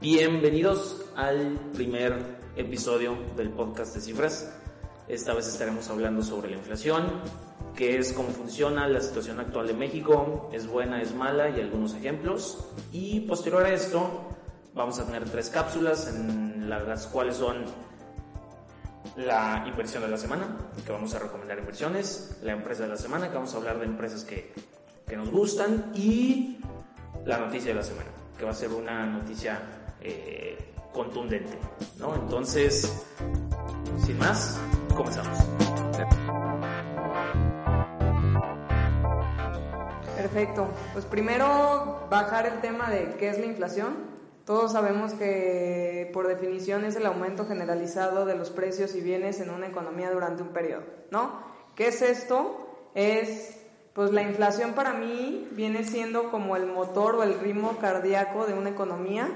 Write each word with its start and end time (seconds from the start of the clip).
Bienvenidos 0.00 1.04
al 1.14 1.58
primer 1.74 2.16
episodio 2.56 3.16
del 3.36 3.50
podcast 3.50 3.94
de 3.94 4.00
cifras. 4.00 4.52
Esta 5.06 5.34
vez 5.34 5.46
estaremos 5.46 5.88
hablando 5.88 6.22
sobre 6.22 6.50
la 6.50 6.56
inflación, 6.56 7.04
qué 7.76 7.98
es, 7.98 8.12
cómo 8.12 8.30
funciona 8.30 8.88
la 8.88 9.00
situación 9.00 9.38
actual 9.38 9.68
de 9.68 9.74
México, 9.74 10.50
es 10.52 10.66
buena, 10.66 11.00
es 11.00 11.14
mala 11.14 11.50
y 11.50 11.60
algunos 11.60 11.94
ejemplos. 11.94 12.72
Y 12.92 13.20
posterior 13.20 13.64
a 13.64 13.72
esto 13.72 14.28
vamos 14.74 14.98
a 14.98 15.06
tener 15.06 15.28
tres 15.28 15.50
cápsulas 15.50 16.08
en 16.08 16.68
las 16.68 17.06
cuales 17.06 17.36
son 17.36 17.89
la 19.16 19.64
inversión 19.66 20.02
de 20.02 20.08
la 20.08 20.16
semana, 20.16 20.46
que 20.84 20.92
vamos 20.92 21.14
a 21.14 21.18
recomendar 21.18 21.58
inversiones, 21.58 22.38
la 22.42 22.52
empresa 22.52 22.84
de 22.84 22.88
la 22.88 22.96
semana, 22.96 23.28
que 23.28 23.34
vamos 23.34 23.54
a 23.54 23.58
hablar 23.58 23.78
de 23.78 23.86
empresas 23.86 24.24
que, 24.24 24.52
que 25.06 25.16
nos 25.16 25.30
gustan 25.30 25.92
y 25.94 26.60
la 27.24 27.38
noticia 27.38 27.70
de 27.70 27.74
la 27.74 27.84
semana, 27.84 28.08
que 28.38 28.44
va 28.44 28.50
a 28.50 28.54
ser 28.54 28.70
una 28.70 29.06
noticia 29.06 29.60
eh, 30.00 30.72
contundente, 30.92 31.58
¿no? 31.98 32.14
Entonces, 32.14 33.04
sin 34.04 34.18
más, 34.18 34.58
comenzamos. 34.96 35.38
Perfecto. 40.16 40.68
Pues 40.92 41.04
primero 41.06 42.06
bajar 42.10 42.46
el 42.46 42.60
tema 42.60 42.90
de 42.90 43.16
qué 43.18 43.30
es 43.30 43.38
la 43.38 43.46
inflación. 43.46 44.09
Todos 44.44 44.72
sabemos 44.72 45.12
que 45.12 46.10
por 46.12 46.26
definición 46.26 46.84
es 46.84 46.96
el 46.96 47.06
aumento 47.06 47.46
generalizado 47.46 48.24
de 48.24 48.36
los 48.36 48.50
precios 48.50 48.94
y 48.94 49.00
bienes 49.00 49.40
en 49.40 49.50
una 49.50 49.68
economía 49.68 50.10
durante 50.10 50.42
un 50.42 50.48
periodo, 50.48 50.84
¿no? 51.10 51.40
¿Qué 51.74 51.88
es 51.88 52.02
esto? 52.02 52.66
Es 52.94 53.56
pues 53.92 54.12
la 54.12 54.22
inflación 54.22 54.72
para 54.72 54.94
mí 54.94 55.48
viene 55.52 55.84
siendo 55.84 56.30
como 56.30 56.56
el 56.56 56.66
motor 56.66 57.16
o 57.16 57.22
el 57.22 57.38
ritmo 57.40 57.76
cardíaco 57.78 58.46
de 58.46 58.54
una 58.54 58.70
economía 58.70 59.28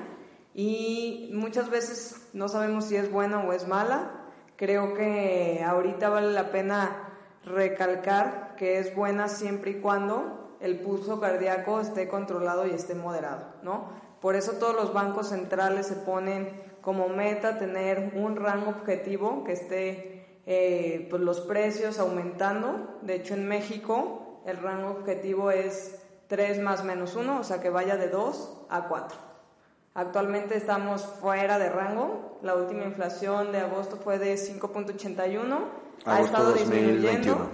y 0.55 1.31
muchas 1.35 1.69
veces 1.71 2.29
no 2.33 2.49
sabemos 2.49 2.87
si 2.87 2.97
es 2.97 3.11
buena 3.11 3.41
o 3.41 3.53
es 3.53 3.67
mala. 3.67 4.13
Creo 4.57 4.95
que 4.95 5.63
ahorita 5.67 6.09
vale 6.09 6.33
la 6.33 6.53
pena 6.53 7.11
recalcar 7.45 8.55
que 8.57 8.79
es 8.79 8.95
buena 8.95 9.29
siempre 9.29 9.73
y 9.73 9.81
cuando 9.81 10.57
el 10.61 10.81
pulso 10.81 11.21
cardíaco 11.21 11.81
esté 11.81 12.09
controlado 12.09 12.67
y 12.67 12.71
esté 12.71 12.95
moderado, 12.95 13.55
¿no? 13.63 13.91
Por 14.25 14.37
eso 14.37 14.53
todos 14.53 14.75
los 14.75 14.95
bancos 14.95 15.29
centrales 15.29 15.87
se 15.87 15.97
ponen 15.97 16.49
como 16.81 17.11
meta 17.11 17.59
tener 17.59 18.15
un 18.17 18.37
rango 18.37 18.71
objetivo 18.71 19.45
que 19.45 19.53
esté 19.53 20.41
eh, 20.47 21.07
pues 21.11 21.21
los 21.21 21.43
precios 21.43 21.99
aumentando. 21.99 23.01
De 23.03 23.17
hecho, 23.17 23.35
en 23.35 23.47
México 23.47 24.41
el 24.47 24.57
rango 24.57 24.93
objetivo 24.93 25.51
es 25.51 26.01
3 26.29 26.59
más 26.61 26.85
menos 26.85 27.17
1, 27.17 27.39
o 27.39 27.45
sea 27.45 27.61
que 27.61 27.69
vaya 27.69 27.99
de 27.99 28.09
2 28.09 28.65
a 28.71 28.89
4. 28.89 29.19
Actualmente 29.93 30.57
estamos 30.57 31.03
fuera 31.03 31.59
de 31.59 31.69
rango. 31.69 32.39
La 32.41 32.55
última 32.55 32.85
inflación 32.85 33.53
de 33.53 33.59
agosto 33.59 33.99
fue 33.99 34.19
de 34.19 34.37
5.81. 34.37 35.59
Ha 36.07 36.21
estado 36.23 36.55
disminuyendo. 36.55 37.51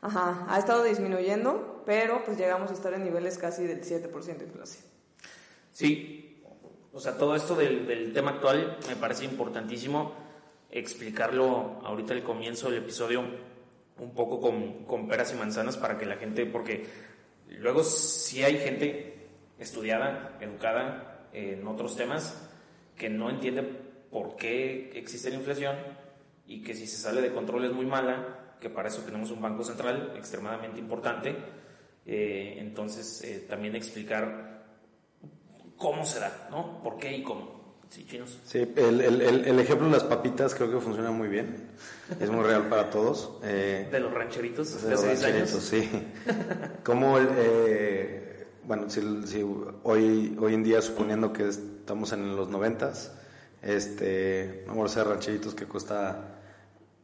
Ajá, 0.00 0.46
ha 0.48 0.60
estado 0.60 0.84
disminuyendo, 0.84 1.82
pero 1.84 2.22
pues 2.24 2.38
llegamos 2.38 2.70
a 2.70 2.74
estar 2.74 2.94
en 2.94 3.02
niveles 3.02 3.36
casi 3.36 3.64
del 3.64 3.82
7% 3.82 4.36
de 4.36 4.44
inflación. 4.44 4.97
Sí, 5.78 6.42
o 6.92 6.98
sea, 6.98 7.16
todo 7.16 7.36
esto 7.36 7.54
del, 7.54 7.86
del, 7.86 8.12
tema 8.12 8.32
actual 8.32 8.78
me 8.88 8.96
parece 8.96 9.24
importantísimo 9.24 10.12
explicarlo 10.72 11.78
ahorita 11.84 12.14
al 12.14 12.24
comienzo 12.24 12.68
del 12.68 12.82
episodio 12.82 13.22
un 14.00 14.12
poco 14.12 14.40
con, 14.40 14.86
con 14.86 15.06
peras 15.06 15.32
y 15.32 15.36
manzanas 15.36 15.76
para 15.76 15.96
que 15.96 16.04
la 16.04 16.16
gente, 16.16 16.46
porque 16.46 16.84
luego 17.46 17.84
si 17.84 18.42
hay 18.42 18.58
gente 18.58 19.28
estudiada, 19.60 20.36
educada, 20.40 21.28
en 21.32 21.64
otros 21.68 21.94
temas 21.94 22.50
que 22.96 23.08
no 23.08 23.30
entiende 23.30 23.62
por 23.62 24.34
qué 24.34 24.90
existe 24.96 25.30
la 25.30 25.36
inflación 25.36 25.76
y 26.44 26.64
que 26.64 26.74
si 26.74 26.88
se 26.88 26.96
sale 26.96 27.20
de 27.20 27.30
control 27.30 27.66
es 27.66 27.72
muy 27.72 27.86
mala, 27.86 28.56
que 28.60 28.68
para 28.68 28.88
eso 28.88 29.02
tenemos 29.02 29.30
un 29.30 29.40
banco 29.40 29.62
central 29.62 30.12
extremadamente 30.16 30.80
importante. 30.80 31.36
Eh, 32.04 32.56
entonces, 32.58 33.22
eh, 33.22 33.46
también 33.48 33.76
explicar 33.76 34.57
cómo 35.78 36.04
se 36.04 36.20
da, 36.20 36.48
¿no? 36.50 36.82
¿Por 36.82 36.98
qué 36.98 37.16
y 37.16 37.22
cómo? 37.22 37.58
Sí, 37.88 38.04
chinos. 38.06 38.38
Sí, 38.44 38.58
el, 38.76 39.00
el, 39.00 39.22
el, 39.22 39.60
ejemplo 39.60 39.86
de 39.86 39.92
las 39.92 40.04
papitas 40.04 40.54
creo 40.54 40.70
que 40.70 40.78
funciona 40.78 41.10
muy 41.10 41.28
bien. 41.28 41.70
Es 42.20 42.30
muy 42.30 42.44
real 42.44 42.68
para 42.68 42.90
todos. 42.90 43.38
Eh, 43.42 43.88
de 43.90 44.00
los 44.00 44.12
rancheritos 44.12 44.82
de, 44.82 44.90
los 44.90 45.04
rancheritos, 45.06 45.62
sí. 45.62 45.88
Como 46.84 47.18
eh, 47.18 48.46
bueno, 48.64 48.90
si, 48.90 49.00
hoy, 49.84 50.36
hoy 50.38 50.54
en 50.54 50.62
día, 50.62 50.82
suponiendo 50.82 51.32
que 51.32 51.48
estamos 51.48 52.12
en 52.12 52.36
los 52.36 52.50
noventas, 52.50 53.12
este, 53.62 54.64
vamos 54.66 54.90
a 54.90 55.00
hacer 55.00 55.10
rancheritos 55.10 55.54
que 55.54 55.64
cuesta 55.64 56.40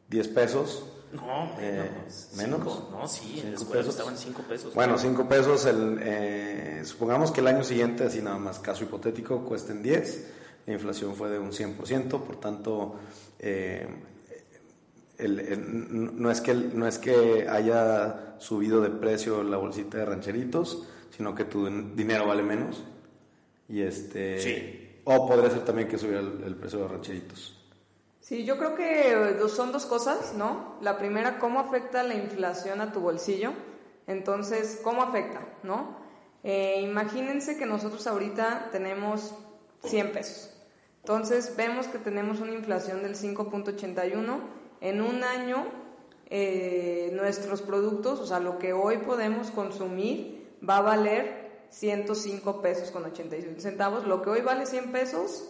10 0.09 0.27
pesos. 0.27 0.85
No, 1.15 1.55
eh, 1.59 1.89
menos. 2.37 2.89
no, 2.91 3.07
sí, 3.07 3.41
en 3.43 3.53
la 3.53 3.79
estaban 3.81 4.17
5 4.17 4.43
pesos. 4.47 4.73
Bueno, 4.73 4.97
5 4.97 5.27
pesos, 5.27 5.65
el, 5.65 5.99
eh, 6.01 6.81
supongamos 6.83 7.31
que 7.31 7.41
el 7.41 7.47
año 7.47 7.63
siguiente, 7.63 8.03
así 8.03 8.21
nada 8.21 8.37
más, 8.37 8.59
caso 8.59 8.83
hipotético, 8.83 9.43
cuesten 9.45 9.81
10, 9.81 10.27
la 10.67 10.73
inflación 10.73 11.15
fue 11.15 11.29
de 11.29 11.39
un 11.39 11.51
100%, 11.51 12.21
por 12.21 12.39
tanto, 12.39 12.95
eh, 13.39 13.87
no, 15.19 16.31
es 16.31 16.41
que, 16.41 16.53
no 16.53 16.87
es 16.87 16.97
que 16.97 17.47
haya 17.47 18.35
subido 18.39 18.81
de 18.81 18.89
precio 18.89 19.43
la 19.43 19.57
bolsita 19.57 19.99
de 19.99 20.05
rancheritos, 20.05 20.87
sino 21.15 21.33
que 21.33 21.45
tu 21.45 21.65
dinero 21.95 22.27
vale 22.27 22.43
menos. 22.43 22.83
Y 23.67 23.81
este. 23.81 24.39
Sí. 24.39 24.81
O 25.05 25.27
podría 25.27 25.49
ser 25.49 25.63
también 25.63 25.87
que 25.87 25.97
subiera 25.97 26.19
el, 26.19 26.55
precio 26.55 26.79
de 26.79 26.85
los 26.85 26.91
rancheritos. 26.91 27.64
Sí, 28.25 28.43
yo 28.43 28.57
creo 28.57 28.73
que 28.73 29.37
son 29.49 29.71
dos 29.71 29.85
cosas, 29.85 30.33
¿no? 30.33 30.79
La 30.81 30.97
primera, 30.97 31.37
¿cómo 31.37 31.59
afecta 31.59 32.01
la 32.01 32.15
inflación 32.15 32.81
a 32.81 32.91
tu 32.91 32.99
bolsillo? 32.99 33.51
Entonces, 34.07 34.79
¿cómo 34.83 35.03
afecta, 35.03 35.41
no? 35.61 35.95
Eh, 36.43 36.81
imagínense 36.81 37.55
que 37.55 37.67
nosotros 37.67 38.07
ahorita 38.07 38.69
tenemos 38.71 39.35
100 39.83 40.11
pesos. 40.11 40.49
Entonces, 41.01 41.55
vemos 41.55 41.85
que 41.85 41.99
tenemos 41.99 42.39
una 42.39 42.53
inflación 42.53 43.03
del 43.03 43.15
5.81. 43.15 44.39
En 44.81 45.01
un 45.01 45.23
año, 45.23 45.63
eh, 46.31 47.11
nuestros 47.13 47.61
productos, 47.61 48.19
o 48.19 48.25
sea, 48.25 48.39
lo 48.39 48.57
que 48.57 48.73
hoy 48.73 48.97
podemos 48.97 49.51
consumir, 49.51 50.57
va 50.67 50.77
a 50.77 50.81
valer 50.81 51.67
105 51.69 52.63
pesos 52.63 52.89
con 52.89 53.05
81 53.05 53.59
centavos. 53.59 54.07
Lo 54.07 54.23
que 54.23 54.31
hoy 54.31 54.41
vale 54.41 54.65
100 54.65 54.91
pesos, 54.91 55.47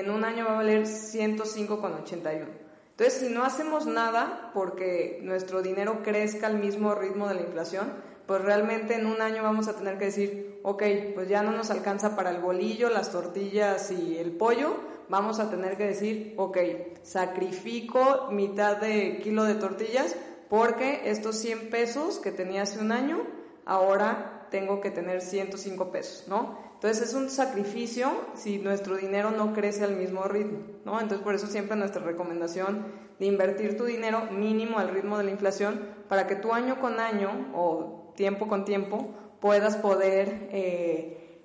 en 0.00 0.10
un 0.10 0.24
año 0.24 0.44
va 0.44 0.52
a 0.52 0.56
valer 0.56 0.86
105 0.86 1.80
con 1.80 1.94
81. 1.94 2.46
Entonces, 2.90 3.20
si 3.20 3.28
no 3.28 3.44
hacemos 3.44 3.86
nada 3.86 4.50
porque 4.54 5.20
nuestro 5.22 5.60
dinero 5.62 6.02
crezca 6.02 6.46
al 6.46 6.58
mismo 6.58 6.94
ritmo 6.94 7.28
de 7.28 7.34
la 7.34 7.42
inflación, 7.42 7.92
pues 8.26 8.42
realmente 8.42 8.94
en 8.94 9.06
un 9.06 9.20
año 9.20 9.42
vamos 9.42 9.68
a 9.68 9.76
tener 9.76 9.98
que 9.98 10.06
decir, 10.06 10.60
ok, 10.62 10.82
pues 11.14 11.28
ya 11.28 11.42
no 11.42 11.52
nos 11.52 11.70
alcanza 11.70 12.16
para 12.16 12.30
el 12.30 12.40
bolillo, 12.40 12.88
las 12.90 13.12
tortillas 13.12 13.90
y 13.90 14.18
el 14.18 14.32
pollo, 14.32 14.76
vamos 15.08 15.38
a 15.38 15.50
tener 15.50 15.76
que 15.76 15.86
decir, 15.86 16.34
ok, 16.36 16.58
sacrifico 17.02 18.28
mitad 18.32 18.78
de 18.78 19.20
kilo 19.22 19.44
de 19.44 19.54
tortillas 19.54 20.16
porque 20.48 21.10
estos 21.10 21.36
100 21.36 21.70
pesos 21.70 22.18
que 22.18 22.32
tenía 22.32 22.62
hace 22.62 22.80
un 22.80 22.92
año, 22.92 23.24
ahora 23.64 24.35
tengo 24.50 24.80
que 24.80 24.90
tener 24.90 25.20
105 25.20 25.90
pesos, 25.90 26.28
¿no? 26.28 26.58
Entonces 26.74 27.08
es 27.08 27.14
un 27.14 27.30
sacrificio 27.30 28.10
si 28.34 28.58
nuestro 28.58 28.96
dinero 28.96 29.30
no 29.30 29.52
crece 29.52 29.84
al 29.84 29.96
mismo 29.96 30.24
ritmo, 30.24 30.58
¿no? 30.84 31.00
Entonces 31.00 31.24
por 31.24 31.34
eso 31.34 31.46
siempre 31.46 31.76
nuestra 31.76 32.02
recomendación 32.02 32.86
de 33.18 33.26
invertir 33.26 33.76
tu 33.76 33.84
dinero 33.84 34.26
mínimo 34.30 34.78
al 34.78 34.90
ritmo 34.90 35.16
de 35.16 35.24
la 35.24 35.30
inflación 35.30 35.80
para 36.08 36.26
que 36.26 36.36
tú 36.36 36.52
año 36.52 36.80
con 36.80 37.00
año 37.00 37.52
o 37.54 38.12
tiempo 38.16 38.46
con 38.46 38.64
tiempo 38.64 39.14
puedas 39.40 39.76
poder, 39.76 40.48
eh, 40.52 41.40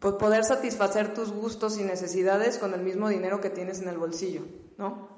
pues 0.00 0.14
poder 0.14 0.44
satisfacer 0.44 1.14
tus 1.14 1.32
gustos 1.32 1.78
y 1.78 1.84
necesidades 1.84 2.58
con 2.58 2.74
el 2.74 2.80
mismo 2.80 3.08
dinero 3.08 3.40
que 3.40 3.50
tienes 3.50 3.80
en 3.80 3.88
el 3.88 3.98
bolsillo, 3.98 4.42
¿no? 4.76 5.08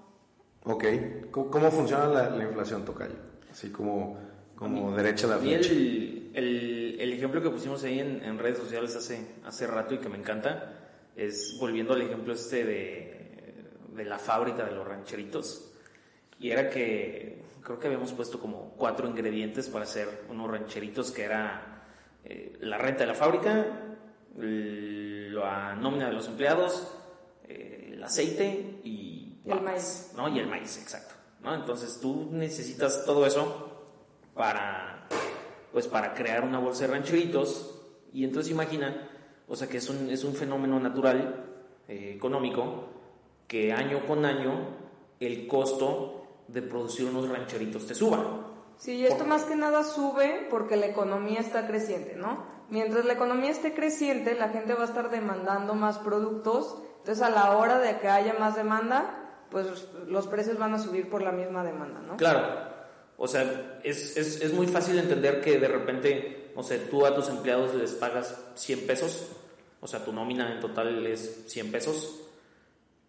Ok. 0.64 0.85
¿Cómo, 1.31 1.70
funciona 1.70 2.06
la, 2.06 2.31
la 2.31 2.44
inflación, 2.44 2.85
Tocayo? 2.85 3.14
Así 3.50 3.70
como 3.70 4.19
como 4.61 4.94
derecha 4.94 5.26
a 5.26 5.31
la 5.31 5.38
flecha. 5.38 5.73
El, 5.73 6.19
el, 6.35 6.97
el, 7.00 7.12
ejemplo 7.12 7.43
que 7.43 7.50
pusimos 7.50 7.82
ahí 7.85 7.99
en, 7.99 8.23
en, 8.23 8.38
redes 8.38 8.59
sociales 8.59 8.94
hace, 8.97 9.27
hace 9.44 9.67
rato 9.67 9.94
y 9.94 9.99
que 9.99 10.09
me 10.09 10.19
encanta 10.19 10.77
es 11.17 11.56
volviendo 11.59 11.93
al 11.94 12.03
ejemplo 12.03 12.32
este 12.32 12.65
de, 12.65 13.21
de 13.94 14.05
la 14.05 14.19
fábrica 14.19 14.65
de 14.65 14.73
los 14.73 14.87
rancheritos. 14.87 15.73
Y 16.38 16.50
era 16.50 16.71
que 16.71 17.43
creo 17.62 17.79
que 17.79 17.87
habíamos 17.87 18.12
puesto 18.12 18.41
como 18.41 18.75
cuatro 18.77 19.06
ingredientes 19.06 19.69
para 19.69 19.85
hacer 19.85 20.25
unos 20.29 20.50
rancheritos 20.50 21.11
que 21.11 21.25
era 21.25 21.85
eh, 22.25 22.56
la 22.61 22.79
renta 22.79 23.00
de 23.00 23.06
la 23.06 23.15
fábrica, 23.15 23.67
la 24.37 25.75
nómina 25.76 26.06
de 26.06 26.12
los 26.12 26.29
empleados, 26.29 26.97
eh, 27.44 27.91
el 27.93 28.03
aceite 28.03 28.81
y, 28.85 29.41
el 29.44 29.61
maíz. 29.61 30.12
¿no? 30.17 30.29
Y 30.29 30.38
el 30.38 30.47
maíz, 30.47 30.79
exacto. 30.79 31.15
¿no? 31.43 31.55
Entonces 31.55 31.99
tú 32.00 32.29
necesitas 32.31 33.05
todo 33.05 33.26
eso 33.26 33.88
para, 34.35 34.89
pues, 35.72 35.87
para 35.87 36.14
crear 36.14 36.44
una 36.44 36.58
bolsa 36.58 36.87
de 36.87 36.93
rancheritos 36.93 37.81
y 38.12 38.25
entonces 38.25 38.52
imagina, 38.52 39.08
o 39.49 39.56
sea 39.56 39.69
que 39.69 39.78
es 39.78 39.88
un, 39.88 40.11
es 40.11 40.25
un 40.25 40.34
fenómeno 40.34 40.81
natural, 40.81 41.46
eh, 41.88 42.12
económico, 42.17 42.88
que 43.46 43.72
año 43.72 44.06
con 44.06 44.25
año 44.25 44.76
el 45.19 45.46
costo 45.46 46.44
de 46.49 46.62
producir 46.62 47.06
unos 47.06 47.28
rancheritos 47.28 47.87
te 47.87 47.94
suba. 47.94 48.46
Sí, 48.76 49.05
esto 49.05 49.26
más 49.26 49.44
que 49.44 49.56
nada 49.56 49.84
sube 49.84 50.46
porque 50.49 50.76
la 50.76 50.87
economía 50.87 51.40
está 51.40 51.67
creciente, 51.67 52.16
¿no? 52.16 52.44
Mientras 52.70 53.05
la 53.05 53.12
economía 53.12 53.50
esté 53.50 53.75
creciente, 53.75 54.34
la 54.34 54.49
gente 54.49 54.75
va 54.75 54.82
a 54.82 54.87
estar 54.87 55.11
demandando 55.11 55.75
más 55.75 55.99
productos, 55.99 56.78
entonces 56.99 57.23
a 57.23 57.31
la 57.31 57.56
hora 57.56 57.78
de 57.78 57.99
que 57.99 58.08
haya 58.08 58.34
más 58.38 58.56
demanda, 58.56 59.44
pues 59.50 59.88
los 60.06 60.26
precios 60.28 60.58
van 60.58 60.75
a 60.75 60.78
subir 60.78 61.11
por 61.11 61.23
la 61.23 61.32
misma 61.32 61.62
demanda, 61.64 62.00
¿no? 62.00 62.16
Claro, 62.16 62.69
o 63.22 63.28
sea, 63.28 63.78
es, 63.84 64.17
es, 64.17 64.40
es 64.40 64.52
muy 64.55 64.67
fácil 64.67 64.99
entender 64.99 65.43
que 65.43 65.58
de 65.58 65.69
repente, 65.69 66.52
o 66.56 66.62
sea, 66.62 66.78
tú 66.88 67.05
a 67.05 67.14
tus 67.14 67.28
empleados 67.28 67.75
les 67.75 67.93
pagas 67.93 68.34
100 68.55 68.87
pesos, 68.87 69.28
o 69.78 69.87
sea, 69.87 70.02
tu 70.02 70.11
nómina 70.11 70.50
en 70.55 70.58
total 70.58 71.06
es 71.06 71.44
100 71.49 71.70
pesos, 71.70 72.22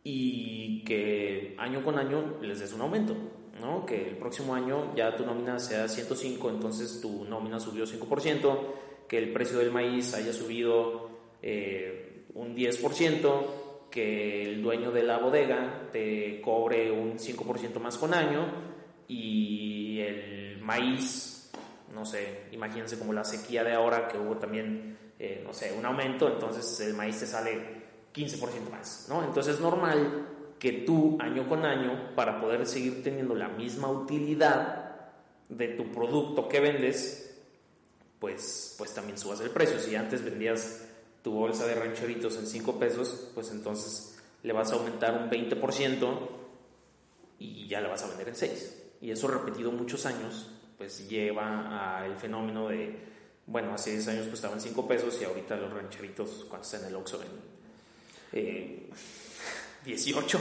y 0.04 0.84
que 0.84 1.56
año 1.58 1.82
con 1.82 1.98
año 1.98 2.40
les 2.42 2.60
des 2.60 2.74
un 2.74 2.82
aumento. 2.82 3.16
¿no? 3.62 3.86
Que 3.86 4.10
el 4.10 4.18
próximo 4.18 4.54
año 4.54 4.94
ya 4.98 5.16
tu 5.16 5.26
nómina 5.26 5.60
sea 5.60 5.88
105, 5.88 6.50
entonces 6.50 7.00
tu 7.00 7.24
nómina 7.24 7.62
subió 7.62 7.86
5%, 7.86 8.60
que 9.08 9.18
el 9.18 9.32
precio 9.32 9.60
del 9.60 9.72
maíz 9.72 10.14
haya 10.14 10.34
subido 10.34 11.10
eh, 11.42 12.26
un 12.34 12.54
10%, 12.54 13.46
que 13.90 14.44
el 14.44 14.62
dueño 14.62 14.92
de 14.92 15.04
la 15.04 15.20
bodega 15.20 15.88
te 15.94 16.42
cobre 16.42 16.92
un 16.92 17.18
5% 17.18 17.80
más 17.80 17.98
con 17.98 18.14
año 18.14 18.72
y 19.12 20.00
el 20.00 20.62
maíz, 20.62 21.52
no 21.94 22.06
sé, 22.06 22.46
imagínense 22.54 22.98
como 22.98 23.12
la 23.12 23.26
sequía 23.26 23.62
de 23.62 23.74
ahora 23.74 24.08
que 24.08 24.18
hubo 24.18 24.38
también, 24.38 24.98
eh, 25.20 25.42
no 25.44 25.52
sé, 25.52 25.74
un 25.78 25.86
aumento, 25.86 26.30
entonces 26.30 26.80
el 26.80 26.94
maíz 26.94 27.20
te 27.20 27.28
sale 27.28 27.82
15% 28.14 28.70
más, 28.72 29.08
¿no? 29.10 29.22
Entonces 29.22 29.56
es 29.56 29.60
normal 29.60 30.28
que 30.58 30.72
tú 30.72 31.18
año 31.20 31.50
con 31.50 31.66
año, 31.66 32.16
para 32.16 32.40
poder 32.40 32.66
seguir 32.66 33.04
teniendo 33.04 33.36
la 33.36 33.50
misma 33.50 33.90
utilidad 33.90 35.10
de 35.50 35.68
tu 35.70 35.92
producto 35.92 36.48
que 36.48 36.62
vendes, 36.62 37.38
pues, 38.18 38.76
pues 38.78 38.94
también 38.94 39.18
subas 39.18 39.42
el 39.42 39.50
precio. 39.50 39.78
Si 39.78 39.94
antes 39.94 40.24
vendías 40.24 40.88
tu 41.22 41.34
bolsa 41.34 41.68
de 41.68 41.76
rancheritos 41.76 42.38
en 42.38 42.48
5 42.48 42.80
pesos, 42.80 43.30
pues 43.34 43.52
entonces 43.52 44.18
le 44.44 44.54
vas 44.54 44.72
a 44.72 44.76
aumentar 44.76 45.22
un 45.22 45.30
20% 45.30 46.30
y 47.40 47.68
ya 47.68 47.82
la 47.82 47.90
vas 47.90 48.04
a 48.04 48.08
vender 48.08 48.30
en 48.30 48.36
6. 48.36 48.81
Y 49.02 49.12
eso 49.12 49.28
repetido 49.28 49.72
muchos 49.72 50.06
años, 50.06 50.50
pues 50.78 51.10
lleva 51.10 52.00
al 52.00 52.16
fenómeno 52.18 52.70
de, 52.70 53.00
bueno, 53.48 53.74
hace 53.74 53.92
10 53.92 54.08
años 54.10 54.28
costaban 54.28 54.62
5 54.62 54.88
pesos 54.88 55.20
y 55.20 55.26
ahorita 55.26 55.56
los 55.56 55.74
rancheritos, 55.74 56.46
cuando 56.48 56.66
están 56.66 56.82
en 56.82 56.88
el 56.88 56.96
Oxxo, 56.96 57.20
eh, 58.34 58.90
18. 59.86 60.40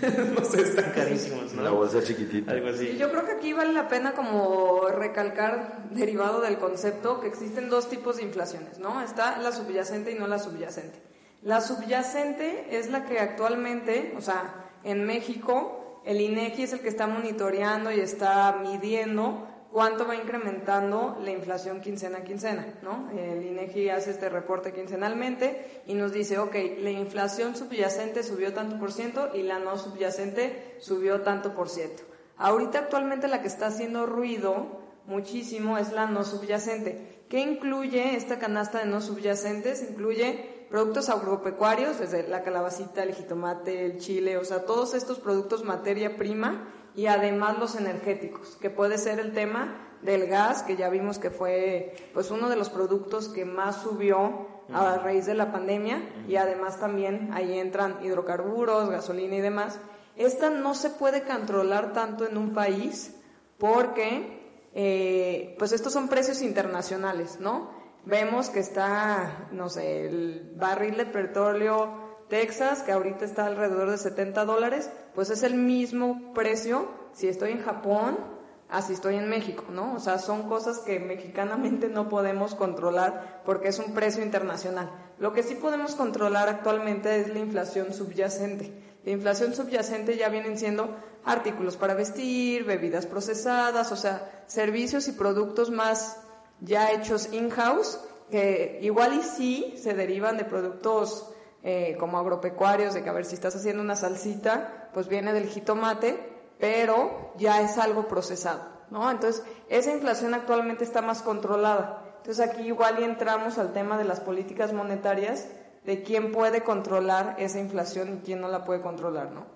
no 0.34 0.44
sé, 0.44 0.62
están 0.62 0.92
carísimos, 0.92 1.52
¿no? 1.52 1.62
La 1.62 1.70
bolsa 1.70 2.02
chiquitita. 2.02 2.52
Algo 2.52 2.68
así. 2.68 2.96
Yo 2.96 3.10
creo 3.10 3.26
que 3.26 3.32
aquí 3.32 3.52
vale 3.52 3.72
la 3.72 3.88
pena 3.88 4.14
como 4.14 4.88
recalcar, 4.88 5.90
derivado 5.90 6.40
del 6.40 6.56
concepto, 6.56 7.20
que 7.20 7.28
existen 7.28 7.68
dos 7.68 7.90
tipos 7.90 8.16
de 8.16 8.22
inflaciones, 8.22 8.78
¿no? 8.78 9.02
Está 9.02 9.38
la 9.38 9.52
subyacente 9.52 10.12
y 10.12 10.14
no 10.14 10.26
la 10.26 10.38
subyacente. 10.38 10.98
La 11.42 11.60
subyacente 11.60 12.78
es 12.78 12.88
la 12.88 13.04
que 13.04 13.18
actualmente, 13.18 14.14
o 14.16 14.22
sea, 14.22 14.64
en 14.82 15.04
México, 15.04 15.83
el 16.04 16.20
INEGI 16.20 16.64
es 16.64 16.72
el 16.72 16.80
que 16.80 16.88
está 16.88 17.06
monitoreando 17.06 17.90
y 17.90 18.00
está 18.00 18.60
midiendo 18.62 19.48
cuánto 19.72 20.06
va 20.06 20.14
incrementando 20.14 21.18
la 21.20 21.32
inflación 21.32 21.80
quincena 21.80 22.18
a 22.18 22.24
quincena, 22.24 22.64
¿no? 22.82 23.10
El 23.10 23.44
INEGI 23.44 23.88
hace 23.88 24.12
este 24.12 24.28
reporte 24.28 24.72
quincenalmente 24.72 25.82
y 25.86 25.94
nos 25.94 26.12
dice, 26.12 26.38
ok, 26.38 26.54
la 26.78 26.90
inflación 26.90 27.56
subyacente 27.56 28.22
subió 28.22 28.52
tanto 28.52 28.78
por 28.78 28.92
ciento 28.92 29.30
y 29.34 29.42
la 29.42 29.58
no 29.58 29.76
subyacente 29.76 30.76
subió 30.78 31.22
tanto 31.22 31.54
por 31.54 31.68
ciento. 31.68 32.04
Ahorita 32.36 32.78
actualmente 32.78 33.26
la 33.26 33.42
que 33.42 33.48
está 33.48 33.66
haciendo 33.66 34.06
ruido 34.06 34.80
muchísimo 35.06 35.76
es 35.76 35.92
la 35.92 36.06
no 36.06 36.22
subyacente. 36.22 37.24
¿Qué 37.28 37.40
incluye 37.40 38.14
esta 38.14 38.38
canasta 38.38 38.78
de 38.78 38.86
no 38.86 39.00
subyacentes? 39.00 39.84
Incluye 39.90 40.53
productos 40.74 41.08
agropecuarios, 41.08 42.00
desde 42.00 42.26
la 42.26 42.42
calabacita, 42.42 43.04
el 43.04 43.14
jitomate, 43.14 43.86
el 43.86 44.00
chile, 44.00 44.38
o 44.38 44.44
sea, 44.44 44.64
todos 44.64 44.94
estos 44.94 45.20
productos 45.20 45.62
materia 45.62 46.16
prima 46.16 46.68
y 46.96 47.06
además 47.06 47.60
los 47.60 47.76
energéticos, 47.76 48.56
que 48.60 48.70
puede 48.70 48.98
ser 48.98 49.20
el 49.20 49.32
tema 49.32 49.96
del 50.02 50.26
gas, 50.26 50.64
que 50.64 50.74
ya 50.74 50.88
vimos 50.88 51.20
que 51.20 51.30
fue 51.30 51.94
pues 52.12 52.32
uno 52.32 52.48
de 52.48 52.56
los 52.56 52.70
productos 52.70 53.28
que 53.28 53.44
más 53.44 53.82
subió 53.82 54.48
a 54.72 54.96
raíz 54.98 55.26
de 55.26 55.34
la 55.34 55.52
pandemia 55.52 56.02
y 56.26 56.34
además 56.34 56.80
también 56.80 57.30
ahí 57.32 57.56
entran 57.56 57.98
hidrocarburos, 58.02 58.90
gasolina 58.90 59.36
y 59.36 59.42
demás. 59.42 59.78
Esta 60.16 60.50
no 60.50 60.74
se 60.74 60.90
puede 60.90 61.22
controlar 61.22 61.92
tanto 61.92 62.26
en 62.26 62.36
un 62.36 62.52
país 62.52 63.14
porque 63.58 64.68
eh, 64.74 65.54
pues 65.56 65.70
estos 65.70 65.92
son 65.92 66.08
precios 66.08 66.42
internacionales, 66.42 67.38
¿no? 67.38 67.83
Vemos 68.06 68.50
que 68.50 68.60
está, 68.60 69.48
no 69.52 69.68
sé, 69.68 70.06
el 70.06 70.52
barril 70.56 70.96
de 70.96 71.06
petróleo 71.06 72.26
Texas, 72.28 72.82
que 72.82 72.92
ahorita 72.92 73.24
está 73.24 73.46
alrededor 73.46 73.90
de 73.90 73.98
70 73.98 74.44
dólares, 74.44 74.90
pues 75.14 75.30
es 75.30 75.42
el 75.42 75.54
mismo 75.54 76.32
precio 76.34 76.88
si 77.12 77.28
estoy 77.28 77.52
en 77.52 77.62
Japón 77.62 78.34
así 78.68 78.92
estoy 78.92 79.16
en 79.16 79.28
México, 79.28 79.64
¿no? 79.70 79.94
O 79.94 80.00
sea, 80.00 80.18
son 80.18 80.48
cosas 80.48 80.78
que 80.80 80.98
mexicanamente 80.98 81.88
no 81.88 82.08
podemos 82.08 82.54
controlar 82.54 83.42
porque 83.44 83.68
es 83.68 83.78
un 83.78 83.94
precio 83.94 84.22
internacional. 84.22 84.90
Lo 85.18 85.32
que 85.32 85.42
sí 85.42 85.54
podemos 85.54 85.94
controlar 85.94 86.48
actualmente 86.48 87.20
es 87.20 87.28
la 87.28 87.38
inflación 87.38 87.92
subyacente. 87.92 88.72
La 89.04 89.12
inflación 89.12 89.54
subyacente 89.54 90.16
ya 90.16 90.28
vienen 90.28 90.58
siendo 90.58 90.96
artículos 91.24 91.76
para 91.76 91.94
vestir, 91.94 92.64
bebidas 92.64 93.06
procesadas, 93.06 93.92
o 93.92 93.96
sea, 93.96 94.44
servicios 94.46 95.08
y 95.08 95.12
productos 95.12 95.70
más 95.70 96.20
ya 96.64 96.92
hechos 96.92 97.32
in-house, 97.32 98.00
que 98.30 98.78
igual 98.82 99.14
y 99.14 99.22
sí 99.22 99.74
se 99.76 99.94
derivan 99.94 100.36
de 100.36 100.44
productos 100.44 101.30
eh, 101.62 101.96
como 101.98 102.18
agropecuarios, 102.18 102.94
de 102.94 103.02
que 103.02 103.10
a 103.10 103.12
ver 103.12 103.24
si 103.24 103.34
estás 103.34 103.54
haciendo 103.54 103.82
una 103.82 103.96
salsita, 103.96 104.90
pues 104.92 105.08
viene 105.08 105.32
del 105.32 105.46
jitomate, 105.46 106.18
pero 106.58 107.32
ya 107.36 107.60
es 107.60 107.78
algo 107.78 108.08
procesado, 108.08 108.62
¿no? 108.90 109.10
Entonces, 109.10 109.44
esa 109.68 109.92
inflación 109.92 110.34
actualmente 110.34 110.84
está 110.84 111.02
más 111.02 111.22
controlada. 111.22 112.02
Entonces, 112.18 112.46
aquí 112.46 112.62
igual 112.62 113.00
y 113.00 113.04
entramos 113.04 113.58
al 113.58 113.72
tema 113.72 113.98
de 113.98 114.04
las 114.04 114.20
políticas 114.20 114.72
monetarias, 114.72 115.48
de 115.84 116.02
quién 116.02 116.32
puede 116.32 116.62
controlar 116.62 117.36
esa 117.38 117.60
inflación 117.60 118.14
y 118.14 118.24
quién 118.24 118.40
no 118.40 118.48
la 118.48 118.64
puede 118.64 118.80
controlar, 118.80 119.30
¿no? 119.32 119.46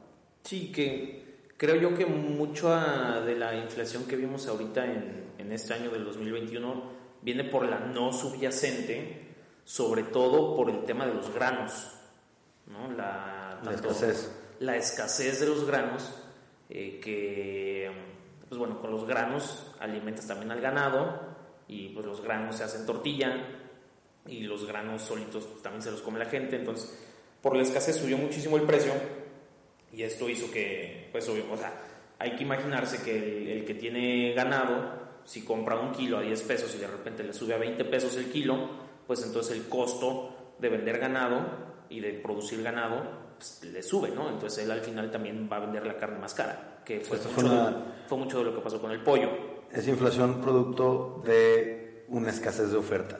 Sí, 0.44 0.70
que 0.70 1.48
creo 1.56 1.76
yo 1.76 1.94
que 1.96 2.04
mucho 2.04 2.68
de 2.68 3.34
la 3.34 3.54
inflación 3.54 4.04
que 4.04 4.16
vimos 4.16 4.46
ahorita 4.46 4.84
en, 4.84 5.32
en 5.38 5.52
este 5.52 5.72
año 5.72 5.90
del 5.90 6.04
2021 6.04 6.97
viene 7.22 7.44
por 7.44 7.66
la 7.66 7.78
no 7.78 8.12
subyacente, 8.12 9.34
sobre 9.64 10.04
todo 10.04 10.56
por 10.56 10.70
el 10.70 10.84
tema 10.84 11.06
de 11.06 11.14
los 11.14 11.32
granos. 11.32 11.92
¿no? 12.66 12.90
La, 12.92 13.60
La 13.62 13.72
escasez. 13.72 14.32
La 14.60 14.76
escasez 14.76 15.40
de 15.40 15.46
los 15.46 15.66
granos, 15.66 16.12
eh, 16.68 17.00
que, 17.00 17.90
pues 18.48 18.58
bueno, 18.58 18.80
con 18.80 18.90
los 18.90 19.06
granos 19.06 19.75
alimentas 19.78 20.26
también 20.26 20.50
al 20.50 20.60
ganado 20.60 21.37
y 21.68 21.90
pues 21.90 22.04
los 22.04 22.20
granos 22.22 22.56
se 22.56 22.64
hacen 22.64 22.87
tortilla 22.87 23.46
y 24.26 24.40
los 24.40 24.66
granos 24.66 25.02
solitos 25.02 25.44
pues, 25.44 25.62
también 25.62 25.82
se 25.82 25.90
los 25.90 26.02
come 26.02 26.18
la 26.18 26.26
gente, 26.26 26.56
entonces 26.56 27.06
por 27.40 27.56
la 27.56 27.62
escasez 27.62 27.96
subió 27.96 28.18
muchísimo 28.18 28.56
el 28.56 28.64
precio 28.64 28.92
y 29.92 30.02
esto 30.02 30.28
hizo 30.28 30.50
que, 30.50 31.08
pues 31.12 31.28
obvio, 31.28 31.44
o 31.50 31.56
sea, 31.56 31.72
hay 32.18 32.37
que 32.37 32.42
imaginarse 32.42 33.02
que 33.02 33.16
el, 33.16 33.48
el 33.48 33.64
que 33.64 33.75
tiene 33.75 34.32
ganado, 34.34 35.07
si 35.28 35.42
compra 35.44 35.78
un 35.78 35.92
kilo 35.92 36.16
a 36.16 36.23
10 36.23 36.42
pesos 36.44 36.75
y 36.75 36.78
de 36.78 36.87
repente 36.87 37.23
le 37.23 37.35
sube 37.35 37.52
a 37.52 37.58
20 37.58 37.85
pesos 37.85 38.16
el 38.16 38.30
kilo, 38.32 38.56
pues 39.06 39.23
entonces 39.26 39.54
el 39.54 39.68
costo 39.68 40.54
de 40.58 40.70
vender 40.70 40.99
ganado 40.99 41.40
y 41.90 42.00
de 42.00 42.14
producir 42.14 42.62
ganado 42.62 43.02
pues, 43.37 43.61
le 43.70 43.82
sube, 43.82 44.08
¿no? 44.11 44.30
Entonces 44.30 44.64
él 44.64 44.70
al 44.70 44.80
final 44.80 45.11
también 45.11 45.47
va 45.52 45.58
a 45.58 45.61
vender 45.61 45.87
la 45.87 45.99
carne 45.99 46.18
más 46.18 46.32
cara, 46.32 46.80
que 46.82 47.00
fue, 47.00 47.18
mucho, 47.18 47.28
fue 47.28 47.44
una- 47.44 47.70
de, 47.70 47.76
fue 48.06 48.16
mucho 48.18 48.38
de 48.38 48.44
lo 48.47 48.54
que 48.54 48.61
pasó 48.62 48.80
con 48.80 48.90
el 48.90 49.02
pollo. 49.02 49.28
Es 49.70 49.87
inflación 49.87 50.40
producto 50.40 51.20
de 51.26 52.04
una 52.08 52.30
escasez 52.30 52.70
de 52.70 52.78
oferta. 52.78 53.18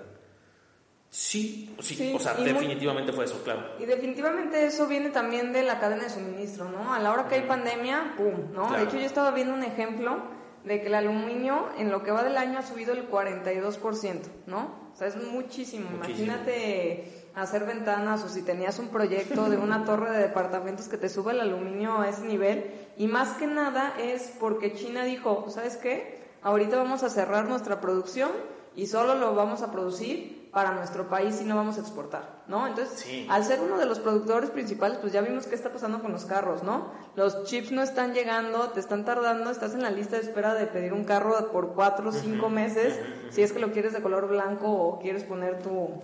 Sí, 1.11 1.75
sí, 1.81 1.95
Sí, 1.95 2.13
o 2.15 2.19
sea, 2.19 2.35
muy- 2.35 2.45
definitivamente 2.45 3.13
fue 3.13 3.25
eso, 3.25 3.43
claro. 3.43 3.63
Y 3.79 3.87
definitivamente 3.87 4.67
eso 4.67 4.87
viene 4.87 5.09
también 5.11 5.53
de 5.55 5.63
la 5.63 5.79
cadena 5.81 6.05
de 6.05 6.11
suministro, 6.11 6.69
¿no? 6.71 6.93
A 6.93 6.99
la 6.99 7.13
hora 7.13 7.29
que 7.29 7.37
hay 7.37 7.43
pandemia, 7.43 8.15
¡pum! 8.17 8.53
¿no? 8.53 8.69
Claro. 8.69 8.77
De 8.77 8.89
hecho, 8.89 8.99
yo 8.99 9.07
estaba 9.07 9.31
viendo 9.31 9.55
un 9.55 9.63
ejemplo 9.63 10.23
de 10.65 10.81
que 10.81 10.89
el 10.89 10.95
aluminio 10.95 11.69
en 11.79 11.91
lo 11.91 12.03
que 12.03 12.11
va 12.11 12.23
del 12.23 12.37
año 12.37 12.59
ha 12.59 12.63
subido 12.63 12.93
el 12.93 13.11
42%, 13.11 14.21
¿no? 14.47 14.89
O 14.93 14.97
sea, 14.97 15.09
es 15.09 15.17
muchísimo. 15.17 15.91
Muchísimo. 15.91 16.25
Imagínate 16.25 17.29
hacer 17.35 17.65
ventanas 17.65 18.25
o 18.25 18.29
si 18.29 18.43
tenías 18.43 18.79
un 18.79 18.89
proyecto 18.89 19.49
de 19.49 19.57
una 19.57 19.85
torre 19.85 20.11
de 20.11 20.19
departamentos 20.19 20.89
que 20.89 20.97
te 20.97 21.09
sube 21.09 21.33
el 21.33 21.41
aluminio 21.41 22.01
a 22.01 22.09
ese 22.09 22.23
nivel. 22.23 22.71
Y 22.97 23.07
más 23.07 23.35
que 23.35 23.47
nada 23.47 23.95
es 23.99 24.33
porque 24.41 24.75
China 24.75 25.05
dijo, 25.05 25.47
¿sabes 25.49 25.77
qué? 25.77 26.19
Ahorita 26.43 26.77
vamos 26.77 27.03
a 27.03 27.11
cerrar 27.11 27.49
nuestra 27.49 27.81
producción 27.81 28.31
y 28.75 28.87
solo 28.87 29.15
lo 29.15 29.35
vamos 29.35 29.63
a 29.63 29.71
producir 29.71 30.38
para 30.53 30.73
nuestro 30.73 31.09
país 31.09 31.41
y 31.41 31.45
no 31.45 31.57
vamos 31.57 31.77
a 31.77 31.81
exportar, 31.81 32.43
¿no? 32.47 32.67
Entonces, 32.67 33.07
al 33.29 33.45
ser 33.45 33.61
uno 33.61 33.79
de 33.79 33.87
los 33.87 33.99
productores 33.99 34.51
principales, 34.51 34.99
pues 34.99 35.13
ya 35.13 35.21
vimos 35.21 35.47
qué 35.47 35.55
está 35.55 35.73
pasando 35.73 36.01
con 36.01 36.13
los 36.13 36.25
carros, 36.25 36.63
¿no? 36.63 36.93
Los 37.17 37.45
chips 37.45 37.73
no 37.73 37.83
están 37.83 38.15
llegando, 38.15 38.71
te 38.71 38.81
están 38.81 39.05
tardando, 39.05 39.51
estás 39.51 39.75
en 39.75 39.83
la 39.83 39.91
lista 39.91 40.17
de 40.17 40.23
espera 40.23 40.55
de 40.55 40.67
pedir 40.67 40.93
un 40.93 41.05
carro 41.05 41.53
por 41.53 41.75
cuatro 41.75 42.09
o 42.09 42.13
cinco 42.13 42.49
meses, 42.49 42.99
si 43.31 43.43
es 43.43 43.53
que 43.53 43.59
lo 43.59 43.73
quieres 43.73 43.93
de 43.93 44.03
color 44.03 44.29
blanco 44.29 44.71
o 44.71 44.99
quieres 44.99 45.25
poner 45.25 45.63
tu... 45.63 46.03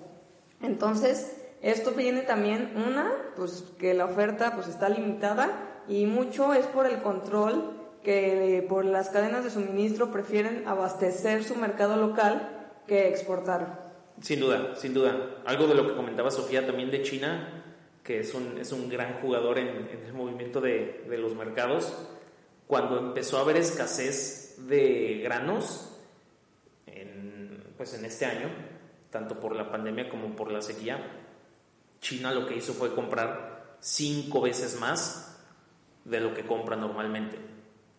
Entonces, 0.61 1.37
esto 1.63 1.93
viene 1.93 2.23
también, 2.23 2.75
una, 2.77 3.11
pues 3.37 3.65
que 3.79 3.95
la 3.95 4.05
oferta 4.05 4.53
pues 4.55 4.69
está 4.69 4.89
limitada 4.89 5.51
y 5.89 6.07
mucho 6.07 6.53
es 6.53 6.67
por 6.67 6.87
el 6.87 7.03
control 7.03 7.81
que 8.03 8.65
por 8.69 8.85
las 8.85 9.09
cadenas 9.09 9.45
de 9.45 9.51
suministro 9.51 10.11
prefieren 10.13 10.69
abastecer 10.69 11.43
su 11.43 11.57
mercado 11.57 11.97
local 11.97 12.71
que 12.87 13.09
exportarlo. 13.09 13.84
Sin 14.21 14.41
duda, 14.41 14.75
sin 14.77 14.95
duda. 14.95 15.43
Algo 15.45 15.67
de 15.67 15.75
lo 15.75 15.87
que 15.87 15.95
comentaba 15.95 16.31
Sofía 16.31 16.65
también 16.67 16.91
de 16.91 17.03
China, 17.03 17.65
que 18.03 18.21
es 18.21 18.35
un, 18.35 18.59
es 18.59 18.73
un 18.73 18.89
gran 18.89 19.15
jugador 19.15 19.59
en, 19.59 19.89
el 20.07 20.13
movimiento 20.13 20.61
de, 20.61 21.05
de, 21.09 21.19
los 21.19 21.35
mercados, 21.35 21.93
cuando 22.67 22.99
empezó 22.99 23.39
a 23.39 23.41
haber 23.41 23.57
escasez 23.57 24.55
de 24.69 25.21
granos, 25.23 25.99
en, 26.87 27.65
pues 27.77 27.95
en 27.95 28.05
este 28.05 28.27
año, 28.27 28.49
tanto 29.11 29.41
por 29.41 29.57
la 29.57 29.71
pandemia 29.71 30.09
como 30.09 30.37
por 30.37 30.51
la 30.51 30.63
sequía, 30.63 30.99
China 32.01 32.33
lo 32.33 32.47
que 32.47 32.57
hizo 32.57 32.73
fue 32.75 32.95
comprar 32.95 33.77
cinco 33.81 34.41
veces 34.41 34.79
más 34.79 35.41
de 36.05 36.21
lo 36.21 36.35
que 36.35 36.47
compra 36.47 36.77
normalmente. 36.77 37.39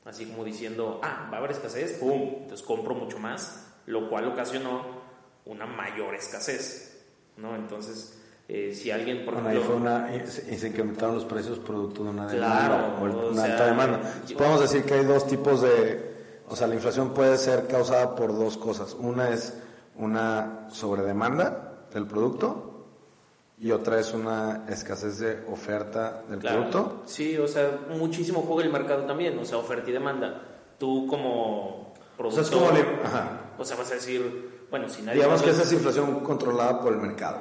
Así 0.05 0.27
como 0.27 0.43
diciendo, 0.43 0.99
ah, 1.03 1.27
va 1.31 1.37
a 1.37 1.39
haber 1.39 1.51
escasez, 1.51 1.97
¡pum! 1.99 2.35
Entonces 2.41 2.61
compro 2.65 2.93
mucho 2.93 3.17
más, 3.17 3.73
lo 3.87 4.07
cual 4.09 4.27
ocasionó 4.27 5.04
una 5.45 5.65
mayor 5.65 6.15
escasez, 6.15 7.03
¿no? 7.37 7.55
Entonces, 7.55 8.17
eh, 8.47 8.73
si 8.75 8.91
alguien, 8.91 9.25
por 9.25 9.35
bueno, 9.35 9.49
ejemplo... 9.49 9.89
Ahí 9.89 10.21
fue 10.21 10.35
una, 10.35 10.53
y 10.53 10.57
se 10.57 10.67
incrementaron 10.67 11.15
los 11.15 11.25
precios 11.25 11.59
producto 11.59 12.03
de 12.03 12.09
una 12.09 12.27
demanda 12.27 12.97
o 12.99 13.31
una 13.31 13.43
alta 13.43 13.65
demanda. 13.65 14.01
podemos 14.37 14.61
decir 14.61 14.83
que 14.83 14.95
hay 14.95 15.05
dos 15.05 15.27
tipos 15.27 15.61
de... 15.61 16.13
O 16.47 16.55
sea, 16.55 16.67
la 16.67 16.75
inflación 16.75 17.13
puede 17.13 17.37
ser 17.37 17.67
causada 17.67 18.15
por 18.15 18.37
dos 18.37 18.57
cosas. 18.57 18.95
Una 18.99 19.29
es 19.29 19.53
una 19.95 20.67
sobredemanda 20.69 21.87
del 21.91 22.05
producto 22.05 22.75
y 23.57 23.71
otra 23.71 23.99
es 23.99 24.13
una 24.13 24.65
escasez 24.67 25.19
de 25.19 25.43
oferta 25.49 26.23
del 26.29 26.39
producto. 26.39 27.03
Sí, 27.05 27.37
o 27.37 27.47
sea, 27.47 27.79
muchísimo 27.89 28.43
juega 28.45 28.63
el 28.63 28.71
mercado 28.71 29.05
también, 29.05 29.39
o 29.39 29.45
sea, 29.45 29.57
oferta 29.57 29.89
y 29.89 29.93
demanda. 29.93 30.41
Tú 30.77 31.07
como 31.07 31.93
productor, 32.17 32.43
o 32.43 32.45
sea, 32.45 32.57
como 32.59 33.57
o 33.57 33.65
sea 33.65 33.77
vas 33.77 33.91
a 33.91 33.95
decir, 33.95 34.54
bueno, 34.69 34.89
si 34.89 35.01
nadie... 35.01 35.19
Digamos 35.19 35.41
que 35.41 35.51
esa 35.51 35.63
es 35.63 35.71
inflación 35.73 36.21
controlada 36.21 36.81
por 36.81 36.93
el 36.93 36.99
mercado. 36.99 37.39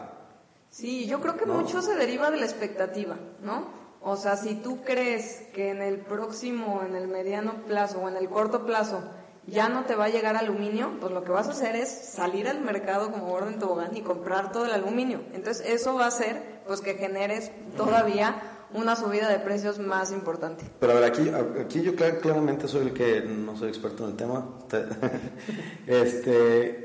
Sí, 0.71 1.07
yo 1.07 1.21
creo 1.21 1.37
que 1.37 1.47
mucho 1.47 1.83
se 1.83 1.95
deriva 1.95 2.31
de 2.31 2.38
la 2.38 2.47
expectativa, 2.47 3.16
¿no? 3.43 3.69
O 4.00 4.16
sea, 4.16 4.37
si 4.37 4.57
tú 4.57 4.83
crees 4.83 5.45
que 5.54 5.71
en 5.71 5.81
el 5.81 5.99
próximo, 5.99 6.83
en 6.87 6.95
el 6.95 7.09
mediano 7.09 7.64
plazo 7.66 8.00
o 8.00 8.09
en 8.09 8.16
el 8.16 8.28
corto 8.28 8.66
plazo 8.66 9.02
ya 9.47 9.69
no 9.69 9.85
te 9.85 9.95
va 9.95 10.07
a 10.07 10.09
llegar 10.09 10.37
aluminio, 10.37 10.93
pues 11.00 11.12
lo 11.12 11.23
que 11.25 11.33
vas 11.33 11.49
a 11.49 11.52
hacer 11.52 11.76
es 11.76 11.88
salir 11.88 12.49
al 12.49 12.61
mercado 12.61 13.11
como 13.12 13.33
orden 13.33 13.59
tobogán 13.59 13.97
y 13.97 14.00
comprar 14.00 14.52
todo 14.52 14.66
el 14.66 14.73
aluminio. 14.73 15.21
Entonces 15.33 15.66
eso 15.66 15.95
va 15.95 16.04
a 16.04 16.09
hacer 16.09 16.61
pues 16.66 16.81
que 16.81 16.95
generes 16.95 17.50
todavía 17.76 18.43
una 18.75 18.97
subida 18.97 19.28
de 19.28 19.38
precios 19.38 19.78
más 19.78 20.12
importante. 20.12 20.64
Pero 20.81 20.93
a 20.93 20.97
ver, 20.97 21.04
aquí, 21.04 21.31
aquí 21.61 21.83
yo 21.83 21.95
claramente 21.95 22.66
soy 22.69 22.88
el 22.88 22.93
que 22.93 23.21
no 23.23 23.57
soy 23.57 23.69
experto 23.69 24.04
en 24.04 24.11
el 24.11 24.16
tema. 24.16 24.49
este, 25.87 26.83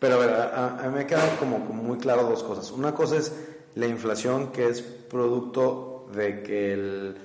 pero 0.00 0.14
a 0.14 0.18
ver, 0.18 0.30
a, 0.30 0.82
mí 0.86 0.94
me 0.94 1.06
queda 1.06 1.36
como, 1.38 1.58
muy 1.58 1.98
claro 1.98 2.24
dos 2.24 2.42
cosas. 2.42 2.72
Una 2.72 2.94
cosa 2.94 3.18
es 3.18 3.32
la 3.74 3.86
inflación 3.86 4.50
que 4.50 4.68
es 4.68 4.80
producto 4.80 6.08
de 6.14 6.42
que 6.42 6.72
el 6.72 7.16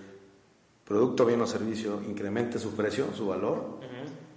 producto, 0.84 1.26
bien 1.26 1.42
o 1.42 1.48
servicio 1.48 2.02
incremente 2.08 2.60
su 2.60 2.76
precio, 2.76 3.08
su 3.16 3.28
valor. 3.28 3.80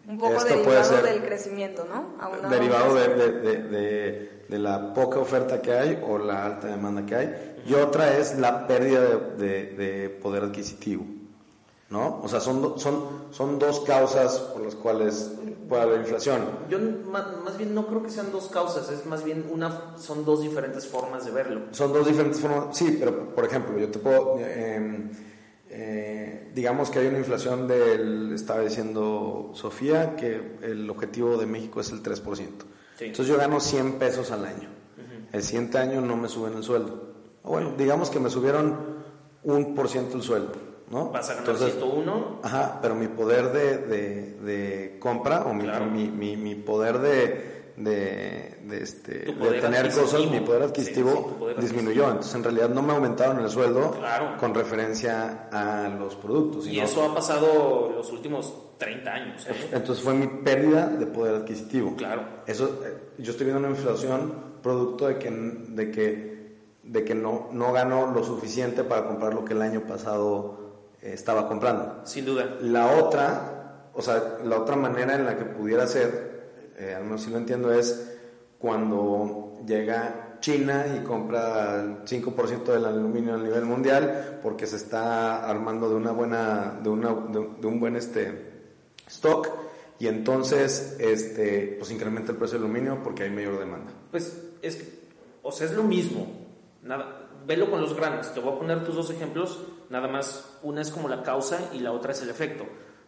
Un 0.06 0.18
poco 0.18 0.42
derivado 0.42 1.02
del 1.02 1.22
crecimiento, 1.22 1.84
¿no? 1.84 2.48
derivado 2.48 2.94
de, 2.94 4.38
de, 4.48 4.58
la 4.58 4.94
poca 4.94 5.18
oferta 5.18 5.60
que 5.60 5.72
hay 5.72 6.02
o 6.08 6.16
la 6.16 6.46
alta 6.46 6.68
demanda 6.68 7.04
que 7.04 7.14
hay. 7.14 7.54
Y 7.66 7.74
otra 7.74 8.16
es 8.16 8.38
la 8.38 8.66
pérdida 8.66 9.00
de, 9.36 10.18
poder 10.22 10.44
adquisitivo, 10.44 11.04
¿no? 11.90 12.20
O 12.22 12.28
sea, 12.28 12.40
son, 12.40 12.78
son, 12.78 13.28
son 13.32 13.58
dos 13.58 13.80
causas 13.80 14.38
por 14.38 14.62
las 14.62 14.76
cuales 14.76 15.32
puede 15.68 15.82
haber 15.82 16.00
inflación. 16.00 16.42
Yo 16.68 16.78
más, 17.10 17.58
bien 17.58 17.74
no 17.74 17.86
creo 17.86 18.02
que 18.02 18.10
sean 18.10 18.32
dos 18.32 18.48
causas, 18.48 18.90
es 18.90 19.06
más 19.06 19.24
bien 19.24 19.46
una, 19.50 19.96
son 19.98 20.24
dos 20.24 20.42
diferentes 20.42 20.86
formas 20.86 21.24
de 21.24 21.30
verlo. 21.30 21.62
Son 21.72 21.92
dos 21.92 22.06
diferentes 22.06 22.40
formas, 22.40 22.76
sí, 22.76 22.96
pero 22.98 23.34
por 23.34 23.44
ejemplo, 23.44 23.78
yo 23.78 23.90
te 23.90 23.98
puedo... 23.98 24.38
Eh, 24.40 25.10
eh, 25.70 26.50
digamos 26.54 26.90
que 26.90 26.98
hay 26.98 27.06
una 27.06 27.18
inflación 27.18 27.68
del, 27.68 28.32
estaba 28.32 28.60
diciendo 28.60 29.50
Sofía, 29.54 30.16
que 30.16 30.58
el 30.62 30.88
objetivo 30.88 31.36
de 31.36 31.46
México 31.46 31.80
es 31.80 31.92
el 31.92 32.02
3%. 32.02 32.48
Entonces 33.00 33.26
yo 33.26 33.36
gano 33.36 33.60
100 33.60 33.92
pesos 33.92 34.30
al 34.30 34.44
año. 34.44 34.68
El 35.32 35.42
siguiente 35.42 35.78
año 35.78 36.00
no 36.00 36.16
me 36.16 36.28
suben 36.28 36.54
el 36.54 36.64
sueldo. 36.64 37.12
Bueno, 37.44 37.74
digamos 37.76 38.10
que 38.10 38.18
me 38.18 38.30
subieron 38.30 38.98
un 39.44 39.74
por 39.74 39.88
ciento 39.88 40.16
el 40.16 40.22
sueldo. 40.22 40.52
¿No? 40.90 41.10
Vas 41.10 41.30
a 41.30 41.34
ganar 41.34 41.50
Entonces, 41.50 41.74
101. 41.78 42.40
Ajá, 42.42 42.78
pero 42.80 42.94
mi 42.94 43.08
poder 43.08 43.52
de, 43.52 43.78
de, 44.38 44.98
compra 44.98 45.42
o 45.42 45.54
mi, 45.54 46.10
mi, 46.10 46.36
mi 46.36 46.54
poder 46.54 46.98
de, 46.98 47.58
de, 47.78 48.58
de, 48.64 48.82
este, 48.82 49.12
de 49.32 49.60
tener 49.60 49.92
cosas, 49.92 50.26
mi 50.26 50.40
poder 50.40 50.62
adquisitivo 50.62 51.48
disminuyó. 51.60 52.06
Entonces, 52.06 52.34
en 52.34 52.44
realidad 52.44 52.68
no 52.70 52.82
me 52.82 52.92
aumentaron 52.92 53.40
el 53.40 53.48
sueldo 53.48 53.96
con 54.38 54.54
referencia 54.54 55.48
a 55.52 55.88
los 55.88 56.16
productos. 56.16 56.66
Y 56.66 56.80
eso 56.80 57.04
ha 57.04 57.14
pasado 57.14 57.92
los 57.94 58.10
últimos 58.12 58.52
30 58.78 59.10
años. 59.10 59.46
¿eh? 59.46 59.70
Entonces, 59.72 60.02
fue 60.02 60.14
mi 60.14 60.26
pérdida 60.26 60.86
de 60.86 61.06
poder 61.06 61.36
adquisitivo. 61.36 61.94
Claro. 61.96 62.22
Eso, 62.46 62.80
eh, 62.84 63.12
yo 63.18 63.32
estoy 63.32 63.46
viendo 63.46 63.66
una 63.66 63.76
inflación 63.76 64.48
producto 64.62 65.06
de 65.06 65.18
que, 65.18 65.30
de 65.30 65.90
que, 65.90 66.56
de 66.82 67.04
que 67.04 67.14
no, 67.14 67.48
no 67.52 67.72
ganó 67.72 68.12
lo 68.12 68.24
suficiente 68.24 68.82
para 68.84 69.06
comprar 69.06 69.34
lo 69.34 69.44
que 69.44 69.54
el 69.54 69.62
año 69.62 69.82
pasado 69.86 70.67
estaba 71.02 71.48
comprando. 71.48 72.00
Sin 72.04 72.24
duda. 72.24 72.56
La 72.60 72.96
otra, 72.96 73.90
o 73.92 74.02
sea, 74.02 74.38
la 74.44 74.58
otra 74.58 74.76
manera 74.76 75.14
en 75.14 75.24
la 75.24 75.36
que 75.36 75.44
pudiera 75.44 75.86
ser 75.86 76.28
eh, 76.78 76.94
al 76.94 77.04
menos 77.04 77.22
si 77.22 77.30
lo 77.30 77.38
entiendo, 77.38 77.72
es 77.72 78.16
cuando 78.58 79.58
llega 79.66 80.38
China 80.40 80.86
y 80.96 81.04
compra 81.04 81.80
el 81.82 82.04
5% 82.04 82.64
del 82.64 82.84
aluminio 82.84 83.34
a 83.34 83.38
nivel 83.38 83.64
mundial 83.64 84.38
porque 84.40 84.66
se 84.66 84.76
está 84.76 85.48
armando 85.48 85.88
de 85.88 85.96
una 85.96 86.12
buena 86.12 86.78
de, 86.80 86.88
una, 86.88 87.08
de, 87.12 87.66
un 87.66 87.80
buen 87.80 87.96
este 87.96 88.68
stock 89.08 89.48
y 89.98 90.06
entonces 90.06 90.96
este 91.00 91.74
pues 91.78 91.90
incrementa 91.90 92.30
el 92.30 92.38
precio 92.38 92.58
del 92.58 92.66
aluminio 92.66 93.02
porque 93.02 93.24
hay 93.24 93.30
mayor 93.30 93.58
demanda. 93.58 93.90
Pues 94.12 94.40
es 94.62 94.80
o 95.42 95.50
sea, 95.50 95.66
es 95.66 95.72
lo 95.72 95.82
mismo. 95.82 96.28
Nada, 96.82 97.27
velo 97.48 97.70
con 97.70 97.80
los 97.80 97.96
granos. 97.96 98.32
Te 98.32 98.40
voy 98.40 98.54
a 98.54 98.58
poner 98.58 98.84
tus 98.84 98.94
dos 98.94 99.10
ejemplos, 99.10 99.58
nada 99.90 100.06
más 100.06 100.56
una 100.62 100.82
es 100.82 100.90
como 100.90 101.08
la 101.08 101.24
causa 101.24 101.70
y 101.74 101.80
la 101.80 101.90
otra 101.90 102.12
es 102.12 102.22
el 102.22 102.30
efecto, 102.30 102.66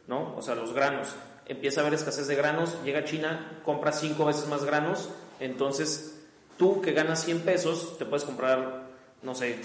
¿no? 0.08 0.34
O 0.36 0.42
sea, 0.42 0.56
los 0.56 0.72
granos 0.72 1.14
empieza 1.46 1.80
a 1.80 1.82
haber 1.82 1.94
escasez 1.94 2.26
de 2.26 2.36
granos, 2.36 2.76
llega 2.84 3.04
China, 3.04 3.60
compra 3.64 3.92
cinco 3.92 4.24
veces 4.24 4.48
más 4.48 4.64
granos, 4.64 5.10
entonces 5.40 6.24
tú 6.56 6.80
que 6.80 6.92
ganas 6.92 7.24
100 7.24 7.40
pesos, 7.40 7.98
te 7.98 8.06
puedes 8.06 8.24
comprar, 8.24 8.88
no 9.22 9.34
sé, 9.34 9.58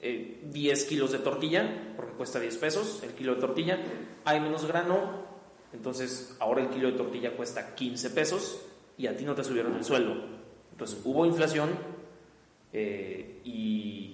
10 0.00 0.02
eh, 0.02 0.86
kilos 0.88 1.12
de 1.12 1.18
tortilla, 1.18 1.92
porque 1.96 2.12
cuesta 2.12 2.40
10 2.40 2.56
pesos 2.58 3.02
el 3.02 3.10
kilo 3.10 3.34
de 3.34 3.40
tortilla, 3.40 3.78
hay 4.24 4.40
menos 4.40 4.64
grano, 4.64 5.24
entonces 5.72 6.36
ahora 6.38 6.62
el 6.62 6.68
kilo 6.70 6.90
de 6.90 6.96
tortilla 6.96 7.36
cuesta 7.36 7.74
15 7.74 8.10
pesos 8.10 8.60
y 8.96 9.06
a 9.06 9.16
ti 9.16 9.24
no 9.24 9.34
te 9.34 9.42
subieron 9.42 9.74
el 9.74 9.84
sueldo. 9.84 10.14
Entonces 10.70 11.00
hubo 11.04 11.26
inflación 11.26 11.70
eh, 12.72 13.40
y, 13.44 14.13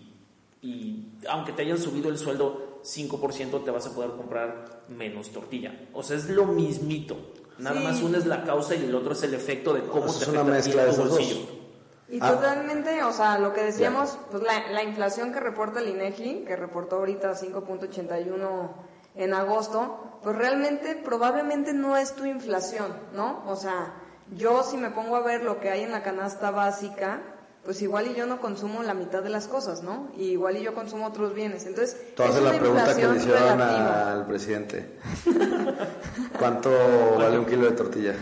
y 0.62 1.12
aunque 1.28 1.52
te 1.52 1.62
hayan 1.62 1.78
subido 1.78 2.10
el 2.10 2.18
sueldo 2.18 2.80
5% 2.82 3.64
te 3.64 3.70
vas 3.70 3.86
a 3.86 3.94
poder 3.94 4.10
comprar 4.12 4.82
menos 4.88 5.30
tortilla. 5.30 5.88
O 5.92 6.02
sea, 6.02 6.16
es 6.16 6.28
lo 6.28 6.46
mismito. 6.46 7.16
Nada 7.58 7.80
más 7.80 8.00
uno 8.02 8.16
es 8.16 8.26
la 8.26 8.44
causa 8.44 8.74
y 8.74 8.84
el 8.84 8.94
otro 8.94 9.12
es 9.12 9.22
el 9.22 9.34
efecto 9.34 9.74
de 9.74 9.82
cómo 9.82 10.12
te 10.12 10.24
afecta 10.24 10.90
tu 10.90 10.96
bolsillo. 10.96 11.60
Y 12.08 12.18
ah. 12.20 12.32
totalmente, 12.32 13.02
o 13.04 13.12
sea, 13.12 13.38
lo 13.38 13.52
que 13.52 13.62
decíamos, 13.62 14.18
pues 14.30 14.42
la, 14.42 14.72
la, 14.72 14.82
inflación 14.82 15.32
que 15.32 15.38
reporta 15.38 15.78
el 15.80 15.90
INEGI, 15.90 16.44
que 16.44 16.56
reportó 16.56 16.96
ahorita 16.96 17.34
5.81 17.34 18.70
en 19.14 19.34
agosto, 19.34 20.18
pues 20.22 20.34
realmente 20.34 20.96
probablemente 20.96 21.72
no 21.72 21.96
es 21.96 22.14
tu 22.14 22.24
inflación, 22.24 22.96
¿no? 23.14 23.44
O 23.46 23.54
sea, 23.54 23.94
yo 24.34 24.64
si 24.64 24.76
me 24.76 24.90
pongo 24.90 25.16
a 25.16 25.20
ver 25.20 25.44
lo 25.44 25.60
que 25.60 25.70
hay 25.70 25.82
en 25.82 25.92
la 25.92 26.02
canasta 26.02 26.50
básica, 26.50 27.22
pues 27.64 27.82
igual 27.82 28.10
y 28.10 28.14
yo 28.14 28.26
no 28.26 28.40
consumo 28.40 28.82
la 28.82 28.94
mitad 28.94 29.22
de 29.22 29.28
las 29.28 29.46
cosas, 29.46 29.82
¿no? 29.82 30.10
Y 30.16 30.30
igual 30.30 30.56
y 30.56 30.62
yo 30.62 30.74
consumo 30.74 31.06
otros 31.06 31.34
bienes. 31.34 31.66
Entonces, 31.66 32.14
Tú 32.16 32.22
haces 32.22 32.42
la 32.42 32.58
pregunta 32.58 32.96
que 32.96 33.06
le 33.06 33.16
hicieron 33.16 33.60
al 33.60 34.26
presidente. 34.26 34.98
¿Cuánto 36.38 36.70
vale 37.18 37.38
un 37.38 37.44
kilo 37.44 37.66
de 37.66 37.72
tortilla? 37.72 38.14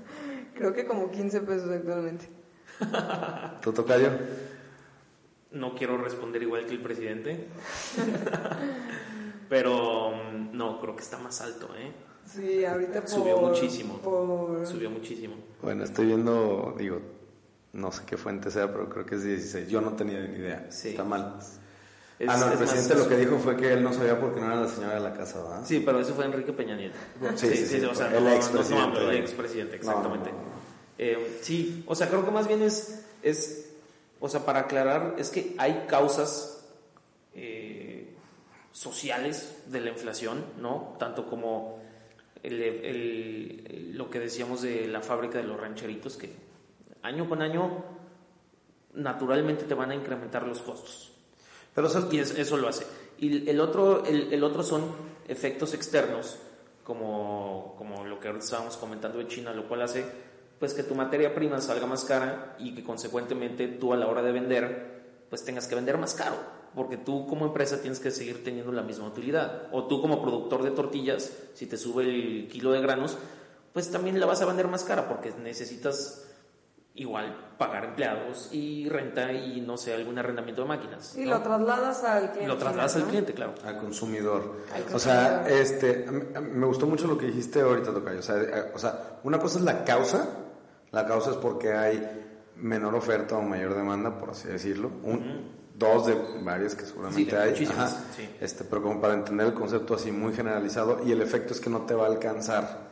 Creo 0.54 0.72
que 0.72 0.86
como 0.86 1.10
15 1.10 1.40
pesos 1.40 1.70
actualmente. 1.70 2.28
¿Tú 3.60 3.72
tocayo? 3.72 4.10
No 5.50 5.74
quiero 5.74 5.96
responder 5.98 6.42
igual 6.42 6.66
que 6.66 6.72
el 6.72 6.82
presidente. 6.82 7.48
Pero 9.48 10.12
mm, 10.12 10.56
no, 10.56 10.80
creo 10.80 10.96
que 10.96 11.02
está 11.02 11.18
más 11.18 11.40
alto, 11.40 11.68
¿eh? 11.76 11.92
Sí, 12.24 12.64
ahorita 12.64 13.00
por, 13.02 13.08
Subió 13.08 13.38
muchísimo. 13.38 14.00
Subió 14.64 14.90
muchísimo. 14.90 15.36
Bueno, 15.62 15.84
estoy 15.84 16.06
viendo, 16.06 16.74
digo, 16.76 17.00
no 17.76 17.92
sé 17.92 18.02
qué 18.06 18.16
fuente 18.16 18.50
sea, 18.50 18.72
pero 18.72 18.88
creo 18.88 19.06
que 19.06 19.16
es 19.16 19.22
16. 19.22 19.68
Yo 19.68 19.80
no 19.80 19.92
tenía 19.92 20.18
ni 20.20 20.38
idea. 20.38 20.66
Está 20.68 21.04
mal. 21.04 21.38
ah, 22.26 22.36
no, 22.38 22.52
el 22.52 22.58
presidente 22.58 22.94
lo 22.94 23.08
que 23.08 23.16
dijo 23.16 23.38
fue 23.38 23.56
que 23.56 23.72
él 23.74 23.82
no 23.82 23.92
sabía 23.92 24.18
porque 24.18 24.40
no 24.40 24.46
era 24.46 24.62
la 24.62 24.68
señora 24.68 24.94
de 24.94 25.00
la 25.00 25.12
casa, 25.12 25.42
¿verdad? 25.42 25.62
Sí, 25.64 25.82
pero 25.84 26.00
eso 26.00 26.14
fue 26.14 26.24
Enrique 26.24 26.52
Peña 26.52 26.74
Nieto. 26.74 26.96
Sí, 27.36 27.48
sí, 27.48 27.66
sí, 27.66 27.84
o 27.84 27.94
sea, 27.94 28.16
el 28.16 28.26
expresidente. 28.28 29.00
el 29.00 29.16
expresidente, 29.16 29.76
exactamente. 29.76 30.30
Eh, 30.98 31.38
sí, 31.42 31.84
o 31.86 31.94
sea, 31.94 32.08
creo 32.08 32.24
que 32.24 32.30
más 32.30 32.48
bien 32.48 32.62
es, 32.62 33.04
es, 33.22 33.70
o 34.18 34.28
sea, 34.28 34.44
para 34.46 34.60
aclarar, 34.60 35.14
es 35.18 35.28
que 35.28 35.54
hay 35.58 35.84
causas 35.86 36.64
eh, 37.34 38.14
sociales 38.72 39.58
de 39.66 39.80
la 39.82 39.90
inflación, 39.90 40.42
¿no? 40.58 40.96
Tanto 40.98 41.26
como 41.26 41.82
el, 42.42 43.92
lo 43.94 44.08
que 44.08 44.20
decíamos 44.20 44.62
de 44.62 44.86
la 44.86 45.02
fábrica 45.02 45.38
de 45.38 45.44
los 45.44 45.60
rancheritos, 45.60 46.16
que 46.16 46.45
año 47.06 47.28
con 47.28 47.42
año 47.42 47.84
naturalmente 48.94 49.64
te 49.64 49.74
van 49.74 49.90
a 49.90 49.94
incrementar 49.94 50.46
los 50.46 50.60
costos. 50.60 51.12
Pero 51.74 51.88
eso, 51.88 52.08
y 52.10 52.18
eso 52.18 52.56
lo 52.56 52.68
hace. 52.68 52.86
Y 53.18 53.48
el 53.48 53.60
otro, 53.60 54.04
el, 54.04 54.42
otro 54.42 54.62
son 54.62 54.84
efectos 55.28 55.74
externos, 55.74 56.38
como, 56.84 57.74
como 57.78 58.04
lo 58.04 58.18
que 58.18 58.28
ahorita 58.28 58.44
estábamos 58.44 58.76
comentando 58.76 59.18
de 59.18 59.28
China, 59.28 59.52
lo 59.52 59.68
cual 59.68 59.82
hace 59.82 60.04
pues 60.58 60.72
que 60.72 60.82
tu 60.82 60.94
materia 60.94 61.34
prima 61.34 61.60
salga 61.60 61.86
más 61.86 62.04
cara 62.04 62.56
y 62.58 62.74
que 62.74 62.82
consecuentemente 62.82 63.68
tú 63.68 63.92
a 63.92 63.96
la 63.96 64.06
hora 64.06 64.22
de 64.22 64.32
vender 64.32 64.96
pues 65.28 65.44
tengas 65.44 65.66
que 65.66 65.74
vender 65.74 65.98
más 65.98 66.14
caro, 66.14 66.36
porque 66.74 66.96
tú 66.96 67.26
como 67.26 67.46
empresa 67.46 67.80
tienes 67.80 68.00
que 68.00 68.10
seguir 68.10 68.42
teniendo 68.44 68.72
la 68.72 68.82
misma 68.82 69.08
utilidad. 69.08 69.68
O 69.72 69.86
tú 69.86 70.00
como 70.00 70.22
productor 70.22 70.62
de 70.62 70.70
tortillas, 70.70 71.32
si 71.54 71.66
te 71.66 71.76
sube 71.76 72.04
el 72.04 72.48
kilo 72.48 72.72
de 72.72 72.80
granos, 72.80 73.18
pues 73.72 73.90
también 73.90 74.18
la 74.18 74.26
vas 74.26 74.40
a 74.40 74.46
vender 74.46 74.68
más 74.68 74.84
cara 74.84 75.08
porque 75.08 75.32
necesitas 75.42 76.26
igual 76.96 77.36
pagar 77.58 77.84
empleados 77.84 78.50
y 78.52 78.88
renta 78.88 79.32
y 79.32 79.60
no 79.60 79.76
sé, 79.76 79.94
algún 79.94 80.18
arrendamiento 80.18 80.62
de 80.62 80.68
máquinas. 80.68 81.16
Y 81.16 81.24
lo 81.24 81.40
trasladas 81.40 82.04
al 82.04 82.32
cliente. 82.32 82.48
Lo 82.48 82.56
trasladas 82.56 82.96
al 82.96 83.04
cliente, 83.04 83.34
claro. 83.34 83.54
Al 83.64 83.78
consumidor. 83.78 84.56
O 84.92 84.98
sea, 84.98 85.46
este, 85.48 86.06
me 86.40 86.66
gustó 86.66 86.86
mucho 86.86 87.06
lo 87.06 87.16
que 87.16 87.26
dijiste 87.26 87.60
ahorita, 87.60 87.92
Tocayo. 87.92 88.18
O 88.18 88.22
sea, 88.22 88.36
o 88.74 88.78
sea, 88.78 89.18
una 89.24 89.38
cosa 89.38 89.58
es 89.58 89.64
la 89.64 89.84
causa, 89.84 90.28
la 90.90 91.06
causa 91.06 91.30
es 91.30 91.36
porque 91.36 91.72
hay 91.72 92.24
menor 92.56 92.94
oferta 92.94 93.36
o 93.36 93.42
mayor 93.42 93.74
demanda, 93.74 94.18
por 94.18 94.30
así 94.30 94.48
decirlo. 94.48 94.90
Un, 95.02 95.56
Dos 95.78 96.06
de 96.06 96.16
varias 96.42 96.74
que 96.74 96.86
seguramente 96.86 97.36
hay. 97.36 97.54
sí. 97.54 97.68
este, 98.40 98.64
pero 98.64 98.80
como 98.80 98.98
para 98.98 99.12
entender 99.12 99.48
el 99.48 99.52
concepto 99.52 99.94
así 99.94 100.10
muy 100.10 100.32
generalizado 100.32 101.02
y 101.04 101.12
el 101.12 101.20
efecto 101.20 101.52
es 101.52 101.60
que 101.60 101.68
no 101.68 101.82
te 101.82 101.92
va 101.92 102.04
a 102.04 102.08
alcanzar 102.08 102.86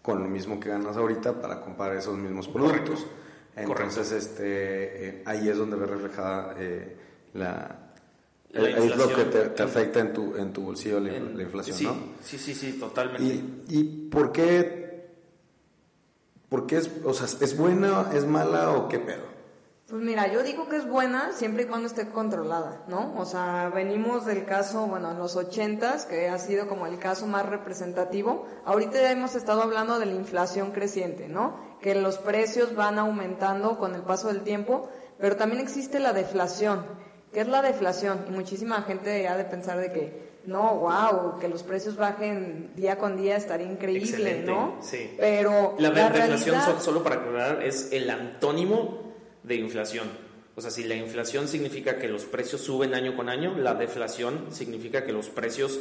con 0.00 0.22
lo 0.22 0.28
mismo 0.28 0.58
que 0.58 0.70
ganas 0.70 0.96
ahorita 0.96 1.34
para 1.34 1.60
comprar 1.60 1.94
esos 1.94 2.16
mismos 2.16 2.48
productos. 2.48 3.06
Entonces, 3.56 4.10
este, 4.12 5.08
eh, 5.08 5.22
ahí 5.26 5.48
es 5.48 5.56
donde 5.56 5.76
ve 5.76 5.86
reflejada 5.86 6.54
eh, 6.58 6.96
la, 7.34 7.84
es 8.52 8.96
lo 8.96 9.08
que 9.14 9.24
te, 9.24 9.62
afecta 9.62 10.00
en 10.00 10.12
tu, 10.12 10.36
en 10.36 10.52
tu 10.52 10.62
bolsillo 10.62 11.00
la, 11.00 11.42
inflación, 11.42 11.76
sí, 11.76 11.84
¿no? 11.84 11.96
Sí, 12.22 12.38
sí, 12.38 12.54
sí, 12.54 12.72
totalmente. 12.74 13.22
¿Y, 13.24 13.64
y 13.68 13.84
por 14.08 14.32
qué? 14.32 14.84
¿Por 16.48 16.66
qué 16.66 16.78
es, 16.78 16.90
o 17.04 17.12
sea, 17.12 17.26
es 17.40 17.56
buena, 17.56 18.10
es 18.12 18.24
mala 18.26 18.70
o 18.72 18.88
qué 18.88 18.98
pedo? 19.00 19.33
Pues 19.94 20.02
mira, 20.02 20.26
yo 20.26 20.42
digo 20.42 20.68
que 20.68 20.74
es 20.74 20.88
buena 20.88 21.30
siempre 21.34 21.62
y 21.62 21.66
cuando 21.66 21.86
esté 21.86 22.08
controlada, 22.08 22.82
¿no? 22.88 23.14
O 23.16 23.24
sea, 23.24 23.70
venimos 23.72 24.26
del 24.26 24.44
caso, 24.44 24.88
bueno, 24.88 25.12
en 25.12 25.20
los 25.20 25.36
ochentas, 25.36 26.04
que 26.04 26.28
ha 26.28 26.36
sido 26.40 26.66
como 26.66 26.88
el 26.88 26.98
caso 26.98 27.28
más 27.28 27.46
representativo. 27.46 28.44
Ahorita 28.64 29.00
ya 29.00 29.12
hemos 29.12 29.36
estado 29.36 29.62
hablando 29.62 30.00
de 30.00 30.06
la 30.06 30.14
inflación 30.14 30.72
creciente, 30.72 31.28
¿no? 31.28 31.78
Que 31.80 31.94
los 31.94 32.18
precios 32.18 32.74
van 32.74 32.98
aumentando 32.98 33.78
con 33.78 33.94
el 33.94 34.02
paso 34.02 34.26
del 34.26 34.42
tiempo, 34.42 34.88
pero 35.20 35.36
también 35.36 35.62
existe 35.62 36.00
la 36.00 36.12
deflación. 36.12 36.84
¿Qué 37.32 37.42
es 37.42 37.46
la 37.46 37.62
deflación? 37.62 38.24
Y 38.28 38.32
muchísima 38.32 38.82
gente 38.82 39.28
ha 39.28 39.36
de 39.36 39.44
pensar 39.44 39.78
de 39.78 39.92
que, 39.92 40.40
no, 40.44 40.74
wow, 40.74 41.38
que 41.38 41.46
los 41.46 41.62
precios 41.62 41.94
bajen 41.94 42.72
día 42.74 42.98
con 42.98 43.16
día 43.16 43.36
estaría 43.36 43.70
increíble, 43.70 44.42
¿no? 44.44 44.74
Sí. 44.80 45.14
Pero 45.16 45.76
la, 45.78 45.90
deflación, 45.90 46.80
solo 46.80 47.04
para 47.04 47.14
aclarar, 47.14 47.62
es 47.62 47.92
el 47.92 48.10
antónimo 48.10 49.03
de 49.44 49.54
inflación. 49.54 50.08
O 50.56 50.60
sea, 50.60 50.70
si 50.70 50.84
la 50.84 50.94
inflación 50.94 51.48
significa 51.48 51.98
que 51.98 52.08
los 52.08 52.24
precios 52.24 52.60
suben 52.60 52.94
año 52.94 53.16
con 53.16 53.28
año, 53.28 53.56
la 53.56 53.74
deflación 53.74 54.46
significa 54.50 55.04
que 55.04 55.12
los 55.12 55.28
precios 55.28 55.80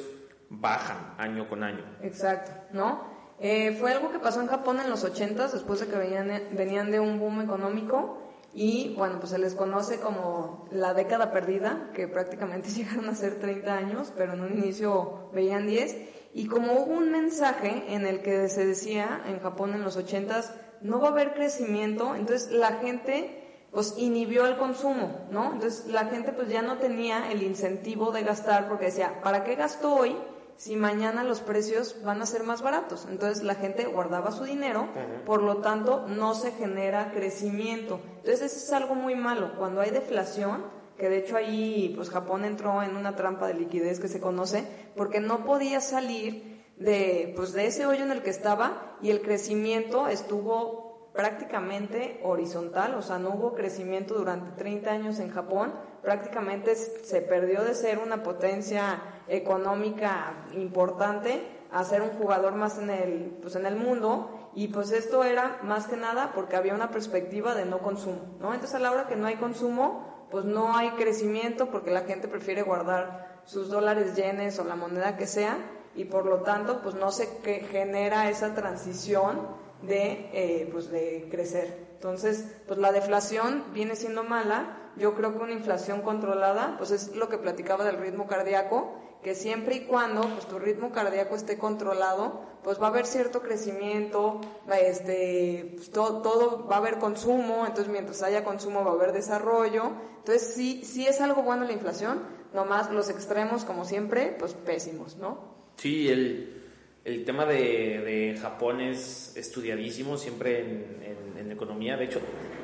bajan 0.50 1.16
año 1.18 1.48
con 1.48 1.64
año. 1.64 1.84
Exacto, 2.02 2.52
¿no? 2.72 3.12
Eh, 3.40 3.76
fue 3.80 3.92
algo 3.92 4.12
que 4.12 4.20
pasó 4.20 4.42
en 4.42 4.48
Japón 4.48 4.80
en 4.80 4.90
los 4.90 5.04
80 5.04 5.48
después 5.48 5.80
de 5.80 5.88
que 5.88 5.98
venían, 5.98 6.30
venían 6.56 6.92
de 6.92 7.00
un 7.00 7.20
boom 7.20 7.42
económico 7.42 8.20
y 8.54 8.94
bueno, 8.96 9.20
pues 9.20 9.32
se 9.32 9.40
les 9.40 9.56
conoce 9.56 10.00
como 10.00 10.68
la 10.72 10.94
década 10.94 11.32
perdida, 11.32 11.90
que 11.94 12.08
prácticamente 12.08 12.70
llegaron 12.76 13.10
a 13.10 13.16
ser 13.16 13.40
30 13.40 13.76
años, 13.76 14.14
pero 14.16 14.34
en 14.34 14.42
un 14.42 14.58
inicio 14.58 15.30
veían 15.34 15.68
10. 15.68 15.98
Y 16.36 16.48
como 16.48 16.74
hubo 16.74 16.94
un 16.94 17.12
mensaje 17.12 17.84
en 17.90 18.06
el 18.06 18.22
que 18.22 18.50
se 18.50 18.66
decía 18.66 19.24
en 19.28 19.40
Japón 19.40 19.74
en 19.74 19.84
los 19.84 19.98
80 19.98 20.42
no 20.82 21.00
va 21.00 21.10
a 21.10 21.12
haber 21.12 21.34
crecimiento, 21.34 22.16
entonces 22.16 22.52
la 22.52 22.74
gente 22.80 23.43
pues 23.74 23.96
inhibió 23.98 24.46
el 24.46 24.58
consumo, 24.58 25.26
¿no? 25.32 25.54
Entonces 25.54 25.88
la 25.88 26.06
gente 26.06 26.32
pues 26.32 26.48
ya 26.48 26.62
no 26.62 26.78
tenía 26.78 27.32
el 27.32 27.42
incentivo 27.42 28.12
de 28.12 28.22
gastar 28.22 28.68
porque 28.68 28.86
decía, 28.86 29.20
¿para 29.24 29.44
qué 29.44 29.56
gasto 29.56 29.94
hoy 29.94 30.16
si 30.56 30.76
mañana 30.76 31.24
los 31.24 31.42
precios 31.42 31.98
van 32.04 32.22
a 32.22 32.28
ser 32.28 32.44
más 32.44 32.62
baratos? 32.62 33.08
Entonces 33.10 33.44
la 33.44 33.56
gente 33.56 33.86
guardaba 33.86 34.32
su 34.32 34.44
dinero, 34.44 34.88
por 35.26 35.42
lo 35.42 35.58
tanto 35.58 36.06
no 36.08 36.36
se 36.36 36.52
genera 36.52 37.12
crecimiento. 37.12 38.00
Entonces 38.18 38.44
eso 38.54 38.58
es 38.58 38.74
algo 38.74 38.94
muy 38.94 39.16
malo. 39.16 39.58
Cuando 39.58 39.82
hay 39.82 39.90
deflación, 39.90 40.64
que 40.98 41.10
de 41.10 41.18
hecho 41.18 41.36
ahí 41.36 41.94
pues 41.96 42.12
Japón 42.12 42.46
entró 42.46 42.84
en 42.84 42.96
una 42.96 43.16
trampa 43.16 43.48
de 43.48 43.56
liquidez 43.56 44.00
que 44.00 44.08
se 44.08 44.22
conoce, 44.22 44.68
porque 44.96 45.20
no 45.20 45.46
podía 45.46 45.82
salir 45.82 46.54
de, 46.78 47.34
pues, 47.36 47.54
de 47.54 47.68
ese 47.68 47.86
hoyo 47.86 48.04
en 48.04 48.12
el 48.12 48.22
que 48.22 48.30
estaba 48.30 48.98
y 49.02 49.10
el 49.10 49.22
crecimiento 49.22 50.08
estuvo 50.08 50.83
prácticamente 51.14 52.20
horizontal, 52.24 52.96
o 52.96 53.02
sea, 53.02 53.20
no 53.20 53.30
hubo 53.30 53.54
crecimiento 53.54 54.16
durante 54.16 54.52
30 54.58 54.92
años 54.92 55.20
en 55.20 55.30
Japón, 55.30 55.74
prácticamente 56.02 56.76
se 56.76 57.22
perdió 57.22 57.64
de 57.64 57.76
ser 57.76 58.00
una 58.00 58.24
potencia 58.24 59.02
económica 59.28 60.48
importante 60.54 61.42
a 61.72 61.84
ser 61.84 62.02
un 62.02 62.10
jugador 62.12 62.56
más 62.56 62.78
en 62.78 62.90
el, 62.90 63.38
pues 63.42 63.56
en 63.56 63.66
el 63.66 63.76
mundo 63.76 64.50
y 64.56 64.68
pues 64.68 64.92
esto 64.92 65.24
era 65.24 65.60
más 65.64 65.88
que 65.88 65.98
nada 65.98 66.32
porque 66.36 66.56
había 66.56 66.74
una 66.74 66.92
perspectiva 66.92 67.56
de 67.56 67.66
no 67.66 67.80
consumo, 67.80 68.36
¿no? 68.40 68.54
Entonces 68.54 68.76
a 68.76 68.80
la 68.80 68.92
hora 68.92 69.08
que 69.08 69.16
no 69.16 69.28
hay 69.28 69.36
consumo, 69.36 70.28
pues 70.30 70.46
no 70.46 70.76
hay 70.76 70.92
crecimiento 70.92 71.70
porque 71.72 71.92
la 71.92 72.02
gente 72.02 72.28
prefiere 72.28 72.64
guardar 72.64 73.42
sus 73.46 73.70
dólares 73.70 74.16
yenes 74.16 74.60
o 74.60 74.64
la 74.64 74.76
moneda 74.76 75.16
que 75.16 75.28
sea 75.28 75.58
y 75.96 76.06
por 76.06 76.26
lo 76.26 76.42
tanto 76.42 76.82
pues 76.82 76.96
no 76.96 77.12
se 77.12 77.28
genera 77.72 78.30
esa 78.30 78.54
transición 78.54 79.63
de, 79.88 80.30
eh, 80.34 80.70
pues 80.72 80.90
de 80.90 81.28
crecer. 81.30 81.94
Entonces, 81.96 82.46
pues 82.68 82.80
la 82.80 82.92
deflación 82.92 83.64
viene 83.74 83.96
siendo 83.96 84.24
mala. 84.24 84.92
Yo 84.98 85.16
creo 85.16 85.34
que 85.34 85.44
una 85.44 85.54
inflación 85.54 86.02
controlada, 86.02 86.76
pues 86.78 86.92
es 86.92 87.16
lo 87.16 87.30
que 87.30 87.38
platicaba 87.38 87.86
del 87.86 87.98
ritmo 87.98 88.28
cardíaco, 88.28 88.94
que 89.24 89.36
siempre 89.36 89.76
y 89.76 89.80
cuando 89.86 90.22
pues, 90.22 90.46
tu 90.48 90.60
ritmo 90.60 90.92
cardíaco 90.92 91.36
esté 91.36 91.58
controlado, 91.58 92.42
pues 92.64 92.80
va 92.80 92.88
a 92.88 92.90
haber 92.90 93.06
cierto 93.06 93.42
crecimiento, 93.42 94.42
este, 94.80 95.74
pues, 95.76 95.92
todo, 95.92 96.22
todo, 96.22 96.68
va 96.68 96.76
a 96.76 96.80
haber 96.80 97.00
consumo, 97.00 97.66
entonces 97.66 97.88
mientras 97.88 98.22
haya 98.22 98.44
consumo 98.44 98.84
va 98.84 98.92
a 98.92 98.96
haber 98.96 99.14
desarrollo. 99.14 99.92
Entonces 100.18 100.54
sí, 100.54 100.84
sí 100.84 101.08
es 101.08 101.22
algo 101.22 101.42
bueno 101.42 101.64
la 101.64 101.72
inflación, 101.72 102.22
nomás 102.54 102.92
los 102.92 103.10
extremos, 103.10 103.64
como 103.64 103.86
siempre, 103.86 104.36
pues 104.38 104.54
pésimos, 104.54 105.16
¿no? 105.18 105.54
Sí, 105.78 106.10
el, 106.10 106.63
el 107.06 107.26
tema 107.26 107.46
de, 107.46 108.38
Japón 108.42 108.82
es 108.82 109.34
estudiadísimo 109.36 110.18
siempre 110.18 110.60
en, 110.60 111.52
economía. 111.52 111.98
De 111.98 112.06
hecho, 112.06 112.20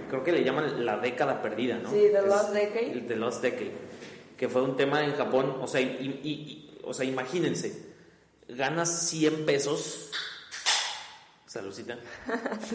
creo 0.09 0.23
que 0.23 0.31
le 0.31 0.43
llaman 0.43 0.83
la 0.83 0.97
década 0.97 1.41
perdida, 1.43 1.77
¿no? 1.77 1.91
Sí, 1.91 2.07
The 2.11 2.21
Lost 2.23 2.53
Decade. 2.53 3.03
The 3.07 3.15
Lost 3.15 3.41
Decade. 3.43 3.71
Que 4.35 4.49
fue 4.49 4.63
un 4.63 4.75
tema 4.75 5.03
en 5.03 5.13
Japón. 5.13 5.57
O 5.61 5.67
sea, 5.67 5.81
o 6.83 6.93
sea 6.93 7.05
imagínense, 7.05 7.93
ganas 8.47 9.07
100 9.09 9.45
pesos 9.45 10.11
Salucita. 11.45 11.97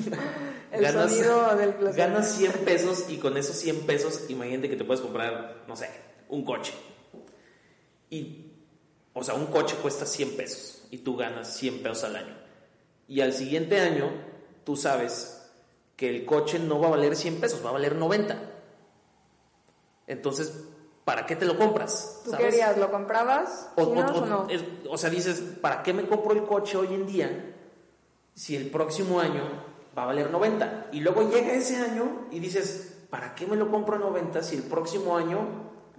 El 0.72 0.86
sonido 0.88 1.56
del 1.56 1.74
placer. 1.74 1.96
Ganas 1.96 2.34
100 2.34 2.52
pesos 2.64 3.04
y 3.08 3.18
con 3.18 3.36
esos 3.36 3.54
100 3.56 3.86
pesos, 3.86 4.24
imagínate 4.28 4.68
que 4.68 4.74
te 4.74 4.82
puedes 4.82 5.00
comprar, 5.00 5.62
no 5.68 5.76
sé, 5.76 5.88
un 6.28 6.44
coche. 6.44 6.72
Y, 8.10 8.50
o 9.12 9.22
sea, 9.22 9.34
un 9.34 9.46
coche 9.46 9.76
cuesta 9.76 10.04
100 10.04 10.36
pesos 10.36 10.83
y 10.94 10.98
tú 10.98 11.16
ganas 11.16 11.48
100 11.56 11.82
pesos 11.82 12.04
al 12.04 12.14
año. 12.14 12.36
Y 13.08 13.20
al 13.20 13.32
siguiente 13.32 13.80
año, 13.80 14.12
tú 14.62 14.76
sabes 14.76 15.50
que 15.96 16.08
el 16.08 16.24
coche 16.24 16.60
no 16.60 16.78
va 16.78 16.86
a 16.86 16.90
valer 16.90 17.16
100 17.16 17.40
pesos, 17.40 17.64
va 17.64 17.70
a 17.70 17.72
valer 17.72 17.96
90. 17.96 18.38
Entonces, 20.06 20.52
¿para 21.04 21.26
qué 21.26 21.34
te 21.34 21.46
lo 21.46 21.56
compras? 21.58 22.20
¿Tú 22.24 22.30
¿Sabes? 22.30 22.46
querías? 22.46 22.78
¿Lo 22.78 22.92
comprabas? 22.92 23.70
O, 23.76 23.86
chinos 23.86 24.10
o- 24.12 24.22
o 24.22 24.26
no? 24.26 24.46
es- 24.48 24.62
o 24.88 24.96
sea, 24.96 25.10
dices, 25.10 25.40
¿para 25.60 25.82
qué 25.82 25.92
me 25.92 26.06
compro 26.06 26.32
el 26.32 26.44
coche 26.44 26.76
hoy 26.76 26.94
en 26.94 27.06
día 27.06 27.54
si 28.34 28.54
el 28.54 28.70
próximo 28.70 29.18
año 29.18 29.42
va 29.98 30.04
a 30.04 30.06
valer 30.06 30.30
90? 30.30 30.90
Y 30.92 31.00
luego 31.00 31.28
llega 31.28 31.54
ese 31.54 31.76
año 31.76 32.28
y 32.30 32.38
dices, 32.38 32.98
¿para 33.10 33.34
qué 33.34 33.46
me 33.48 33.56
lo 33.56 33.68
compro 33.68 33.96
a 33.96 33.98
90 33.98 34.44
si 34.44 34.54
el 34.54 34.62
próximo 34.62 35.16
año 35.16 35.40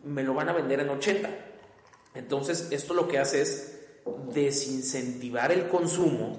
me 0.06 0.24
lo 0.24 0.34
van 0.34 0.48
a 0.48 0.54
vender 0.54 0.80
en 0.80 0.90
80? 0.90 1.30
Entonces, 2.14 2.70
esto 2.72 2.94
lo 2.94 3.10
que 3.10 3.20
hace 3.20 3.42
es 3.42 3.75
desincentivar 4.34 5.52
el 5.52 5.68
consumo 5.68 6.38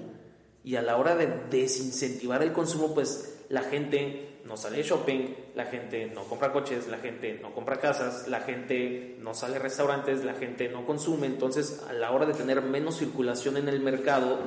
y 0.63 0.75
a 0.75 0.81
la 0.81 0.97
hora 0.97 1.15
de 1.15 1.27
desincentivar 1.49 2.43
el 2.43 2.51
consumo, 2.51 2.93
pues 2.93 3.39
la 3.49 3.63
gente 3.63 4.39
no 4.45 4.57
sale 4.57 4.77
de 4.77 4.83
shopping, 4.83 5.35
la 5.55 5.65
gente 5.65 6.07
no 6.07 6.23
compra 6.23 6.51
coches, 6.51 6.87
la 6.87 6.97
gente 6.97 7.39
no 7.41 7.53
compra 7.53 7.79
casas, 7.79 8.27
la 8.27 8.41
gente 8.41 9.17
no 9.19 9.33
sale 9.33 9.59
restaurantes, 9.59 10.23
la 10.23 10.33
gente 10.33 10.69
no 10.69 10.85
consume. 10.85 11.27
Entonces, 11.27 11.83
a 11.87 11.93
la 11.93 12.11
hora 12.11 12.25
de 12.25 12.33
tener 12.33 12.61
menos 12.61 12.97
circulación 12.97 13.57
en 13.57 13.67
el 13.67 13.81
mercado 13.81 14.39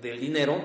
del 0.00 0.20
dinero, 0.20 0.56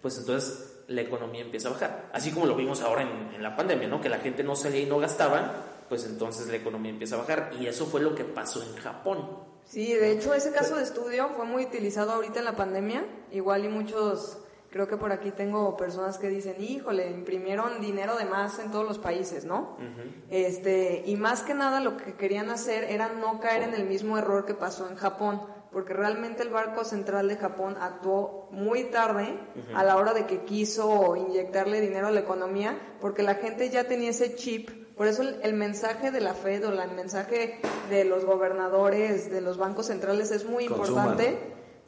pues 0.00 0.18
entonces 0.18 0.82
la 0.88 1.02
economía 1.02 1.42
empieza 1.42 1.68
a 1.68 1.72
bajar. 1.72 2.10
Así 2.12 2.30
como 2.30 2.46
lo 2.46 2.56
vimos 2.56 2.80
ahora 2.80 3.02
en, 3.02 3.34
en 3.34 3.42
la 3.42 3.56
pandemia, 3.56 3.88
¿no? 3.88 4.00
Que 4.00 4.08
la 4.08 4.18
gente 4.18 4.42
no 4.42 4.56
salía 4.56 4.80
y 4.80 4.86
no 4.86 4.98
gastaba, 4.98 5.84
pues 5.88 6.04
entonces 6.06 6.48
la 6.48 6.56
economía 6.56 6.90
empieza 6.90 7.16
a 7.16 7.18
bajar. 7.18 7.52
Y 7.60 7.66
eso 7.66 7.86
fue 7.86 8.00
lo 8.00 8.14
que 8.14 8.24
pasó 8.24 8.62
en 8.62 8.74
Japón. 8.76 9.26
Sí, 9.70 9.94
de 9.94 10.10
hecho 10.10 10.34
ese 10.34 10.50
caso 10.50 10.74
de 10.74 10.82
estudio 10.82 11.28
fue 11.36 11.44
muy 11.44 11.64
utilizado 11.64 12.10
ahorita 12.10 12.40
en 12.40 12.44
la 12.44 12.56
pandemia. 12.56 13.04
Igual 13.30 13.64
y 13.64 13.68
muchos, 13.68 14.38
creo 14.68 14.88
que 14.88 14.96
por 14.96 15.12
aquí 15.12 15.30
tengo 15.30 15.76
personas 15.76 16.18
que 16.18 16.26
dicen, 16.26 16.56
híjole, 16.58 17.08
imprimieron 17.08 17.80
dinero 17.80 18.16
de 18.16 18.24
más 18.24 18.58
en 18.58 18.72
todos 18.72 18.84
los 18.84 18.98
países, 18.98 19.44
¿no? 19.44 19.76
Este, 20.28 21.04
y 21.06 21.14
más 21.14 21.42
que 21.42 21.54
nada 21.54 21.78
lo 21.78 21.96
que 21.96 22.14
querían 22.14 22.50
hacer 22.50 22.82
era 22.82 23.10
no 23.10 23.38
caer 23.38 23.62
en 23.62 23.74
el 23.74 23.84
mismo 23.84 24.18
error 24.18 24.44
que 24.44 24.54
pasó 24.54 24.88
en 24.88 24.96
Japón, 24.96 25.40
porque 25.70 25.94
realmente 25.94 26.42
el 26.42 26.48
Banco 26.50 26.82
Central 26.82 27.28
de 27.28 27.36
Japón 27.36 27.76
actuó 27.80 28.48
muy 28.50 28.90
tarde 28.90 29.38
a 29.72 29.84
la 29.84 29.96
hora 29.98 30.14
de 30.14 30.26
que 30.26 30.40
quiso 30.40 31.14
inyectarle 31.14 31.80
dinero 31.80 32.08
a 32.08 32.10
la 32.10 32.18
economía, 32.18 32.96
porque 33.00 33.22
la 33.22 33.36
gente 33.36 33.70
ya 33.70 33.84
tenía 33.84 34.10
ese 34.10 34.34
chip. 34.34 34.68
Por 35.00 35.06
eso 35.08 35.22
el, 35.22 35.40
el 35.42 35.54
mensaje 35.54 36.10
de 36.10 36.20
la 36.20 36.34
Fed 36.34 36.68
o 36.68 36.72
la- 36.72 36.84
el 36.84 36.90
mensaje 36.90 37.58
de 37.88 38.04
los 38.04 38.26
gobernadores, 38.26 39.30
de 39.30 39.40
los 39.40 39.56
bancos 39.56 39.86
centrales 39.86 40.30
es 40.30 40.44
muy 40.44 40.66
Consuman. 40.66 41.06
importante 41.12 41.38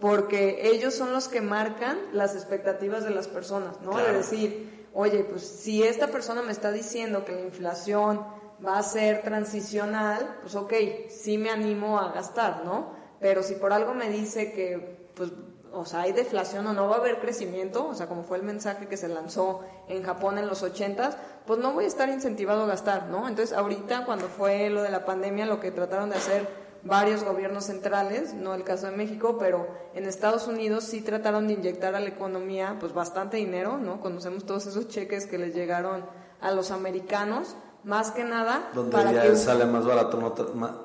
porque 0.00 0.70
ellos 0.70 0.94
son 0.94 1.12
los 1.12 1.28
que 1.28 1.42
marcan 1.42 1.98
las 2.14 2.34
expectativas 2.34 3.04
de 3.04 3.10
las 3.10 3.28
personas, 3.28 3.78
¿no? 3.82 3.90
Claro. 3.90 4.06
De 4.12 4.16
decir, 4.16 4.86
oye, 4.94 5.24
pues 5.24 5.42
si 5.46 5.82
esta 5.82 6.06
persona 6.06 6.40
me 6.40 6.52
está 6.52 6.72
diciendo 6.72 7.26
que 7.26 7.32
la 7.34 7.42
inflación 7.42 8.24
va 8.66 8.78
a 8.78 8.82
ser 8.82 9.20
transicional, 9.20 10.38
pues 10.40 10.54
ok, 10.54 10.72
sí 11.10 11.36
me 11.36 11.50
animo 11.50 11.98
a 11.98 12.12
gastar, 12.12 12.64
¿no? 12.64 12.94
Pero 13.20 13.42
si 13.42 13.56
por 13.56 13.74
algo 13.74 13.92
me 13.92 14.08
dice 14.08 14.52
que, 14.54 15.10
pues, 15.14 15.30
o 15.72 15.84
sea, 15.84 16.02
hay 16.02 16.12
deflación 16.12 16.66
o 16.66 16.72
no 16.72 16.88
va 16.88 16.96
a 16.96 16.98
haber 16.98 17.18
crecimiento, 17.20 17.86
o 17.88 17.94
sea, 17.94 18.06
como 18.06 18.22
fue 18.22 18.36
el 18.36 18.42
mensaje 18.42 18.86
que 18.86 18.96
se 18.96 19.08
lanzó 19.08 19.62
en 19.88 20.02
Japón 20.02 20.38
en 20.38 20.46
los 20.46 20.62
ochentas, 20.62 21.16
pues 21.46 21.58
no 21.58 21.72
voy 21.72 21.84
a 21.84 21.88
estar 21.88 22.08
incentivado 22.08 22.64
a 22.64 22.66
gastar, 22.66 23.06
¿no? 23.06 23.28
Entonces, 23.28 23.56
ahorita 23.56 24.04
cuando 24.04 24.28
fue 24.28 24.70
lo 24.70 24.82
de 24.82 24.90
la 24.90 25.04
pandemia, 25.04 25.46
lo 25.46 25.60
que 25.60 25.70
trataron 25.70 26.10
de 26.10 26.16
hacer 26.16 26.62
varios 26.84 27.22
gobiernos 27.22 27.64
centrales, 27.64 28.34
no 28.34 28.54
el 28.54 28.64
caso 28.64 28.90
de 28.90 28.96
México, 28.96 29.36
pero 29.38 29.68
en 29.94 30.04
Estados 30.04 30.46
Unidos 30.46 30.84
sí 30.84 31.00
trataron 31.00 31.46
de 31.46 31.54
inyectar 31.54 31.94
a 31.94 32.00
la 32.00 32.08
economía 32.08 32.76
pues 32.80 32.92
bastante 32.92 33.36
dinero, 33.36 33.78
¿no? 33.78 34.00
Conocemos 34.00 34.44
todos 34.44 34.66
esos 34.66 34.88
cheques 34.88 35.26
que 35.26 35.38
les 35.38 35.54
llegaron 35.54 36.04
a 36.40 36.50
los 36.50 36.70
americanos, 36.70 37.56
más 37.84 38.10
que 38.12 38.22
nada 38.24 38.70
Donde 38.74 38.92
para 38.92 39.12
ya 39.12 39.22
que 39.22 39.36
sale 39.36 39.64
más 39.66 39.84
barato, 39.84 40.18
no 40.18 40.32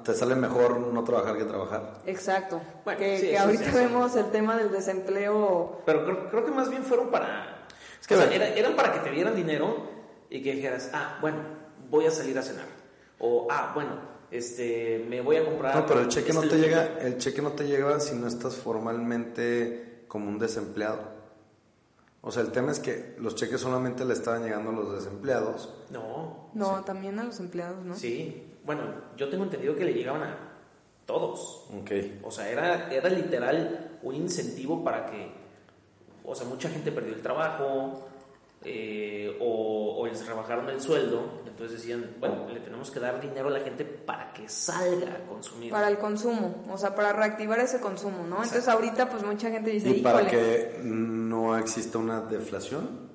te 0.03 0.13
sale 0.13 0.35
mejor 0.35 0.79
no 0.79 1.03
trabajar 1.03 1.37
que 1.37 1.43
trabajar. 1.45 2.01
Exacto. 2.05 2.59
Bueno, 2.83 2.99
que, 2.99 3.17
sí, 3.19 3.27
que 3.27 3.33
eso 3.35 3.43
ahorita 3.43 3.65
sí, 3.65 3.71
vemos 3.75 4.15
el 4.15 4.25
tema 4.31 4.57
del 4.57 4.71
desempleo. 4.71 5.81
Pero 5.85 6.03
creo, 6.05 6.29
creo 6.29 6.45
que 6.45 6.51
más 6.51 6.69
bien 6.69 6.83
fueron 6.83 7.09
para... 7.09 7.65
Es 8.01 8.07
que 8.07 8.15
o 8.15 8.17
sea, 8.17 8.27
ve- 8.27 8.35
era- 8.35 8.47
eran 8.49 8.75
para 8.75 8.93
que 8.93 8.99
te 8.99 9.11
dieran 9.11 9.35
dinero 9.35 9.75
y 10.29 10.41
que 10.41 10.53
dijeras, 10.53 10.89
ah, 10.93 11.17
bueno, 11.21 11.37
voy 11.89 12.05
a 12.05 12.11
salir 12.11 12.37
a 12.37 12.41
cenar. 12.41 12.65
O, 13.19 13.47
ah, 13.49 13.71
bueno, 13.75 13.91
este, 14.31 15.05
me 15.09 15.21
voy 15.21 15.37
a 15.37 15.45
comprar... 15.45 15.75
No, 15.75 15.85
pero 15.85 15.99
el 16.01 16.07
cheque 16.07 16.33
no 16.33 16.41
este 16.43 16.55
te 16.55 16.61
loquito". 16.61 16.79
llega, 16.81 16.99
el 17.01 17.17
cheque 17.17 17.41
no 17.41 17.51
te 17.51 17.65
llega 17.67 17.99
si 17.99 18.15
no 18.15 18.27
estás 18.27 18.55
formalmente 18.55 20.03
como 20.07 20.27
un 20.29 20.39
desempleado. 20.39 21.16
O 22.27 22.31
sea, 22.31 22.43
el 22.43 22.51
tema 22.51 22.73
es 22.73 22.79
que 22.79 23.15
los 23.19 23.35
cheques 23.35 23.61
solamente 23.61 24.03
le 24.03 24.13
estaban 24.13 24.43
llegando 24.43 24.71
a 24.71 24.73
los 24.73 24.91
desempleados. 24.93 25.73
No, 25.89 26.49
No, 26.53 26.83
también 26.83 27.17
a 27.19 27.23
los 27.23 27.39
empleados, 27.39 27.83
¿no? 27.85 27.95
sí. 27.95 28.43
Bueno, 28.65 28.81
yo 29.15 29.29
tengo 29.29 29.45
entendido 29.45 29.77
que 29.77 29.85
le 29.85 29.93
llegaban 29.93 30.23
a 30.23 30.37
todos. 31.05 31.67
Ok. 31.81 31.91
O 32.23 32.29
sea, 32.31 32.49
era, 32.49 32.91
era 32.93 33.07
literal 33.07 33.97
un 34.03 34.13
incentivo 34.13 34.83
para 34.83 35.05
que, 35.05 35.31
o 36.25 36.35
sea, 36.35 36.45
mucha 36.45 36.67
gente 36.67 36.91
perdió 36.91 37.13
el 37.15 37.21
trabajo 37.21 38.05
eh, 38.65 39.37
o, 39.39 39.95
o 40.01 40.05
les 40.05 40.27
rebajaron 40.27 40.69
el 40.69 40.81
sueldo. 40.81 41.21
Entonces 41.57 41.79
decían, 41.81 42.11
bueno, 42.19 42.47
le 42.53 42.59
tenemos 42.59 42.91
que 42.91 42.99
dar 42.99 43.19
dinero 43.19 43.47
a 43.47 43.51
la 43.51 43.61
gente 43.61 43.83
para 43.83 44.31
que 44.31 44.47
salga 44.47 45.11
a 45.15 45.27
consumir. 45.27 45.71
Para 45.71 45.87
el 45.87 45.97
consumo, 45.97 46.63
o 46.71 46.77
sea, 46.77 46.93
para 46.93 47.13
reactivar 47.13 47.59
ese 47.59 47.79
consumo, 47.79 48.19
¿no? 48.29 48.35
Entonces 48.43 48.67
ahorita 48.67 49.09
pues 49.09 49.23
mucha 49.25 49.49
gente 49.49 49.71
dice, 49.71 49.89
Y 49.89 50.01
para 50.03 50.27
que 50.27 50.79
no 50.83 51.57
exista 51.57 51.97
una 51.97 52.21
deflación 52.21 53.07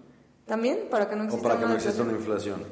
también 0.45 0.89
para 0.91 1.09
que 1.09 1.15
no 1.15 1.23
o 1.23 1.27
exista 1.27 1.43
para 1.49 1.59
que 1.61 1.65
una 1.65 1.75
no 1.75 1.79
exista 1.79 2.03
una 2.03 2.13
inflación. 2.13 2.65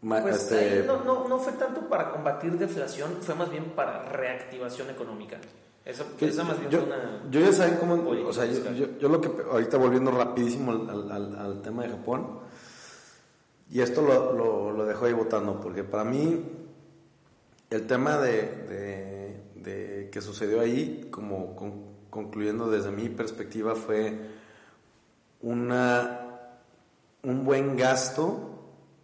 Pues 0.00 0.36
este, 0.36 0.58
ahí 0.58 0.84
no, 0.86 1.02
no, 1.02 1.26
no 1.26 1.38
fue 1.40 1.52
tanto 1.54 1.80
para 1.88 2.10
combatir 2.12 2.52
deflación, 2.56 3.16
fue 3.22 3.34
más 3.34 3.50
bien 3.50 3.72
para 3.74 4.04
reactivación 4.04 4.88
económica. 4.90 5.36
Esa, 5.84 6.04
que 6.16 6.26
esa 6.28 6.44
más 6.44 6.58
bien 6.60 6.70
yo, 6.70 6.78
fue 6.80 6.86
una... 6.88 7.22
yo 7.28 7.40
ya 7.40 7.52
saben 7.52 7.76
cómo, 7.76 7.94
o 8.08 8.32
sea, 8.32 8.44
yo, 8.44 8.72
yo- 8.72 8.98
yo 9.00 9.08
lo 9.08 9.20
que, 9.20 9.30
ahorita 9.50 9.76
volviendo 9.78 10.12
rapidísimo 10.12 10.70
al, 10.72 10.88
al- 10.90 11.10
al- 11.12 11.38
al 11.38 11.62
tema 11.62 11.82
de 11.82 11.88
Japón, 11.90 12.38
y 13.70 13.80
esto 13.80 14.02
lo, 14.02 14.72
lo, 14.72 14.84
dejo 14.86 15.06
ahí 15.06 15.12
votando, 15.12 15.60
porque 15.60 15.82
para 15.84 16.04
mí 16.04 16.44
el 17.70 17.86
tema 17.86 18.18
de, 18.18 19.42
de- 19.56 20.08
que 20.12 20.20
sucedió 20.22 20.60
ahí, 20.60 21.08
como 21.10 21.54
con- 21.56 21.84
concluyendo 22.10 22.70
desde 22.70 22.90
mi 22.90 23.08
perspectiva, 23.08 23.74
fue 23.74 24.16
una, 25.42 26.20
un 27.22 27.44
buen 27.44 27.76
gasto 27.76 28.52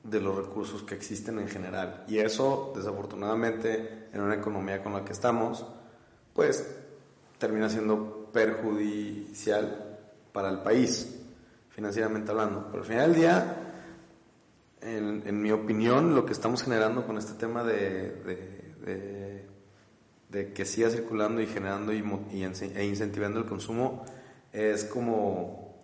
de 0.05 0.21
los 0.21 0.37
recursos 0.37 0.83
que 0.83 0.95
existen 0.95 1.39
en 1.39 1.49
general. 1.49 2.05
Y 2.09 2.19
eso, 2.19 2.73
desafortunadamente, 2.75 4.09
en 4.13 4.21
una 4.21 4.35
economía 4.35 4.83
con 4.83 4.93
la 4.95 5.05
que 5.05 5.13
estamos, 5.13 5.65
pues 6.35 6.67
termina 7.39 7.69
siendo 7.69 8.31
perjudicial 8.33 9.99
para 10.33 10.49
el 10.49 10.59
país, 10.61 11.21
financieramente 11.71 12.31
hablando. 12.31 12.67
Pero 12.71 12.83
al 12.83 12.89
final 12.89 13.13
del 13.13 13.21
día, 13.21 13.57
en, 14.83 15.43
mi 15.43 15.51
opinión, 15.53 16.15
lo 16.15 16.27
que 16.27 16.33
estamos 16.33 16.63
generando 16.63 17.07
con 17.07 17.19
este 17.19 17.35
tema 17.35 17.65
de, 17.65 19.47
que 20.55 20.65
siga 20.65 20.91
circulando 20.91 21.41
y 21.41 21.47
generando 21.47 21.93
y, 21.93 22.03
e 22.33 22.85
incentivando 22.85 23.41
el 23.41 23.47
consumo 23.47 24.05
es 24.53 24.85
como 24.85 25.77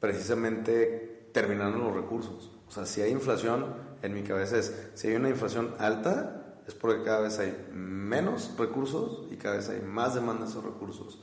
precisamente 0.00 1.28
terminando 1.32 1.78
los 1.78 1.94
recursos. 1.94 2.52
O 2.68 2.70
sea, 2.70 2.86
si 2.86 3.02
hay 3.02 3.10
inflación, 3.10 3.66
en 4.02 4.14
mi 4.14 4.22
cabeza 4.22 4.58
es, 4.58 4.90
si 4.94 5.08
hay 5.08 5.16
una 5.16 5.28
inflación 5.28 5.74
alta, 5.78 6.60
es 6.66 6.74
porque 6.74 7.02
cada 7.02 7.20
vez 7.20 7.38
hay 7.38 7.68
menos 7.72 8.52
recursos 8.58 9.26
y 9.30 9.36
cada 9.36 9.56
vez 9.56 9.68
hay 9.68 9.80
más 9.80 10.14
demanda 10.14 10.44
de 10.44 10.50
esos 10.50 10.64
recursos. 10.64 11.20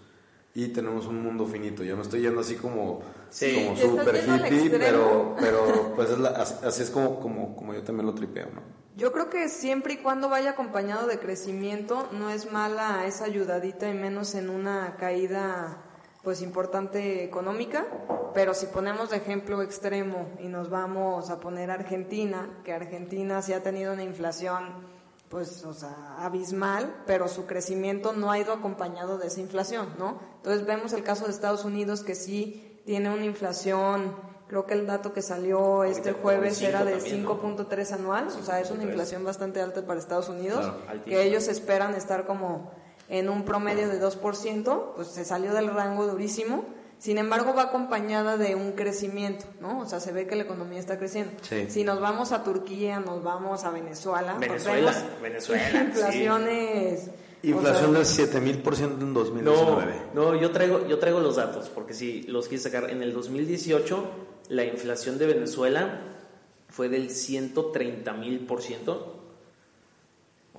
Y 0.53 0.67
tenemos 0.69 1.05
un 1.07 1.23
mundo 1.23 1.45
finito. 1.45 1.83
Yo 1.83 1.95
me 1.95 2.01
estoy 2.01 2.21
yendo 2.21 2.41
así 2.41 2.55
como, 2.55 3.01
Sí. 3.29 3.65
como 3.65 4.01
al 4.01 4.53
hippie, 4.53 4.69
pero, 4.77 5.35
pero 5.39 5.93
pues 5.95 6.09
es 6.09 6.19
la- 6.19 6.29
así, 6.31 6.55
así 6.65 6.83
es 6.83 6.89
como, 6.89 7.19
como, 7.21 7.55
como 7.55 7.73
yo 7.73 7.83
también 7.83 8.05
lo 8.05 8.13
tripeo, 8.13 8.47
¿no? 8.53 8.61
Yo 8.97 9.13
creo 9.13 9.29
que 9.29 9.47
siempre 9.47 9.93
y 9.93 9.97
cuando 9.97 10.27
vaya 10.27 10.51
acompañado 10.51 11.07
de 11.07 11.17
crecimiento, 11.19 12.09
no 12.11 12.29
es 12.29 12.51
mala 12.51 13.05
esa 13.05 13.23
ayudadita 13.25 13.89
y 13.89 13.93
menos 13.93 14.35
en 14.35 14.49
una 14.49 14.97
caída 14.97 15.85
pues 16.23 16.41
importante 16.43 17.23
económica, 17.23 17.87
pero 18.35 18.53
si 18.53 18.67
ponemos 18.67 19.09
de 19.09 19.17
ejemplo 19.17 19.61
extremo 19.63 20.29
y 20.39 20.49
nos 20.49 20.69
vamos 20.69 21.31
a 21.31 21.39
poner 21.39 21.71
Argentina, 21.71 22.59
que 22.63 22.73
Argentina 22.73 23.41
sí 23.41 23.53
ha 23.53 23.63
tenido 23.63 23.93
una 23.93 24.03
inflación 24.03 24.90
pues, 25.31 25.63
o 25.63 25.73
sea, 25.73 26.17
abismal, 26.19 26.93
pero 27.07 27.29
su 27.29 27.45
crecimiento 27.45 28.11
no 28.11 28.29
ha 28.29 28.37
ido 28.37 28.51
acompañado 28.51 29.17
de 29.17 29.27
esa 29.27 29.39
inflación, 29.39 29.87
¿no? 29.97 30.19
Entonces 30.35 30.67
vemos 30.67 30.91
el 30.91 31.03
caso 31.03 31.25
de 31.25 31.31
Estados 31.31 31.63
Unidos 31.63 32.03
que 32.03 32.15
sí 32.15 32.81
tiene 32.85 33.09
una 33.09 33.23
inflación, 33.23 34.13
creo 34.49 34.65
que 34.65 34.73
el 34.73 34.85
dato 34.85 35.13
que 35.13 35.21
salió 35.21 35.85
este 35.85 36.11
jueves 36.11 36.61
era 36.61 36.83
de 36.83 36.97
también, 36.97 37.23
¿no? 37.23 37.41
5.3 37.41 37.91
anual, 37.93 38.27
o 38.27 38.43
sea, 38.43 38.59
es 38.59 38.69
una 38.71 38.83
5.3. 38.83 38.87
inflación 38.89 39.23
bastante 39.23 39.61
alta 39.61 39.85
para 39.85 39.99
Estados 40.01 40.27
Unidos, 40.27 40.69
Claro, 40.83 41.03
que 41.05 41.23
ellos 41.23 41.47
esperan 41.47 41.95
estar 41.95 42.27
como 42.27 42.69
en 43.07 43.29
un 43.29 43.45
promedio 43.45 43.87
de 43.87 44.01
2%, 44.01 44.93
pues 44.95 45.07
se 45.07 45.23
salió 45.23 45.53
del 45.53 45.73
rango 45.73 46.07
durísimo. 46.07 46.65
Sin 47.01 47.17
embargo, 47.17 47.55
va 47.55 47.63
acompañada 47.63 48.37
de 48.37 48.53
un 48.53 48.73
crecimiento, 48.73 49.45
¿no? 49.59 49.79
O 49.79 49.85
sea, 49.87 49.99
se 49.99 50.11
ve 50.11 50.27
que 50.27 50.35
la 50.35 50.43
economía 50.43 50.77
está 50.77 50.99
creciendo. 50.99 51.31
Sí. 51.41 51.65
Si 51.67 51.83
nos 51.83 51.99
vamos 51.99 52.31
a 52.31 52.43
Turquía, 52.43 52.99
nos 52.99 53.23
vamos 53.23 53.63
a 53.63 53.71
Venezuela, 53.71 54.37
Venezuela, 54.37 54.91
vemos 54.91 55.19
Venezuela, 55.19 55.63
sí. 55.71 55.77
inflaciones. 55.77 57.09
o 57.43 57.47
Inflación 57.47 58.05
sea, 58.05 58.27
del 58.27 58.53
7000% 58.53 58.83
en 58.83 58.99
No, 58.99 59.19
2019. 59.19 59.93
no, 60.13 60.35
yo 60.35 60.51
traigo, 60.51 60.85
yo 60.87 60.99
traigo 60.99 61.19
los 61.21 61.37
datos, 61.37 61.69
porque 61.69 61.95
si 61.95 62.21
los 62.23 62.47
quise 62.47 62.69
sacar, 62.69 62.91
en 62.91 63.01
el 63.01 63.13
2018 63.13 64.05
la 64.49 64.63
inflación 64.63 65.17
de 65.17 65.25
Venezuela 65.25 66.01
fue 66.69 66.87
del 66.87 67.09
130 67.09 68.13
mil 68.13 68.45
por 68.45 68.61
ciento. 68.61 69.20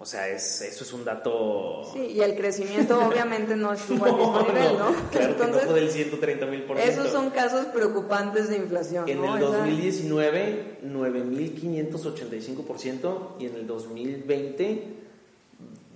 O 0.03 0.05
sea, 0.05 0.27
es, 0.29 0.61
eso 0.63 0.83
es 0.83 0.93
un 0.93 1.05
dato... 1.05 1.89
Sí, 1.93 2.01
y 2.01 2.21
el 2.23 2.35
crecimiento 2.35 2.99
obviamente 3.09 3.55
no 3.55 3.73
estuvo 3.73 4.05
al 4.05 4.17
mismo 4.17 4.41
nivel, 4.43 4.77
¿no? 4.77 4.87
Claro 5.11 5.13
que 5.13 5.21
no 5.21 5.29
Entonces, 5.45 5.63
fue 5.65 5.75
del 5.81 5.91
130 5.93 6.47
mil 6.47 6.65
por 6.65 6.77
ciento. 6.77 7.01
esos 7.01 7.13
son 7.13 7.31
casos 7.31 7.67
preocupantes 7.67 8.49
de 8.49 8.57
inflación, 8.57 9.09
En 9.09 9.23
¿no? 9.23 9.37
el 9.37 9.43
Esa- 9.45 9.59
2019, 9.59 10.79
9.585% 10.85 13.37
y 13.39 13.47
en 13.47 13.55
el 13.55 13.65
2020, 13.67 14.97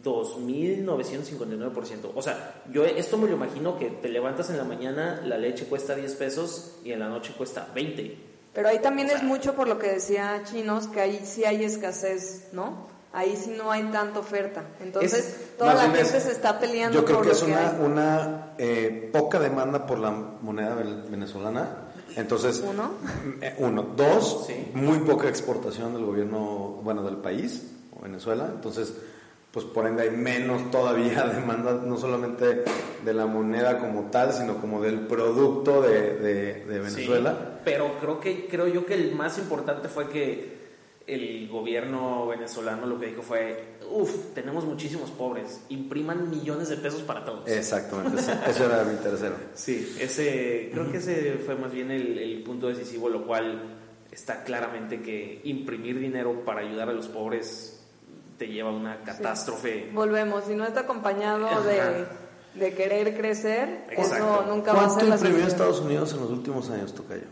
2.959%. 0.05 2.11
O 2.15 2.23
sea, 2.23 2.63
yo 2.73 2.85
esto 2.85 3.19
me 3.19 3.27
lo 3.29 3.35
imagino 3.35 3.77
que 3.79 3.91
te 3.91 4.09
levantas 4.09 4.51
en 4.51 4.59
la 4.59 4.65
mañana, 4.65 5.21
la 5.25 5.37
leche 5.37 5.67
cuesta 5.67 5.95
10 5.97 6.15
pesos 6.15 6.77
y 6.85 6.93
en 6.93 7.01
la 7.01 7.09
noche 7.09 7.33
cuesta 7.37 7.69
20. 7.75 8.17
Pero 8.55 8.69
ahí 8.69 8.79
también 8.79 9.09
O 9.09 9.11
sea- 9.11 9.19
es 9.19 9.25
mucho 9.25 9.55
por 9.55 9.69
lo 9.69 9.79
que 9.79 9.89
decía 9.89 10.43
Chinos, 10.45 10.87
que 10.89 11.01
ahí 11.01 11.21
sí 11.25 11.45
hay 11.45 11.65
escasez, 11.65 12.49
¿no? 12.53 12.95
Ahí 13.17 13.35
sí 13.35 13.55
no 13.57 13.71
hay 13.73 13.83
tanta 13.85 14.19
oferta. 14.21 14.63
Entonces, 14.81 15.15
Es- 15.19 15.57
toda 15.57 15.73
la 15.75 15.81
gente 15.83 16.03
es- 16.03 16.09
se 16.09 16.31
está 16.31 16.59
peleando 16.61 16.99
Yo 16.99 17.05
creo 17.07 17.17
por 17.19 17.25
que 17.25 17.31
lo 17.31 17.35
es 17.35 17.43
que 17.45 17.51
una, 17.51 17.71
hay. 17.71 17.77
una 17.83 18.47
eh, 18.59 19.11
poca 19.13 19.41
demanda 19.41 19.87
por 19.87 19.99
la 19.99 20.11
moneda 20.11 20.75
venezolana. 21.11 21.69
Entonces, 22.15 22.63
Uno. 22.69 22.91
eh, 23.41 23.55
uno. 23.59 23.83
Dos, 23.97 24.45
Sí. 24.47 24.71
muy 24.75 24.99
poca 24.99 25.29
exportación 25.29 25.95
del 25.95 26.05
gobierno, 26.05 26.81
bueno, 26.83 27.03
del 27.03 27.17
país, 27.17 27.71
o 27.99 28.03
Venezuela. 28.03 28.51
Entonces, 28.55 28.93
pues 29.51 29.65
por 29.65 29.87
ende 29.87 30.03
hay 30.03 30.11
menos 30.11 30.71
todavía 30.71 31.25
demanda, 31.27 31.73
no 31.73 31.97
solamente 31.97 32.65
de 33.05 33.15
la 33.15 33.25
moneda 33.27 33.79
como 33.79 34.11
tal, 34.11 34.33
sino 34.35 34.59
como 34.61 34.83
del 34.83 35.01
producto 35.07 35.81
de, 35.81 36.17
de- 36.19 36.65
de 36.67 36.79
Venezuela. 36.81 37.31
Sí, 37.33 37.61
pero 37.65 37.99
creo 37.99 38.21
que 38.21 38.47
creo 38.47 38.67
yo 38.67 38.85
que 38.85 38.93
el 38.95 39.15
más 39.15 39.39
importante 39.39 39.89
fue 39.89 40.09
que 40.11 40.56
el 41.07 41.49
gobierno 41.49 42.27
venezolano 42.27 42.87
lo 42.87 42.99
que 42.99 43.07
dijo 43.07 43.23
fue, 43.23 43.77
uff, 43.91 44.35
tenemos 44.35 44.65
muchísimos 44.65 45.11
pobres, 45.11 45.61
impriman 45.69 46.29
millones 46.31 46.69
de 46.69 46.77
pesos 46.77 47.03
para 47.03 47.25
todos. 47.25 47.49
Exactamente, 47.49 48.21
eso, 48.21 48.65
era 48.65 48.83
mi 48.85 48.97
tercero. 48.97 49.37
Sí, 49.55 49.97
ese, 50.01 50.71
creo 50.73 50.91
que 50.91 50.99
ese 50.99 51.39
fue 51.45 51.55
más 51.55 51.73
bien 51.73 51.91
el, 51.91 52.19
el 52.19 52.43
punto 52.43 52.67
decisivo, 52.69 53.09
lo 53.09 53.25
cual 53.25 53.63
está 54.11 54.43
claramente 54.43 55.01
que 55.01 55.41
imprimir 55.45 56.01
dinero 56.01 56.45
para 56.45 56.61
ayudar 56.61 56.89
a 56.89 56.93
los 56.93 57.07
pobres 57.07 57.85
te 58.39 58.49
lleva 58.49 58.71
a 58.71 58.73
una 58.73 59.03
catástrofe. 59.03 59.91
Volvemos, 59.93 60.45
si 60.45 60.55
no 60.55 60.65
está 60.67 60.81
acompañado 60.81 61.49
de, 61.63 62.07
de 62.59 62.75
querer 62.75 63.17
crecer, 63.17 63.85
Exacto. 63.91 64.15
eso 64.17 64.45
nunca 64.49 64.73
va 64.73 64.81
a 64.81 64.85
¿Cuánto 64.85 65.01
ser 65.01 65.09
la 65.09 65.15
imprimió 65.15 65.39
solución. 65.39 65.49
Estados 65.49 65.81
Unidos 65.81 66.13
en 66.15 66.21
los 66.21 66.31
últimos 66.31 66.71
años, 66.71 66.95
Tocayo? 66.95 67.27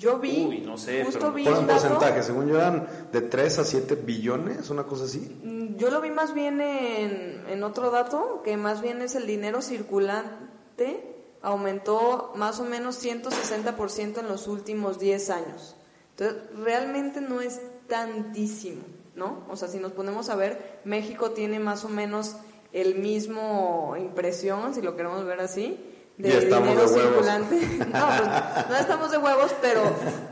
Yo 0.00 0.18
vi, 0.18 0.46
Uy, 0.48 0.60
no 0.62 0.76
sé, 0.78 1.04
justo 1.04 1.32
pero- 1.34 1.52
un 1.52 1.58
un 1.60 1.66
dato, 1.68 1.80
porcentaje, 1.82 2.22
según 2.22 2.48
yo 2.48 2.56
eran 2.56 2.88
de 3.12 3.20
3 3.20 3.58
a 3.60 3.64
7 3.64 3.94
billones, 3.96 4.68
una 4.70 4.84
cosa 4.84 5.04
así. 5.04 5.20
Mm, 5.44 5.76
Yo 5.76 5.90
lo 5.90 6.00
vi 6.00 6.10
más 6.10 6.34
bien 6.34 6.60
en, 6.60 7.44
en 7.48 7.62
otro 7.62 7.90
dato, 7.90 8.40
que 8.42 8.56
más 8.56 8.80
bien 8.82 9.02
es 9.02 9.14
el 9.14 9.26
dinero 9.26 9.60
circulante 9.62 11.06
aumentó 11.42 12.32
más 12.36 12.60
o 12.60 12.64
menos 12.64 12.96
160% 13.04 14.18
en 14.20 14.28
los 14.28 14.46
últimos 14.48 14.98
10 14.98 15.30
años. 15.30 15.76
Entonces, 16.10 16.42
realmente 16.56 17.20
no 17.20 17.40
es 17.40 17.60
tantísimo, 17.86 18.82
¿no? 19.14 19.44
O 19.48 19.56
sea, 19.56 19.68
si 19.68 19.78
nos 19.78 19.92
ponemos 19.92 20.28
a 20.28 20.36
ver, 20.36 20.80
México 20.84 21.30
tiene 21.30 21.58
más 21.60 21.84
o 21.84 21.88
menos 21.88 22.36
el 22.72 22.96
mismo 22.96 23.94
impresión, 23.98 24.74
si 24.74 24.82
lo 24.82 24.96
queremos 24.96 25.24
ver 25.24 25.40
así, 25.40 25.78
de 26.22 26.40
dinero 26.40 26.64
de 26.64 26.72
huevos. 26.74 26.92
circulante. 26.92 27.56
No, 27.90 28.06
pues 28.06 28.68
no 28.68 28.76
estamos 28.76 29.10
de 29.10 29.18
huevos, 29.18 29.52
pero 29.60 29.82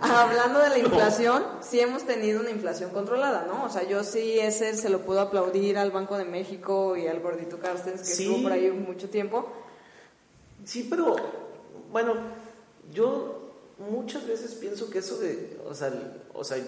hablando 0.01 0.61
de 0.61 0.69
la 0.71 0.79
inflación, 0.79 1.45
sí 1.61 1.81
hemos 1.81 2.05
tenido 2.05 2.41
una 2.41 2.51
inflación 2.51 2.91
controlada, 2.91 3.47
¿no? 3.47 3.65
O 3.65 3.69
sea, 3.69 3.83
yo 3.89 4.05
sí 4.05 4.39
ese 4.39 4.77
se 4.77 4.89
lo 4.91 5.01
puedo 5.01 5.21
aplaudir 5.21 5.79
al 5.79 5.91
Banco 5.91 6.17
de 6.19 6.25
México 6.25 6.97
y 6.97 7.07
al 7.07 7.21
gordito 7.21 7.59
Carstens, 7.59 8.01
que 8.01 8.07
Sí. 8.07 8.25
estuvo 8.25 8.43
por 8.43 8.53
ahí 8.53 8.71
mucho 8.71 9.09
tiempo. 9.11 9.51
Sí, 10.65 10.87
pero 10.89 11.17
bueno, 11.91 12.15
yo 12.93 13.53
muchas 13.91 14.27
veces 14.27 14.55
pienso 14.55 14.91
que 14.91 14.99
eso 14.99 15.19
de, 15.19 15.59
o 15.69 15.75
sea, 15.75 15.93
o 16.35 16.45
sea, 16.45 16.59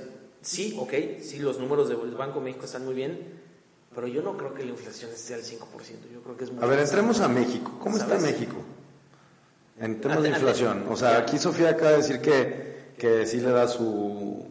sí, 0.41 0.77
ok, 0.81 0.93
sí, 1.23 1.39
los 1.39 1.59
números 1.59 1.89
del 1.89 1.99
Banco 2.17 2.39
de 2.39 2.45
México 2.47 2.65
están 2.65 2.85
muy 2.85 2.95
bien, 2.95 3.41
pero 3.95 4.07
yo 4.07 4.23
no 4.23 4.37
creo 4.37 4.55
que 4.55 4.65
la 4.65 4.71
inflación 4.71 5.11
esté 5.11 5.35
al 5.35 5.43
5%, 5.43 6.09
yo 6.13 6.23
creo 6.23 6.37
que 6.37 6.45
es 6.45 6.53
mucho 6.53 6.65
A 6.65 6.69
ver, 6.69 6.79
entremos 6.79 7.21
a 7.21 7.29
México. 7.29 7.73
¿Cómo 7.81 7.97
está. 7.97 8.17
México? 8.19 8.57
En 9.81 10.01
temas 10.01 10.23
de 10.23 10.29
inflación. 10.29 10.85
O 10.91 10.97
sea, 10.97 11.19
aquí 11.19 11.39
Sofía 11.39 11.71
acaba 11.71 11.93
de 11.93 11.97
decir 11.99 12.21
que, 12.21 12.93
que 12.99 13.27
sí 13.27 13.41
le 13.41 13.51
da 13.51 13.67
su, 13.67 14.47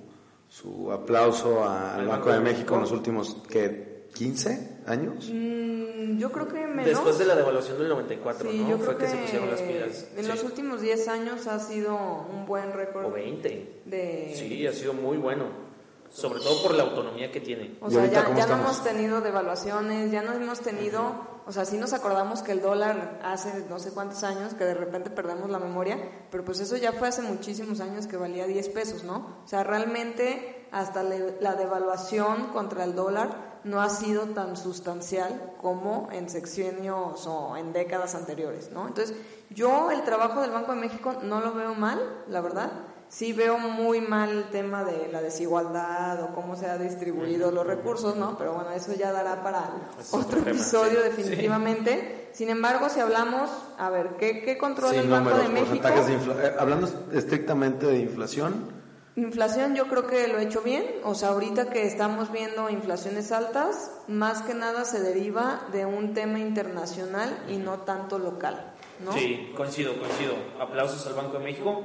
su 0.50 0.92
aplauso 0.92 1.63
al 1.68 2.08
Banco 2.08 2.32
de 2.32 2.39
México 2.39 2.76
en 2.76 2.82
los 2.82 2.92
últimos, 2.92 3.38
¿qué? 3.50 4.08
¿15 4.13 4.88
años? 4.88 5.30
Mm, 5.32 6.18
yo 6.18 6.32
creo 6.32 6.48
que 6.48 6.65
menos. 6.65 6.86
Después 6.86 7.20
de 7.20 7.26
la 7.26 7.36
devaluación 7.36 7.78
del 7.78 7.89
94, 7.89 8.52
sí, 8.52 8.58
¿no? 8.58 8.70
yo 8.72 8.78
Fue 8.80 8.98
que, 8.98 9.08
se 9.08 9.18
pusieron 9.18 9.52
las 9.52 9.62
pilas. 9.62 10.08
En 10.18 10.24
Sí. 10.24 10.30
los 10.32 10.44
últimos 10.44 10.82
10 10.82 11.08
años 11.10 11.46
ha 11.48 11.60
sido 11.60 11.96
un 11.96 12.46
buen 12.48 12.74
récord 12.74 13.06
O 13.06 13.12
20. 13.12 13.82
de... 13.86 14.34
Sí, 14.36 14.65
ha 14.65 14.74
sido 14.74 14.94
muy 14.94 15.18
bueno. 15.18 15.70
Sobre 16.12 16.39
todo 16.39 16.63
por 16.63 16.74
la 16.74 16.82
autonomía 16.84 17.32
que 17.32 17.39
tiene. 17.39 17.78
O 17.82 17.88
¿Y 17.88 17.92
sea, 17.94 18.08
ya, 18.08 18.36
ya 18.36 18.48
no 18.48 18.56
hemos 18.56 18.84
tenido 18.84 19.22
devaluaciones, 19.22 20.12
ya 20.12 20.24
no 20.24 20.34
hemos 20.34 20.60
tenido, 20.60 21.13
o 21.50 21.52
sea, 21.52 21.66
sí 21.66 21.78
nos 21.78 21.94
acordamos 21.94 22.44
que 22.44 22.52
el 22.52 22.62
dólar 22.62 23.20
hace 23.24 23.66
no 23.68 23.80
sé 23.80 23.90
cuántos 23.90 24.24
años, 24.24 24.54
que 24.54 24.66
de 24.66 24.76
repente 24.76 25.10
perdemos 25.10 25.50
la 25.50 25.58
memoria, 25.58 25.98
pero 26.30 26.46
pues 26.46 26.60
eso 26.60 26.78
ya 26.78 26.92
fue 26.92 27.08
hace 27.08 27.24
muchísimos 27.24 27.80
años 27.80 28.06
que 28.06 28.18
valía 28.18 28.46
10 28.46 28.70
pesos, 28.70 29.04
¿no? 29.04 29.40
O 29.44 29.48
sea, 29.48 29.64
realmente 29.64 30.68
hasta 30.72 31.02
la 31.02 31.56
devaluación 31.56 32.50
contra 32.54 32.84
el 32.84 32.94
dólar 32.94 33.50
no 33.64 33.82
ha 33.82 33.90
sido 33.90 34.28
tan 34.28 34.56
sustancial 34.56 35.56
como 35.60 36.10
en 36.12 36.30
sexenios 36.30 37.26
o 37.26 37.58
en 37.58 37.74
décadas 37.74 38.14
anteriores, 38.14 38.70
¿no? 38.72 38.88
Entonces, 38.88 39.16
yo 39.50 39.90
el 39.90 40.04
trabajo 40.04 40.42
del 40.42 40.52
Banco 40.52 40.74
de 40.74 40.82
México 40.82 41.16
no 41.24 41.42
lo 41.42 41.56
veo 41.56 41.74
mal, 41.74 42.00
la 42.28 42.42
verdad. 42.42 42.70
Sí 43.10 43.34
veo 43.34 43.58
muy 43.58 44.02
mal 44.02 44.30
el 44.30 44.43
tema 44.52 44.84
de 44.84 45.10
la 45.12 45.19
desigualdad 45.22 46.24
o 46.24 46.28
cómo 46.36 46.56
se 46.56 46.67
ha 46.67 46.78
distribuido 46.78 47.52
los 47.52 47.65
recursos, 47.65 48.15
¿no? 48.15 48.38
Pero 48.38 48.54
bueno, 48.54 48.69
eso 48.72 48.93
ya 48.93 49.12
dará 49.12 49.41
para 49.41 49.72
Es 50.00 50.13
otro, 50.13 50.39
episodio 50.41 51.02
sí. 51.02 51.10
definitivamente. 51.10 52.30
Sin 52.34 52.50
embargo, 52.50 52.88
si 52.89 53.00
hablamos, 53.00 53.50
a 53.80 53.89
ver, 53.89 54.10
¿qué, 54.19 54.41
qué 54.43 54.58
controla 54.60 54.93
Sí, 54.93 55.00
el 55.00 55.10
Banco 55.10 55.32
números, 55.32 55.48
de 55.48 55.54
México? 55.54 55.67
porcentajes 55.82 56.08
de 56.08 56.13
infla- 56.13 56.43
eh, 56.45 56.56
hablando 56.60 56.88
estrictamente 57.13 57.86
de 57.88 57.98
inflación, 58.00 58.78
Inflación 59.15 59.76
yo 59.76 59.88
creo 59.89 60.08
que 60.08 60.28
lo 60.30 60.38
he 60.38 60.43
hecho 60.43 60.62
bien, 60.62 60.86
o 61.04 61.13
sea, 61.13 61.30
ahorita 61.30 61.69
que 61.72 61.86
estamos 61.86 62.32
viendo 62.32 62.69
inflaciones 62.69 63.34
altas, 63.34 63.91
más 64.08 64.43
que 64.43 64.54
nada 64.54 64.86
se 64.86 65.02
deriva 65.02 65.63
de 65.74 65.86
un 65.86 66.13
tema 66.13 66.39
internacional 66.39 67.38
y 67.50 67.58
no 67.58 67.80
tanto 67.80 68.17
local, 68.17 68.72
¿no? 69.04 69.12
Sí, 69.12 69.52
coincido, 69.58 70.00
coincido. 70.00 70.36
Aplausos 70.62 71.06
al 71.08 71.15
Banco 71.15 71.39
de 71.39 71.43
México, 71.43 71.82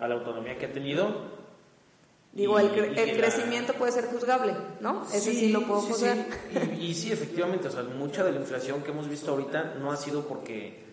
a 0.00 0.08
la 0.08 0.14
autonomía 0.14 0.56
que 0.58 0.66
ha 0.66 0.72
tenido. 0.72 1.38
Digo, 2.32 2.60
Y- 2.60 2.64
el, 2.66 2.72
cre- 2.72 2.96
y 2.96 2.98
el 3.00 3.06
que 3.06 3.12
la- 3.14 3.18
crecimiento 3.28 3.72
puede 3.74 3.92
ser 3.92 4.06
juzgable, 4.06 4.54
¿no? 4.80 5.04
Ese 5.12 5.32
sí, 5.32 5.50
lo 5.52 5.62
puedo 5.66 5.80
sí, 5.82 5.92
juzgar. 5.92 6.16
sí. 6.52 6.58
Y, 6.80 6.84
y 6.86 6.94
sí, 6.94 7.10
efectivamente, 7.12 7.68
o 7.68 7.70
sea, 7.70 7.82
mucha 7.82 8.22
de 8.22 8.32
la 8.32 8.40
inflación 8.40 8.82
que 8.82 8.90
hemos 8.90 9.08
visto 9.08 9.30
ahorita 9.30 9.74
no 9.80 9.90
ha 9.92 9.96
sido 9.96 10.26
porque 10.28 10.84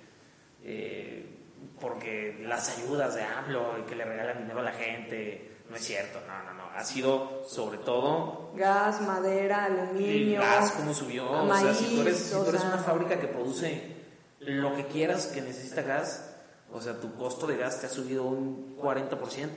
eh, 0.63 1.32
porque 1.80 2.39
las 2.48 2.78
ayudas 2.78 3.15
de 3.15 3.24
AMLO 3.24 3.80
y 3.80 3.82
que 3.84 3.96
le 3.96 4.06
regalan 4.06 4.38
dinero 4.39 4.60
a 4.60 4.63
la 4.63 4.72
gente, 4.72 5.58
no 5.70 5.76
es 5.76 5.84
cierto, 5.84 6.20
no, 6.26 6.44
no, 6.44 6.54
no, 6.54 6.63
ha 6.74 6.84
sido 6.84 7.44
sobre 7.48 7.80
todo 7.80 8.52
Gas, 8.56 9.02
madera, 9.02 9.68
el 9.68 9.80
aluminio, 9.80 10.39
gas, 10.41 10.72
cómo 10.72 10.94
subió, 10.94 11.30
o 11.30 11.54
sea, 11.58 11.74
si 11.74 11.96
tú 11.96 12.02
eres, 12.02 12.13
maíz, 12.13 12.18
si 12.30 12.36
o 12.36 12.44
tú 12.44 12.50
eres 12.50 12.62
sea. 12.62 12.70
una 12.70 12.78
fábrica 12.82 13.20
que 13.20 13.28
produce 13.28 13.96
lo 14.39 14.74
que 14.76 14.86
quieras 14.86 15.28
que 15.28 15.41
necesita 15.41 15.82
gas, 15.82 16.35
o 16.76 16.82
sea, 16.82 17.00
tu 17.00 17.14
costo 17.16 17.48
de 17.48 17.58
gas 17.58 17.80
te 17.80 17.88
ha 17.88 17.90
subido 17.90 18.24
un 18.26 18.76
40%, 18.78 19.50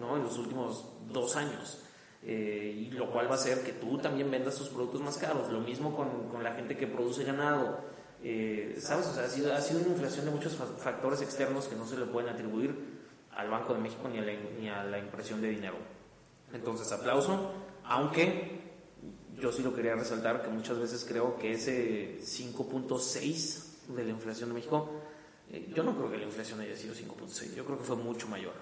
¿no? 0.00 0.16
En 0.16 0.22
los 0.24 0.38
últimos 0.38 0.84
dos 1.12 1.36
años. 1.36 1.80
Eh, 2.26 2.86
y 2.88 2.90
lo 2.92 3.10
cual 3.10 3.26
va 3.26 3.32
a 3.32 3.34
hacer 3.34 3.62
que 3.62 3.72
tú 3.72 3.98
también 3.98 4.30
vendas 4.30 4.56
tus 4.56 4.68
productos 4.70 5.00
más 5.02 5.18
caros. 5.18 5.50
Lo 5.52 5.60
mismo 5.60 5.94
con, 5.94 6.28
con 6.30 6.42
la 6.42 6.52
gente 6.54 6.76
que 6.76 6.86
produce 6.86 7.22
ganado. 7.24 7.78
Eh, 8.22 8.76
¿Sabes? 8.80 9.06
O 9.08 9.12
sea, 9.14 9.24
ha 9.24 9.28
sido, 9.28 9.52
ha 9.54 9.60
sido 9.60 9.80
una 9.80 9.90
inflación 9.90 10.24
de 10.24 10.30
muchos 10.30 10.54
fa- 10.56 10.64
factores 10.78 11.20
externos 11.20 11.66
que 11.68 11.76
no 11.76 11.86
se 11.86 11.98
le 11.98 12.06
pueden 12.06 12.30
atribuir 12.30 12.74
al 13.36 13.50
Banco 13.50 13.74
de 13.74 13.80
México 13.80 14.08
ni 14.08 14.18
a 14.18 14.22
la, 14.22 14.32
ni 14.58 14.68
a 14.70 14.84
la 14.84 14.98
impresión 14.98 15.42
de 15.42 15.48
dinero. 15.50 15.76
Entonces, 16.54 16.90
aplauso, 16.92 17.50
aunque 17.84 18.62
yo 19.38 19.52
sí 19.52 19.62
lo 19.62 19.74
quería 19.74 19.94
resaltar, 19.94 20.40
que 20.42 20.48
muchas 20.48 20.78
veces 20.78 21.04
creo 21.06 21.36
que 21.36 21.52
ese 21.52 22.20
5.6 22.22 23.88
de 23.94 24.04
la 24.04 24.10
inflación 24.10 24.48
de 24.50 24.54
México, 24.54 24.88
eh, 25.54 25.72
yo 25.74 25.84
no 25.84 25.96
creo 25.96 26.10
que 26.10 26.16
la 26.16 26.24
inflación 26.24 26.60
haya 26.60 26.76
sido 26.76 26.94
5.6, 26.94 27.54
yo 27.54 27.64
creo 27.64 27.78
que 27.78 27.84
fue 27.84 27.96
mucho 27.96 28.26
mayor. 28.28 28.54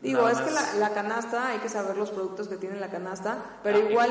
Digo, 0.00 0.28
es 0.28 0.38
que 0.38 0.50
la, 0.50 0.74
la, 0.74 0.90
canasta, 0.90 1.48
hay 1.48 1.58
que 1.58 1.68
saber 1.68 1.96
los 1.96 2.10
productos 2.10 2.48
que 2.48 2.56
tiene 2.56 2.78
la 2.80 2.90
canasta, 2.90 3.60
pero 3.62 3.78
ah, 3.78 3.90
igual 3.90 4.10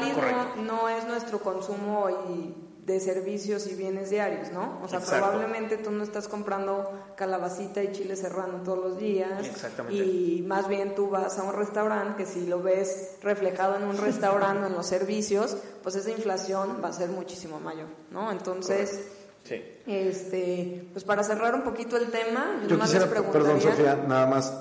no, 0.65 0.87
es 0.87 1.05
nuestro 1.05 1.39
consumo 1.39 2.09
y 2.29 2.55
de 2.85 2.99
servicios 2.99 3.67
y 3.67 3.75
bienes 3.75 4.09
diarios, 4.09 4.51
¿no? 4.51 4.79
O 4.83 4.87
sea, 4.87 4.99
probablemente 4.99 5.77
tú 5.77 5.91
no 5.91 6.03
estás 6.03 6.27
comprando 6.27 7.13
calabacita 7.15 7.83
y 7.83 7.91
chile 7.91 8.15
serrano 8.15 8.63
todos 8.63 8.79
los 8.79 8.97
días. 8.97 9.45
Exactamente. 9.45 10.03
Y 10.03 10.43
más 10.47 10.67
bien 10.67 10.95
tú 10.95 11.09
vas 11.09 11.37
a 11.37 11.43
un 11.43 11.53
restaurante 11.53 12.23
que 12.23 12.25
si 12.25 12.47
lo 12.47 12.61
ves 12.63 13.17
reflejado 13.21 13.75
en 13.75 13.83
un 13.83 13.97
restaurante 13.97 14.67
en 14.67 14.73
los 14.73 14.87
servicios, 14.87 15.57
pues 15.83 15.95
esa 15.95 16.09
inflación 16.09 16.81
va 16.83 16.87
a 16.87 16.93
ser 16.93 17.09
muchísimo 17.09 17.59
mayor, 17.59 17.87
¿no? 18.09 18.31
Entonces, 18.31 19.11
sí. 19.43 19.61
este, 19.85 20.85
pues 20.91 21.03
para 21.03 21.23
cerrar 21.23 21.55
un 21.55 21.63
poquito 21.63 21.97
el 21.97 22.07
tema, 22.11 22.61
yo 22.67 22.79
quisiera, 22.79 23.07
perdón 23.07 23.61
Sofía, 23.61 23.95
nada 24.07 24.27
más, 24.27 24.53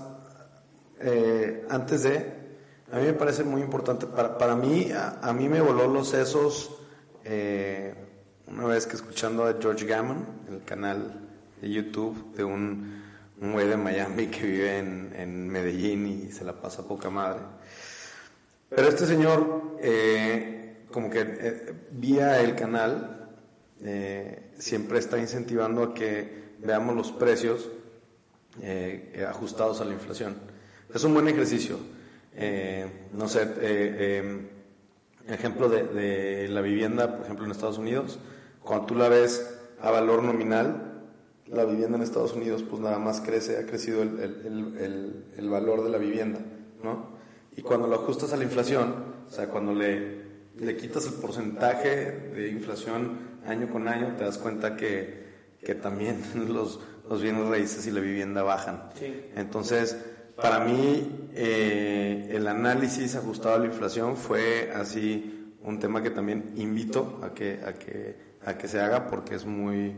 eh, 1.01 1.67
antes 1.69 2.03
de, 2.03 2.41
a 2.93 2.99
mí 2.99 3.07
me 3.07 3.13
parece 3.15 3.45
muy 3.45 3.63
importante, 3.63 4.07
para, 4.07 4.37
para 4.37 4.55
mí, 4.55 4.91
a, 4.93 5.33
mí 5.33 5.49
me 5.49 5.61
voló 5.61 5.87
los 5.87 6.09
sesos. 6.09 6.77
Eh, 7.25 7.95
una 8.47 8.65
vez 8.67 8.87
que 8.87 8.97
escuchando 8.97 9.45
a 9.45 9.55
George 9.61 9.87
Gammon, 9.87 10.27
el 10.49 10.65
canal 10.65 11.29
de 11.61 11.71
YouTube 11.71 12.35
de 12.35 12.43
un, 12.45 13.03
un 13.41 13.53
güey 13.53 13.69
de 13.69 13.77
Miami 13.77 14.27
que 14.27 14.47
vive 14.47 14.79
en, 14.79 15.13
en, 15.17 15.49
Medellín 15.49 16.07
y 16.07 16.33
se 16.33 16.45
la 16.45 16.53
pasa 16.61 16.87
poca 16.87 17.11
madre. 17.11 17.41
Pero 18.69 18.89
este 18.89 19.07
señor, 19.07 19.77
eh, 19.81 20.85
como 20.91 21.11
que 21.11 21.21
eh, 21.21 21.75
vía 21.93 22.41
el 22.41 22.55
canal, 22.55 23.29
eh, 23.83 24.50
siempre 24.61 25.01
está 25.01 25.19
incentivando 25.19 25.83
a 25.83 25.95
que 25.95 26.55
veamos 26.61 26.95
los 26.95 27.11
precios 27.11 27.69
ajustados 29.29 29.81
a 29.81 29.85
la 29.85 29.95
inflación. 29.95 30.37
Es 30.95 31.03
un 31.03 31.15
buen 31.15 31.27
ejercicio. 31.27 31.79
no 33.13 33.29
sé, 33.29 33.43
ejemplo 35.27 35.69
de, 35.69 36.49
la 36.49 36.61
vivienda, 36.61 37.17
por 37.17 37.25
ejemplo, 37.25 37.45
en 37.45 37.51
Estados 37.51 37.79
Unidos 37.79 38.19
cuando 38.63 38.87
tú 38.87 38.95
la 38.95 39.09
ves 39.09 39.59
a 39.81 39.91
valor 39.91 40.23
nominal, 40.23 41.03
la 41.47 41.65
vivienda 41.65 41.97
en 41.97 42.03
Estados 42.03 42.35
Unidos 42.35 42.63
pues 42.69 42.81
nada 42.81 42.99
más 42.99 43.21
crece, 43.21 43.59
ha 43.59 43.67
crecido 43.67 44.03
el, 44.03 44.21
el, 44.21 45.25
el, 45.37 45.51
valor 45.51 45.83
de 45.83 45.91
la 45.91 45.99
vivienda, 45.99 46.41
¿no? 46.83 47.19
Y 47.57 47.63
cuando 47.63 47.89
lo 47.89 47.97
ajustas 47.97 48.33
a 48.33 48.37
la 48.37 48.45
inflación, 48.45 48.95
o 49.27 49.31
sea, 49.31 49.49
cuando 49.49 49.75
le, 49.75 50.21
le 50.59 50.77
quitas 50.77 51.07
el 51.07 51.15
porcentaje 51.15 52.31
de 52.35 52.51
inflación 52.51 53.30
año 53.47 53.69
con 53.71 53.89
año, 53.89 54.15
te 54.17 54.25
das 54.25 54.39
cuenta 54.39 54.77
que, 54.77 55.57
que 55.65 55.75
también 55.75 56.23
los, 56.49 56.81
los 57.09 57.23
bienes 57.23 57.47
raíces 57.49 57.87
y 57.87 57.91
la 57.91 58.01
vivienda 58.01 58.43
bajan. 58.43 58.91
Entonces, 59.37 59.97
para 60.37 60.61
mí, 60.61 61.29
eh, 61.35 62.29
el 62.33 62.47
análisis 62.49 63.17
ajustado 63.17 63.57
a 63.57 63.59
la 63.59 63.67
inflación 63.67 64.17
fue 64.17 64.73
así 64.75 65.55
un 65.63 65.79
tema 65.79 66.03
que 66.03 66.11
también 66.11 66.55
invito 66.57 67.21
a 67.23 67.35
que, 67.35 67.61
a 67.65 67.75
que 67.75 68.31
a 68.45 68.57
que 68.57 68.69
se 68.69 68.81
haga 68.81 69.07
porque 69.07 69.35
es 69.35 69.45
muy... 69.45 69.95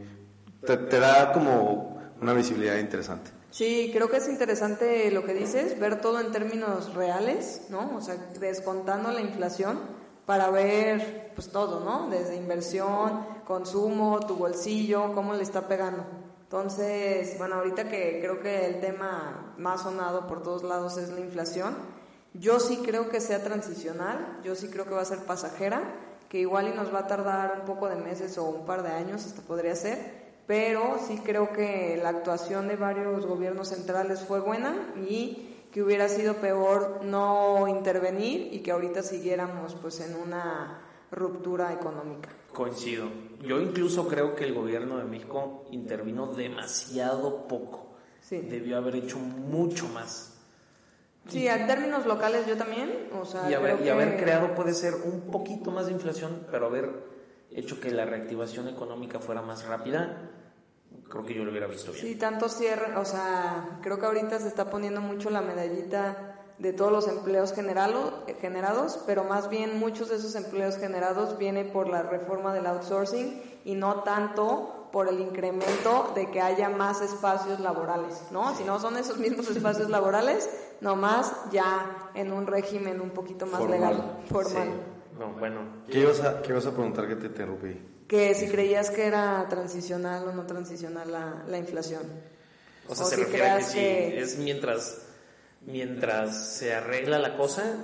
te, 0.65 0.77
da 0.99 1.33
como 1.33 2.01
una 2.21 2.33
visibilidad 2.33 2.79
interesante. 2.79 3.31
Sí, 3.51 3.91
creo 3.93 4.09
que 4.09 4.17
es 4.17 4.29
interesante 4.29 5.11
lo 5.11 5.25
que 5.25 5.35
dices, 5.35 5.79
ver 5.79 6.01
todo 6.01 6.21
en 6.21 6.33
términos 6.33 6.95
reales, 6.95 7.67
¿no? 7.69 7.97
O 7.97 8.01
sea, 8.01 8.17
descontando 8.41 9.13
la 9.13 9.21
inflación 9.21 9.79
para 10.27 10.51
ver 10.51 11.33
pues 11.35 11.49
todo, 11.49 11.81
¿no? 11.81 12.09
Desde 12.09 12.37
inversión, 12.37 13.27
consumo, 13.47 14.21
tu 14.21 14.37
bolsillo, 14.37 15.13
cómo 15.15 15.35
le 15.35 15.43
está 15.43 15.67
pegando. 15.69 16.05
Entonces, 16.43 17.37
bueno, 17.39 17.57
ahorita 17.57 17.89
que 17.89 18.19
creo 18.21 18.41
que 18.41 18.67
el 18.67 18.81
tema 18.81 19.55
más 19.57 19.83
sonado 19.83 20.27
por 20.27 20.43
todos 20.43 20.63
lados 20.63 20.99
es 20.99 21.09
la 21.09 21.21
inflación, 21.21 21.75
yo 22.35 22.61
sí 22.61 22.83
creo 22.85 23.11
que 23.11 23.21
sea 23.21 23.43
transicional, 23.43 24.39
yo 24.45 24.55
sí 24.55 24.69
creo 24.69 24.85
que 24.85 24.95
va 24.95 25.03
a 25.03 25.07
ser 25.07 25.21
pasajera 25.21 25.83
que 26.29 26.39
igual 26.39 26.69
y 26.69 26.75
nos 26.75 26.93
va 26.93 27.01
a 27.01 27.07
tardar 27.07 27.59
un 27.61 27.67
poco 27.67 27.89
de 27.89 27.97
meses 27.97 28.39
o 28.39 28.45
un 28.45 28.65
par 28.65 28.83
de 28.83 28.91
años, 28.91 29.27
hasta 29.27 29.43
podría 29.43 29.77
ser, 29.77 30.23
pero 30.47 30.99
sí 31.07 31.21
creo 31.23 31.53
que 31.53 32.01
la 32.03 32.09
actuación 32.09 32.69
de 32.69 32.77
varios 32.77 33.27
gobiernos 33.27 33.69
centrales 33.69 34.21
fue 34.21 34.41
buena 34.41 34.75
y 34.97 35.52
que 35.73 35.83
hubiera 35.83 36.09
sido 36.09 36.35
peor 36.35 37.01
no 37.03 37.67
intervenir 37.67 38.53
y 38.53 38.61
que 38.61 38.73
ahorita 38.73 39.03
siguiéramos 39.03 39.75
pues 39.75 40.01
en 40.01 40.15
una 40.15 40.83
ruptura 41.11 41.73
económica. 41.73 42.29
Coincido. 42.53 43.09
Yo 43.41 43.61
incluso 43.61 44.07
creo 44.07 44.37
que 44.37 44.45
el 44.45 44.53
gobierno 44.53 44.99
de 44.99 45.05
México 45.05 45.65
intervino 45.71 46.27
demasiado 46.27 47.49
poco. 47.49 47.97
Sí. 48.21 48.43
Debió 48.43 48.77
haber 48.77 48.97
hecho 48.97 49.19
mucho 49.19 49.89
más. 49.89 50.39
Sí, 51.29 51.47
en 51.47 51.67
términos 51.67 52.05
locales 52.05 52.47
yo 52.47 52.57
también, 52.57 53.09
o 53.19 53.25
sea, 53.25 53.49
y 53.49 53.55
haber, 53.55 53.81
y 53.81 53.89
haber 53.89 54.17
creado 54.17 54.55
puede 54.55 54.75
ser 54.75 54.95
un 55.05 55.31
poquito 55.31 55.71
más 55.71 55.87
de 55.87 55.93
inflación, 55.93 56.47
pero 56.51 56.67
haber 56.67 56.91
hecho 57.51 57.81
que 57.81 57.91
la 57.93 58.05
reactivación 58.05 58.69
económica 58.69 59.21
fuera 59.21 59.41
más 59.41 59.65
rápida, 59.65 60.31
creo 61.09 61.25
que 61.25 61.35
yo 61.35 61.45
lo 61.45 61.51
hubiera 61.51 61.67
visto 61.67 61.93
bien. 61.93 62.07
Sí, 62.07 62.15
tanto 62.15 62.49
cierre, 62.49 62.97
o 62.97 63.05
sea, 63.05 63.79
creo 63.83 63.99
que 63.99 64.07
ahorita 64.07 64.39
se 64.39 64.49
está 64.49 64.71
poniendo 64.71 65.01
mucho 65.01 65.31
la 65.31 65.43
medallita 65.43 66.39
de 66.59 66.73
todos 66.73 66.93
los 66.93 67.09
empleos 67.09 67.53
generados, 67.53 69.01
pero 69.07 69.25
más 69.25 69.49
bien 69.49 69.79
muchos 69.79 70.09
de 70.09 70.17
esos 70.17 70.35
empleos 70.37 70.77
generados 70.77 71.37
vienen 71.37 71.71
por 71.73 71.89
la 71.89 72.03
reforma 72.03 72.55
del 72.55 72.67
outsourcing 72.67 73.43
y 73.65 73.75
no 73.75 74.03
tanto 74.03 74.89
por 74.93 75.09
el 75.09 75.21
incremento 75.21 76.13
de 76.15 76.31
que 76.31 76.41
haya 76.41 76.69
más 76.69 77.01
espacios 77.01 77.59
laborales, 77.61 78.23
¿no? 78.31 78.55
Si 78.55 78.63
no 78.63 78.79
son 78.79 78.97
esos 78.97 79.17
mismos 79.19 79.49
espacios 79.49 79.89
laborales, 79.89 80.49
nomás 80.81 81.35
ya 81.51 82.11
en 82.15 82.31
un 82.31 82.47
régimen 82.47 83.01
un 83.01 83.11
poquito 83.11 83.47
más 83.47 83.65
legal, 83.69 84.21
formal. 84.29 84.69
bueno. 85.39 85.61
¿Qué 85.91 86.01
ibas, 86.01 86.21
a, 86.21 86.43
¿Qué 86.43 86.53
a 86.53 86.61
preguntar 86.61 87.09
que 87.09 87.17
te 87.17 87.27
interrumpí? 87.27 87.81
Que 88.13 88.35
si 88.35 88.47
creías 88.47 88.91
que 88.91 89.07
era 89.07 89.47
transicional 89.49 90.29
o 90.29 90.33
no 90.33 90.45
transicional 90.45 91.11
la, 91.11 91.45
la 91.49 91.57
inflación. 91.57 92.03
O 92.87 92.95
sea, 92.95 93.07
se 93.07 93.17
refiere 93.17 93.49
a 93.49 93.57
que, 93.57 93.65
si 93.65 93.79
es 93.79 94.37
mientras, 94.37 94.99
mientras 95.63 96.59
se 96.59 96.75
arregla 96.75 97.19
la 97.19 97.39
cosa 97.39 97.75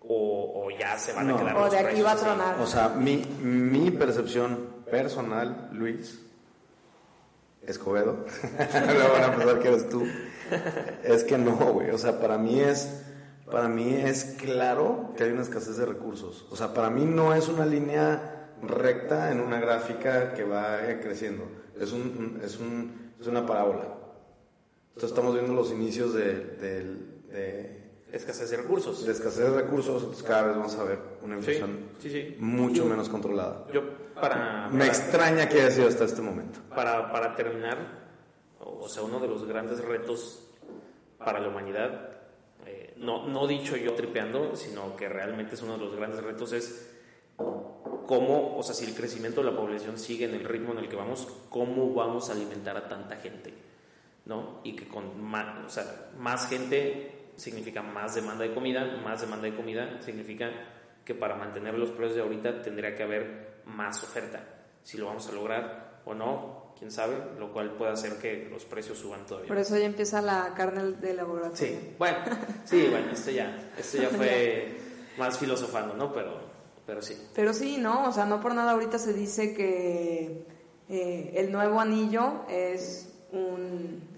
o, 0.00 0.64
o 0.64 0.70
ya 0.70 0.98
se 0.98 1.12
van 1.12 1.28
a 1.28 1.36
quedar 1.36 1.56
O 1.58 1.68
de 1.68 1.78
aquí 1.78 2.00
va 2.00 2.12
a 2.12 2.16
tronar. 2.16 2.58
O 2.58 2.66
sea, 2.66 2.88
mi, 2.88 3.18
mi 3.18 3.90
percepción 3.90 4.82
personal, 4.90 5.68
Luis, 5.74 6.18
Escobedo, 7.66 8.24
luego 8.94 9.12
van 9.12 9.24
a 9.24 9.36
pensar 9.36 9.58
que 9.60 9.68
eres 9.68 9.90
tú, 9.90 10.06
es 11.04 11.22
que 11.22 11.36
no, 11.36 11.54
güey, 11.74 11.90
o 11.90 11.98
sea, 11.98 12.18
para 12.18 12.38
mí 12.38 12.60
es, 12.60 13.02
para 13.44 13.68
mí 13.68 13.92
es 13.92 14.36
claro 14.40 15.12
que 15.18 15.24
hay 15.24 15.32
una 15.32 15.42
escasez 15.42 15.76
de 15.76 15.84
recursos, 15.84 16.46
o 16.50 16.56
sea, 16.56 16.72
para 16.72 16.88
mí 16.88 17.04
no 17.04 17.34
es 17.34 17.48
una 17.48 17.66
línea 17.66 18.39
recta 18.62 19.30
en 19.30 19.40
una 19.40 19.60
gráfica 19.60 20.34
que 20.34 20.44
va 20.44 20.78
creciendo, 21.00 21.44
es, 21.78 21.92
un, 21.92 22.40
es, 22.44 22.58
un, 22.58 23.12
es 23.20 23.26
una 23.26 23.46
parábola. 23.46 24.00
Entonces 24.88 25.10
estamos 25.10 25.34
viendo 25.34 25.54
los 25.54 25.70
inicios 25.72 26.12
de, 26.14 26.34
de, 27.30 27.80
escasez 28.12 28.50
de 28.50 28.58
recursos. 28.58 29.06
De 29.06 29.12
escasez 29.12 29.44
de 29.44 29.62
recursos, 29.62 30.04
pues 30.04 30.22
cada 30.22 30.48
vez 30.48 30.56
vamos 30.56 30.76
a 30.76 30.84
ver 30.84 30.98
una 31.22 31.36
inflación 31.36 31.90
mucho 32.38 32.84
menos 32.84 33.08
controlada. 33.08 33.66
Yo 33.72 33.82
para, 34.20 34.68
Me 34.68 34.86
extraña 34.86 35.48
que 35.48 35.60
haya 35.60 35.70
sido 35.70 35.88
hasta 35.88 36.04
este 36.04 36.20
momento. 36.20 36.60
Para, 36.74 37.10
para 37.10 37.34
terminar, 37.34 37.78
o 38.58 38.88
sea, 38.88 39.02
uno 39.02 39.20
de 39.20 39.28
los 39.28 39.46
grandes 39.46 39.82
retos 39.82 40.46
para 41.18 41.40
la 41.40 41.48
humanidad, 41.48 42.10
eh, 42.66 42.94
no, 42.98 43.26
no 43.26 43.46
dicho 43.46 43.76
yo 43.76 43.94
tripeando, 43.94 44.54
sino 44.56 44.96
que 44.96 45.08
realmente 45.08 45.54
es 45.54 45.62
uno 45.62 45.78
de 45.78 45.84
los 45.84 45.96
grandes 45.96 46.22
retos, 46.22 46.52
es 46.52 46.90
cómo, 48.06 48.56
o 48.56 48.62
sea, 48.62 48.74
si 48.74 48.84
el 48.84 48.94
crecimiento 48.94 49.40
de 49.42 49.50
la 49.50 49.56
población 49.56 49.98
sigue 49.98 50.24
en 50.24 50.34
el 50.34 50.44
ritmo 50.44 50.72
en 50.72 50.78
el 50.78 50.88
que 50.88 50.96
vamos, 50.96 51.28
cómo 51.48 51.94
vamos 51.94 52.28
a 52.28 52.32
alimentar 52.32 52.76
a 52.76 52.88
tanta 52.88 53.16
gente, 53.16 53.54
¿no? 54.26 54.60
Y 54.64 54.74
que 54.74 54.88
con 54.88 55.22
más, 55.22 55.64
o 55.64 55.68
sea, 55.68 56.10
más 56.18 56.48
gente 56.48 57.30
significa 57.36 57.82
más 57.82 58.14
demanda 58.14 58.44
de 58.44 58.52
comida, 58.52 59.00
más 59.04 59.20
demanda 59.20 59.46
de 59.46 59.54
comida 59.54 60.02
significa 60.02 60.50
que 61.04 61.14
para 61.14 61.36
mantener 61.36 61.74
los 61.74 61.90
precios 61.90 62.16
de 62.16 62.22
ahorita 62.22 62.62
tendría 62.62 62.94
que 62.94 63.02
haber 63.02 63.62
más 63.66 64.02
oferta. 64.02 64.40
Si 64.82 64.98
lo 64.98 65.06
vamos 65.06 65.28
a 65.28 65.32
lograr 65.32 66.00
o 66.04 66.14
no, 66.14 66.74
quién 66.78 66.90
sabe, 66.90 67.16
lo 67.38 67.52
cual 67.52 67.72
puede 67.72 67.92
hacer 67.92 68.18
que 68.18 68.48
los 68.50 68.64
precios 68.64 68.98
suban 68.98 69.24
todavía. 69.26 69.48
Por 69.48 69.58
eso 69.58 69.76
ya 69.78 69.84
empieza 69.84 70.20
la 70.20 70.52
carne 70.54 70.92
de 70.92 71.14
laboratorio. 71.14 71.56
Sí, 71.56 71.94
bueno, 71.98 72.18
sí, 72.64 72.88
bueno, 72.90 73.12
esto 73.12 73.30
ya, 73.30 73.70
esto 73.78 73.98
ya 73.98 74.08
fue 74.10 74.78
más 75.18 75.38
filosofando, 75.38 75.94
¿no? 75.94 76.12
Pero, 76.12 76.49
pero 76.86 77.02
sí. 77.02 77.16
Pero 77.34 77.52
sí, 77.52 77.78
¿no? 77.78 78.08
O 78.08 78.12
sea, 78.12 78.24
no 78.26 78.40
por 78.40 78.54
nada 78.54 78.72
ahorita 78.72 78.98
se 78.98 79.12
dice 79.12 79.54
que 79.54 80.46
eh, 80.88 81.32
el 81.36 81.52
nuevo 81.52 81.80
anillo 81.80 82.42
es 82.48 83.12
un 83.32 84.08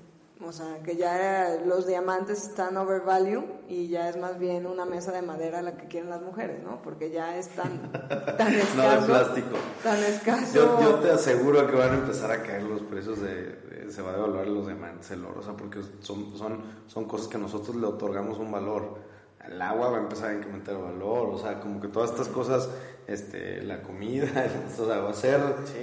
O 0.44 0.50
sea, 0.52 0.82
que 0.82 0.96
ya 0.96 1.56
los 1.64 1.86
diamantes 1.86 2.48
están 2.48 2.76
overvalue 2.76 3.44
y 3.68 3.88
ya 3.88 4.08
es 4.08 4.16
más 4.16 4.38
bien 4.38 4.66
una 4.66 4.84
mesa 4.84 5.12
de 5.12 5.22
madera 5.22 5.62
la 5.62 5.76
que 5.76 5.86
quieren 5.86 6.10
las 6.10 6.20
mujeres, 6.20 6.62
¿no? 6.64 6.82
Porque 6.82 7.10
ya 7.10 7.36
es 7.36 7.48
tan, 7.50 7.92
tan 8.38 8.52
escaso. 8.52 8.76
no 8.76 9.00
de 9.00 9.06
plástico. 9.06 9.56
Tan 9.84 10.02
escaso. 10.02 10.54
Yo, 10.54 10.80
yo, 10.80 10.94
te 10.96 11.10
aseguro 11.12 11.66
que 11.68 11.76
van 11.76 11.90
a 11.90 11.94
empezar 11.94 12.32
a 12.32 12.42
caer 12.42 12.64
los 12.64 12.82
precios 12.82 13.20
de, 13.20 13.88
se 13.92 14.02
va 14.02 14.10
a 14.10 14.14
devaluar 14.14 14.48
los 14.48 14.66
diamantes, 14.66 15.10
el 15.12 15.24
oro, 15.24 15.40
o 15.40 15.42
sea, 15.42 15.54
porque 15.54 15.80
son, 16.00 16.36
son, 16.36 16.62
son 16.86 17.04
cosas 17.04 17.28
que 17.28 17.38
nosotros 17.38 17.76
le 17.76 17.86
otorgamos 17.86 18.38
un 18.38 18.50
valor. 18.50 19.11
El 19.46 19.60
agua 19.60 19.90
va 19.90 19.98
a 19.98 20.00
empezar 20.00 20.30
a 20.30 20.34
incrementar 20.34 20.74
el 20.74 20.82
valor, 20.82 21.28
o 21.28 21.38
sea, 21.38 21.60
como 21.60 21.80
que 21.80 21.88
todas 21.88 22.10
estas 22.10 22.28
cosas, 22.28 22.68
este, 23.06 23.62
la 23.62 23.82
comida, 23.82 24.26
o 24.80 24.86
sea, 24.86 24.98
va 24.98 25.10
a 25.10 25.14
ser, 25.14 25.40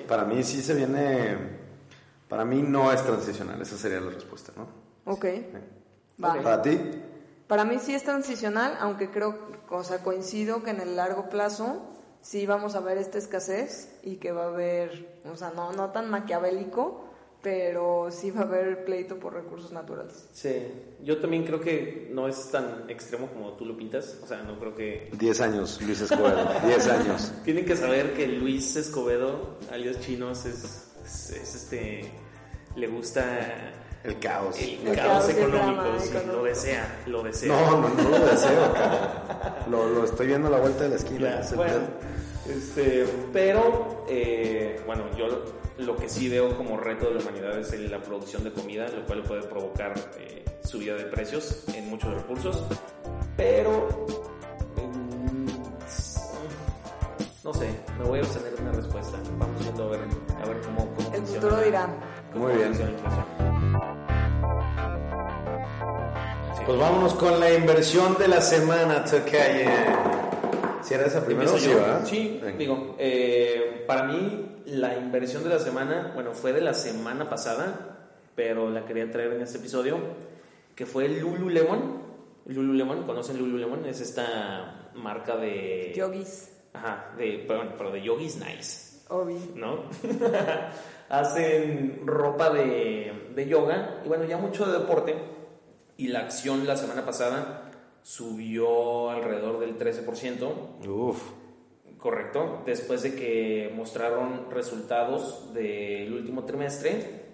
para 0.08 0.24
mí 0.24 0.44
sí 0.44 0.62
se 0.62 0.74
viene 0.74 1.60
para 2.30 2.46
mí 2.46 2.62
no 2.62 2.94
es 2.94 3.04
transicional, 3.04 3.60
esa 3.60 3.76
sería 3.76 4.00
la 4.00 4.12
respuesta, 4.12 4.54
¿no? 4.56 4.68
Ok. 5.12 5.26
¿Para 6.22 6.62
ti? 6.62 6.80
Para 7.48 7.66
mí 7.66 7.80
sí 7.80 7.96
es 7.96 8.04
transicional, 8.04 8.78
aunque 8.80 9.10
creo, 9.10 9.36
o 9.70 9.84
sea, 9.84 10.04
coincido 10.04 10.62
que 10.62 10.70
en 10.70 10.80
el 10.80 10.96
largo 10.96 11.28
plazo 11.30 11.82
sí 12.22 12.46
vamos 12.46 12.76
a 12.76 12.82
ver 12.82 13.00
esta 13.00 13.18
escasez 13.18 14.00
y 14.04 14.18
que 14.18 14.32
va 14.32 14.44
a 14.44 14.48
haber, 14.50 15.22
o 15.26 15.36
sea, 15.36 15.50
no, 15.56 15.74
no 15.74 15.90
tan 15.90 16.12
maquiavélico, 16.12 17.09
pero 17.42 18.10
sí 18.12 18.32
va 18.32 18.42
a 18.42 18.44
haber 18.44 18.84
pleito 18.84 19.18
por 19.18 19.34
recursos 19.34 19.72
naturales. 19.72 20.28
Sí, 20.34 20.56
yo 21.04 21.18
también 21.20 21.46
creo 21.46 21.60
que 21.60 22.10
no 22.12 22.28
es 22.28 22.50
tan 22.52 22.90
extremo 22.90 23.28
como 23.28 23.54
tú 23.54 23.66
lo 23.66 23.78
pintas, 23.78 24.20
o 24.24 24.28
sea, 24.28 24.44
no 24.44 24.60
creo 24.60 24.76
que... 24.76 25.10
Diez 25.18 25.40
años, 25.40 25.82
Luis 25.82 26.02
Escobedo, 26.02 26.50
diez 26.66 26.88
años. 26.88 27.32
Tienen 27.44 27.66
que 27.66 27.76
saber 27.76 28.14
que 28.14 28.28
Luis 28.28 28.76
Escobedo, 28.76 29.58
alias 29.72 30.00
Chinos, 30.02 30.46
es 30.46 30.90
es, 31.10 31.56
este, 31.56 32.12
le 32.76 32.88
gusta 32.88 33.74
el 34.04 34.20
caos. 34.20 34.58
El, 34.60 34.96
caos, 34.96 35.30
económico, 35.30 35.84
lo 36.28 36.44
desea, 36.44 37.02
lo 37.08 37.24
desea. 37.24 37.50
No, 37.50 37.82
no, 37.82 37.90
no 37.90 38.10
lo 38.10 38.26
deseo, 38.26 38.74
lo, 39.70 39.90
lo, 39.90 40.06
estoy 40.06 40.28
viendo 40.28 40.48
a 40.48 40.52
la 40.52 40.60
vuelta 40.60 40.84
de 40.84 40.90
la 40.90 40.96
esquina. 40.96 41.42
Este, 42.50 43.06
pero, 43.32 44.06
eh, 44.10 44.82
bueno, 44.86 45.04
yo 45.18 45.28
lo 45.78 45.96
que 45.96 46.10
sí 46.10 46.30
veo 46.30 46.56
como 46.58 46.78
reto 46.78 47.08
de 47.08 47.16
la 47.16 47.22
humanidad 47.22 47.58
es 47.58 47.72
la 47.90 48.02
producción 48.02 48.44
de 48.44 48.52
comida, 48.52 48.88
lo 48.90 49.06
cual 49.06 49.24
puede 49.24 49.44
provocar 49.44 49.94
eh, 50.18 50.44
subida 50.64 50.96
de 50.96 51.06
precios 51.06 51.64
en 51.74 51.90
muchos 51.90 52.14
recursos, 52.14 52.64
pero 53.38 53.88
no 57.44 57.54
sé, 57.54 57.70
me 57.98 58.06
voy 58.06 58.20
a 58.20 58.22
obtener 58.24 58.54
una 58.62 58.72
respuesta. 58.74 59.18
Vamos 59.38 59.64
viendo 59.64 59.86
a 59.86 59.88
ver, 59.88 60.02
a 60.44 60.48
ver 60.48 60.62
cómo, 60.62 60.94
cómo 60.96 61.14
El 61.14 61.22
futuro 61.24 61.62
dirá. 61.62 61.88
Muy 62.36 62.54
bien. 62.54 62.74
Pues 66.66 66.80
vámonos 66.80 67.16
con 67.16 67.40
la 67.40 67.52
inversión 67.52 68.16
de 68.20 68.28
la 68.28 68.42
semana, 68.42 69.04
Tocaye. 69.04 70.19
¿Si 70.90 70.96
era 70.96 71.06
esa 71.06 71.24
primera 71.24 71.48
sí, 71.56 71.70
Sí, 72.06 72.42
digo, 72.58 72.96
eh, 72.98 73.84
para 73.86 74.06
mí 74.06 74.64
la 74.66 74.98
inversión 74.98 75.44
de 75.44 75.50
la 75.50 75.60
semana, 75.60 76.14
bueno, 76.16 76.34
fue 76.34 76.52
de 76.52 76.62
la 76.62 76.74
semana 76.74 77.30
pasada, 77.30 78.10
pero 78.34 78.72
la 78.72 78.86
quería 78.86 79.12
traer 79.12 79.34
en 79.34 79.42
este 79.44 79.60
episodio, 79.60 80.00
que 80.74 80.88
fue 80.88 81.08
Lululemon. 81.08 82.02
Lululemon, 82.48 83.04
¿conocen 83.04 83.38
Lululemon? 83.38 83.86
Es 83.86 84.02
esta 84.02 84.90
marca 84.96 85.38
de... 85.38 85.94
Yogis. 85.96 86.58
Ajá, 86.74 87.14
de, 87.16 87.46
pero, 87.48 87.72
pero 87.78 87.92
de 87.92 88.02
yogis 88.02 88.38
nice. 88.38 89.04
Obvio. 89.10 89.38
¿No? 89.54 89.84
Hacen 91.10 92.02
ropa 92.08 92.50
de, 92.50 93.30
de 93.36 93.48
yoga 93.48 94.02
y 94.04 94.08
bueno, 94.08 94.24
ya 94.24 94.38
mucho 94.38 94.66
de 94.66 94.80
deporte. 94.80 95.16
Y 95.98 96.08
la 96.08 96.22
acción 96.22 96.66
la 96.66 96.76
semana 96.76 97.06
pasada 97.06 97.69
subió 98.10 99.12
alrededor 99.12 99.60
del 99.60 99.78
13%. 99.78 100.88
Uf. 100.88 101.22
Correcto. 102.00 102.64
Después 102.66 103.04
de 103.04 103.14
que 103.14 103.72
mostraron 103.76 104.50
resultados 104.50 105.54
del 105.54 106.12
último 106.14 106.44
trimestre, 106.44 107.26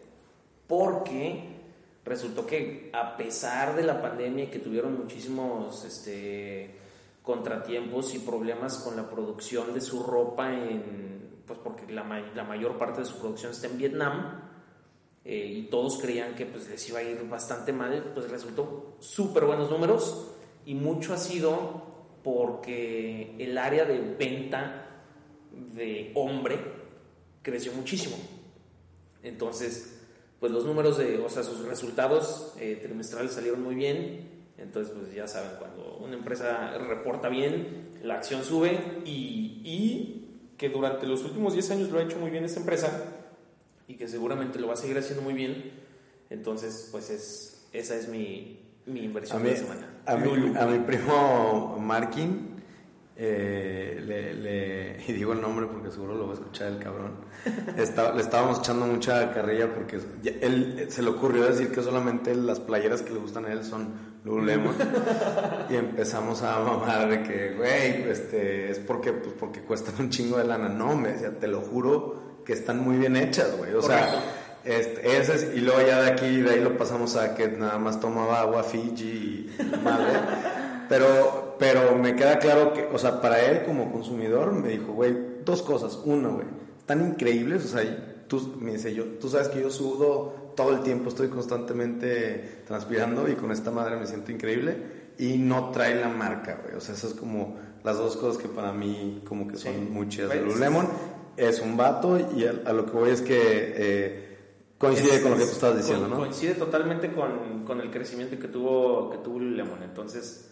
porque 0.67 1.61
resultó 2.03 2.45
que 2.45 2.89
a 2.91 3.15
pesar 3.15 3.77
de 3.77 3.83
la 3.83 4.01
pandemia 4.01 4.51
que 4.51 4.59
tuvieron 4.59 4.99
muchísimos 4.99 5.85
este, 5.85 6.75
contratiempos 7.23 8.13
y 8.13 8.19
problemas 8.19 8.79
con 8.79 8.97
la 8.97 9.09
producción 9.09 9.73
de 9.73 9.79
su 9.79 10.03
ropa, 10.03 10.51
en, 10.51 11.39
pues 11.47 11.57
porque 11.63 11.89
la, 11.89 12.03
la 12.35 12.43
mayor 12.43 12.77
parte 12.77 12.99
de 12.99 13.05
su 13.05 13.17
producción 13.19 13.53
está 13.53 13.67
en 13.67 13.77
Vietnam 13.77 14.41
eh, 15.23 15.53
y 15.55 15.63
todos 15.67 15.99
creían 16.01 16.35
que 16.35 16.45
pues 16.45 16.67
les 16.67 16.89
iba 16.89 16.99
a 16.99 17.03
ir 17.03 17.29
bastante 17.29 17.71
mal, 17.71 18.11
pues 18.13 18.29
resultó 18.29 18.97
súper 18.99 19.45
buenos 19.45 19.71
números 19.71 20.34
y 20.65 20.75
mucho 20.75 21.13
ha 21.13 21.17
sido 21.17 21.83
porque 22.23 23.35
el 23.39 23.57
área 23.57 23.85
de 23.85 23.99
venta 23.99 24.87
de 25.73 26.11
hombre 26.15 26.57
creció 27.41 27.71
muchísimo. 27.73 28.17
Entonces, 29.23 30.01
pues 30.39 30.51
los 30.51 30.65
números 30.65 30.97
de, 30.97 31.19
o 31.19 31.29
sea, 31.29 31.43
sus 31.43 31.65
resultados 31.65 32.53
eh, 32.59 32.79
trimestrales 32.81 33.31
salieron 33.31 33.63
muy 33.63 33.75
bien 33.75 34.35
entonces, 34.57 34.93
pues 34.97 35.13
ya 35.13 35.27
saben, 35.27 35.51
cuando 35.59 35.97
una 35.97 36.15
empresa 36.15 36.77
reporta 36.77 37.27
bien, 37.29 37.89
la 38.03 38.15
acción 38.15 38.43
sube 38.43 39.01
y, 39.05 39.61
y 39.63 40.53
que 40.57 40.69
durante 40.69 41.05
los 41.07 41.23
últimos 41.23 41.53
10 41.53 41.71
años 41.71 41.89
lo 41.89 41.99
ha 41.99 42.03
hecho 42.03 42.19
muy 42.19 42.31
bien 42.31 42.45
esta 42.45 42.61
empresa 42.61 43.27
y 43.87 43.95
que 43.95 44.07
seguramente 44.07 44.59
lo 44.59 44.67
va 44.67 44.73
a 44.73 44.77
seguir 44.77 44.97
haciendo 44.97 45.21
muy 45.21 45.33
bien. 45.33 45.73
Entonces, 46.29 46.87
pues 46.91 47.09
es, 47.09 47.67
esa 47.73 47.95
es 47.97 48.07
mi, 48.07 48.59
mi 48.87 49.03
inversión 49.03 49.43
de 49.43 49.51
la 49.51 49.57
semana. 49.57 49.87
A 50.05 50.15
mi, 50.15 50.55
a 50.57 50.65
mi 50.65 50.79
primo 50.79 51.77
Markin 51.79 52.55
eh, 53.17 54.01
le, 54.05 55.05
y 55.07 55.13
digo 55.13 55.31
el 55.31 55.39
nombre 55.39 55.67
porque 55.67 55.89
seguro 55.89 56.15
lo 56.15 56.25
va 56.25 56.31
a 56.31 56.33
escuchar 56.33 56.67
el 56.67 56.79
cabrón. 56.79 57.13
le 57.77 58.21
estábamos 58.21 58.59
echando 58.59 58.85
mucha 58.85 59.31
carrilla 59.33 59.73
porque 59.73 59.99
él 60.41 60.87
se 60.89 61.01
le 61.01 61.09
ocurrió 61.09 61.45
decir 61.45 61.71
que 61.71 61.81
solamente 61.81 62.35
las 62.35 62.59
playeras 62.59 63.01
que 63.03 63.13
le 63.13 63.19
gustan 63.19 63.45
a 63.45 63.53
él 63.53 63.63
son 63.63 64.15
Lululemon. 64.25 64.75
y 65.69 65.75
empezamos 65.75 66.41
a 66.41 66.59
mamar 66.59 67.09
de 67.09 67.23
que, 67.23 67.53
güey, 67.55 68.09
este, 68.09 68.71
es 68.71 68.79
porque, 68.79 69.13
pues, 69.13 69.33
porque 69.39 69.61
cuestan 69.61 69.95
un 69.99 70.09
chingo 70.09 70.37
de 70.37 70.45
lana. 70.45 70.67
No, 70.67 70.95
me 70.95 71.13
decía, 71.13 71.39
te 71.39 71.47
lo 71.47 71.61
juro 71.61 72.41
que 72.43 72.51
están 72.51 72.79
muy 72.79 72.97
bien 72.97 73.15
hechas, 73.15 73.55
güey. 73.57 73.73
O 73.75 73.81
sea, 73.81 74.21
este, 74.65 75.17
ese 75.17 75.35
es, 75.35 75.55
y 75.55 75.61
luego 75.61 75.81
ya 75.85 76.01
de 76.01 76.11
aquí, 76.11 76.41
de 76.41 76.51
ahí 76.51 76.59
lo 76.59 76.75
pasamos 76.77 77.15
a 77.15 77.35
que 77.35 77.47
nada 77.49 77.77
más 77.77 77.99
tomaba 77.99 78.41
agua 78.41 78.63
Fiji 78.63 79.51
y 79.57 79.83
madre. 79.83 80.13
Pero, 80.87 81.55
pero 81.57 81.95
me 81.95 82.15
queda 82.15 82.37
claro 82.37 82.71
que, 82.71 82.87
o 82.93 82.99
sea, 82.99 83.19
para 83.19 83.43
él 83.43 83.63
como 83.65 83.91
consumidor 83.91 84.51
me 84.51 84.69
dijo, 84.69 84.93
güey, 84.93 85.17
dos 85.43 85.63
cosas. 85.63 85.99
Uno, 86.05 86.33
güey, 86.33 86.45
están 86.77 87.01
increíbles, 87.01 87.65
o 87.65 87.67
sea, 87.69 88.25
tú, 88.27 88.55
me 88.59 88.73
dice 88.73 88.93
yo, 88.93 89.05
tú 89.19 89.27
sabes 89.27 89.47
que 89.47 89.61
yo 89.61 89.71
sudo 89.71 90.53
todo 90.55 90.75
el 90.75 90.81
tiempo, 90.81 91.09
estoy 91.09 91.29
constantemente 91.29 92.61
transpirando 92.67 93.27
y 93.27 93.33
con 93.33 93.51
esta 93.51 93.71
madre 93.71 93.97
me 93.97 94.05
siento 94.05 94.31
increíble 94.31 94.77
y 95.17 95.37
no 95.37 95.71
trae 95.71 95.95
la 95.95 96.09
marca, 96.09 96.59
güey. 96.63 96.75
O 96.75 96.81
sea, 96.81 96.93
esas 96.95 97.11
es 97.11 97.17
como 97.17 97.57
las 97.83 97.97
dos 97.97 98.17
cosas 98.17 98.41
que 98.41 98.47
para 98.47 98.71
mí 98.71 99.21
como 99.27 99.47
que 99.47 99.57
son 99.57 99.91
muy 99.91 100.07
chidas 100.09 100.35
Lululemon. 100.35 100.87
Es 101.37 101.59
un 101.59 101.75
vato 101.75 102.17
y 102.17 102.45
a, 102.45 102.71
lo 102.71 102.85
que 102.85 102.91
voy 102.91 103.09
es 103.09 103.21
que 103.21 103.35
eh, 103.37 104.24
coincide 104.77 105.21
con 105.21 105.31
lo 105.31 105.37
que 105.37 105.45
tú 105.45 105.51
estabas 105.51 105.77
diciendo, 105.77 106.07
¿no? 106.07 106.17
Coincide 106.17 106.55
totalmente 106.55 107.11
con, 107.11 107.63
con, 107.65 107.81
el 107.81 107.91
crecimiento 107.91 108.37
que 108.39 108.47
tuvo, 108.47 109.09
que 109.09 109.17
tuvo 109.17 109.39
Lululemon. 109.39 109.83
Entonces, 109.83 110.49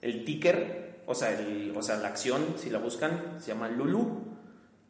el 0.00 0.24
ticker, 0.24 1.02
o 1.06 1.14
sea, 1.14 1.38
el, 1.38 1.72
o 1.76 1.82
sea, 1.82 1.96
la 1.96 2.08
acción, 2.08 2.54
si 2.56 2.70
la 2.70 2.78
buscan, 2.78 3.36
se 3.38 3.48
llama 3.48 3.68
Lulu. 3.68 4.34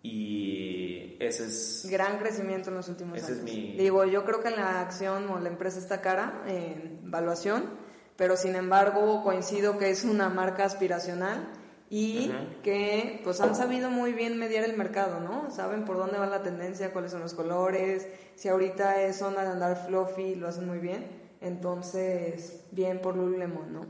Y 0.02 1.16
ese 1.18 1.46
es... 1.46 1.86
Gran 1.90 2.18
crecimiento 2.18 2.68
en 2.70 2.76
los 2.76 2.88
últimos 2.88 3.16
ese 3.16 3.32
años. 3.32 3.38
Es 3.38 3.44
mi... 3.44 3.76
Digo, 3.76 4.04
yo 4.04 4.24
creo 4.24 4.42
que 4.42 4.50
la 4.50 4.80
acción 4.80 5.30
o 5.30 5.40
la 5.40 5.48
empresa 5.48 5.78
está 5.78 6.00
cara 6.02 6.42
en 6.46 7.10
valuación, 7.10 7.70
pero 8.16 8.36
sin 8.36 8.54
embargo 8.54 9.22
coincido 9.22 9.78
que 9.78 9.90
es 9.90 10.04
una 10.04 10.28
marca 10.28 10.64
aspiracional 10.64 11.48
y 11.96 12.32
que 12.64 13.20
pues 13.22 13.40
han 13.40 13.54
sabido 13.54 13.88
muy 13.88 14.12
bien 14.12 14.36
mediar 14.36 14.64
el 14.64 14.76
mercado, 14.76 15.20
¿no? 15.20 15.48
Saben 15.52 15.84
por 15.84 15.96
dónde 15.96 16.18
va 16.18 16.26
la 16.26 16.42
tendencia, 16.42 16.92
cuáles 16.92 17.12
son 17.12 17.20
los 17.20 17.34
colores, 17.34 18.08
si 18.34 18.48
ahorita 18.48 19.02
es 19.02 19.18
zona 19.18 19.42
de 19.42 19.50
andar 19.50 19.86
fluffy, 19.86 20.34
lo 20.34 20.48
hacen 20.48 20.66
muy 20.66 20.78
bien. 20.78 21.06
Entonces, 21.40 22.64
bien 22.72 23.00
por 23.00 23.14
Lululemon, 23.14 23.72
¿no? 23.72 23.86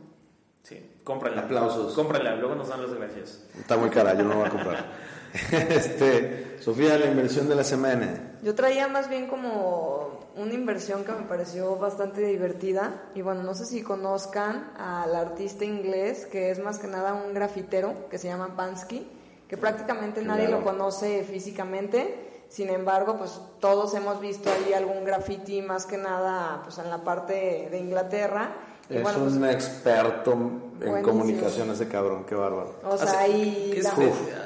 Sí, 0.64 0.98
cómprala. 1.02 1.42
Aplausos. 1.42 1.94
Cómprala, 1.94 2.36
luego 2.36 2.54
nos 2.54 2.68
dan 2.68 2.82
las 2.82 2.92
gracias. 2.92 3.46
Está 3.58 3.78
muy 3.78 3.88
cara, 3.88 4.12
yo 4.12 4.24
no 4.24 4.36
voy 4.36 4.48
a 4.48 4.50
comprar. 4.50 4.84
este, 5.70 6.58
Sofía, 6.60 6.98
la 6.98 7.06
inversión 7.06 7.48
de 7.48 7.54
la 7.54 7.64
semana. 7.64 8.36
Yo 8.42 8.54
traía 8.54 8.86
más 8.86 9.08
bien 9.08 9.28
como 9.28 10.13
una 10.36 10.52
inversión 10.52 11.04
que 11.04 11.12
me 11.12 11.22
pareció 11.22 11.76
bastante 11.76 12.22
divertida. 12.22 13.02
Y 13.14 13.22
bueno, 13.22 13.42
no 13.42 13.54
sé 13.54 13.66
si 13.66 13.82
conozcan 13.82 14.72
al 14.76 15.14
artista 15.14 15.64
inglés, 15.64 16.26
que 16.26 16.50
es 16.50 16.58
más 16.58 16.78
que 16.78 16.86
nada 16.86 17.14
un 17.14 17.34
grafitero, 17.34 18.08
que 18.08 18.18
se 18.18 18.28
llama 18.28 18.56
Pansky, 18.56 19.06
que 19.48 19.56
prácticamente 19.56 20.22
nadie 20.22 20.48
lo 20.48 20.64
conoce 20.64 21.22
físicamente 21.24 22.44
Sin 22.48 22.70
embargo, 22.70 23.16
pues 23.18 23.40
todos 23.60 23.94
hemos 23.94 24.20
visto 24.20 24.48
ahí 24.50 24.72
algún 24.72 25.04
graffiti 25.04 25.60
más 25.60 25.86
que 25.86 25.96
nada 25.96 26.60
pues 26.62 26.78
en 26.78 26.88
la 26.88 27.02
parte 27.02 27.68
de 27.70 27.78
Inglaterra. 27.78 28.54
Y 28.88 28.96
es 28.96 29.02
bueno, 29.02 29.24
un 29.24 29.38
pues, 29.40 29.54
experto 29.54 30.32
en 30.80 31.02
comunicación 31.02 31.70
ese 31.70 31.88
cabrón, 31.88 32.24
qué 32.28 32.34
bárbaro. 32.34 32.74
O 32.84 32.98
sea, 32.98 33.20
ahí 33.20 33.80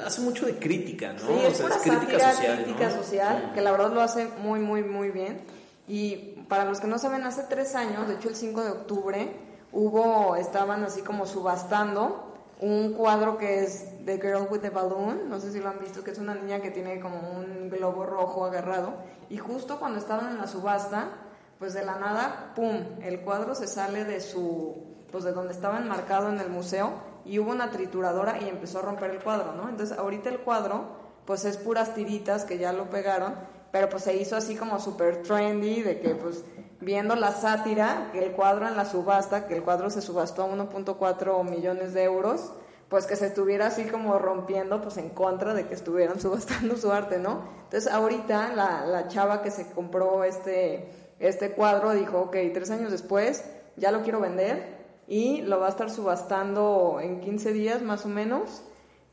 hace 0.05 0.21
mucho 0.21 0.45
de 0.45 0.57
crítica, 0.57 1.13
¿no? 1.13 1.19
Sí, 1.19 1.33
es 1.45 1.61
pura 1.61 1.77
crítica 1.77 2.33
social, 2.33 2.63
crítica 2.63 2.89
social, 2.89 3.51
que 3.53 3.61
la 3.61 3.71
verdad 3.71 3.91
lo 3.91 4.01
hace 4.01 4.27
muy, 4.41 4.59
muy, 4.59 4.83
muy 4.83 5.09
bien. 5.09 5.41
Y 5.89 6.45
para 6.47 6.65
los 6.65 6.79
que 6.79 6.85
no 6.87 6.99
saben, 6.99 7.23
hace 7.23 7.43
tres 7.49 7.73
años, 7.73 8.07
de 8.07 8.13
hecho 8.13 8.29
el 8.29 8.35
5 8.35 8.63
de 8.63 8.69
octubre, 8.69 9.35
hubo, 9.71 10.35
estaban 10.35 10.83
así 10.83 11.01
como 11.01 11.25
subastando 11.25 12.29
un 12.59 12.93
cuadro 12.93 13.39
que 13.39 13.63
es 13.63 13.87
The 14.05 14.19
Girl 14.21 14.47
with 14.51 14.59
the 14.59 14.69
Balloon, 14.69 15.27
no 15.29 15.39
sé 15.39 15.51
si 15.51 15.59
lo 15.59 15.69
han 15.69 15.79
visto, 15.79 16.03
que 16.03 16.11
es 16.11 16.19
una 16.19 16.35
niña 16.35 16.61
que 16.61 16.69
tiene 16.69 16.99
como 16.99 17.31
un 17.31 17.69
globo 17.69 18.05
rojo 18.05 18.45
agarrado. 18.45 18.93
Y 19.31 19.37
justo 19.37 19.79
cuando 19.79 19.97
estaban 19.97 20.27
en 20.33 20.37
la 20.37 20.45
subasta, 20.45 21.09
pues 21.57 21.73
de 21.73 21.83
la 21.83 21.95
nada, 21.95 22.53
¡pum!, 22.55 22.99
el 23.01 23.21
cuadro 23.21 23.55
se 23.55 23.67
sale 23.67 24.05
de 24.05 24.21
su, 24.21 24.77
pues 25.11 25.23
de 25.23 25.31
donde 25.31 25.53
estaba 25.53 25.79
enmarcado 25.79 26.29
en 26.29 26.39
el 26.39 26.49
museo 26.49 26.91
y 27.25 27.39
hubo 27.39 27.49
una 27.49 27.71
trituradora 27.71 28.39
y 28.39 28.47
empezó 28.47 28.77
a 28.77 28.83
romper 28.83 29.09
el 29.09 29.23
cuadro, 29.23 29.53
¿no? 29.53 29.69
Entonces 29.69 29.97
ahorita 29.97 30.29
el 30.29 30.39
cuadro, 30.41 30.85
pues 31.25 31.45
es 31.45 31.57
puras 31.57 31.95
tiritas 31.95 32.45
que 32.45 32.59
ya 32.59 32.73
lo 32.73 32.91
pegaron, 32.91 33.33
pero 33.71 33.89
pues 33.89 34.03
se 34.03 34.15
hizo 34.15 34.35
así 34.35 34.55
como 34.55 34.79
súper 34.79 35.21
trendy, 35.21 35.81
de 35.81 35.99
que 35.99 36.15
pues 36.15 36.43
viendo 36.81 37.15
la 37.15 37.31
sátira, 37.31 38.09
que 38.11 38.23
el 38.23 38.31
cuadro 38.31 38.67
en 38.67 38.75
la 38.75 38.85
subasta, 38.85 39.47
que 39.47 39.55
el 39.55 39.63
cuadro 39.63 39.89
se 39.89 40.01
subastó 40.01 40.43
a 40.43 40.47
1.4 40.47 41.43
millones 41.43 41.93
de 41.93 42.03
euros, 42.03 42.51
pues 42.87 43.05
que 43.05 43.15
se 43.15 43.27
estuviera 43.27 43.67
así 43.67 43.85
como 43.85 44.17
rompiendo 44.17 44.81
pues 44.81 44.97
en 44.97 45.09
contra 45.09 45.53
de 45.53 45.67
que 45.67 45.75
estuvieran 45.75 46.19
subastando 46.21 46.77
su 46.77 46.91
arte, 46.91 47.19
¿no? 47.19 47.43
Entonces 47.65 47.91
ahorita 47.91 48.53
la, 48.55 48.85
la 48.85 49.07
chava 49.07 49.41
que 49.41 49.51
se 49.51 49.69
compró 49.71 50.23
este, 50.23 50.89
este 51.19 51.51
cuadro 51.51 51.91
dijo, 51.91 52.19
ok, 52.19 52.35
tres 52.53 52.71
años 52.71 52.91
después 52.91 53.45
ya 53.75 53.91
lo 53.91 54.01
quiero 54.01 54.19
vender 54.19 54.79
y 55.07 55.41
lo 55.41 55.59
va 55.59 55.67
a 55.67 55.69
estar 55.69 55.89
subastando 55.89 56.99
en 57.01 57.19
15 57.19 57.53
días 57.53 57.81
más 57.81 58.05
o 58.05 58.09
menos 58.09 58.63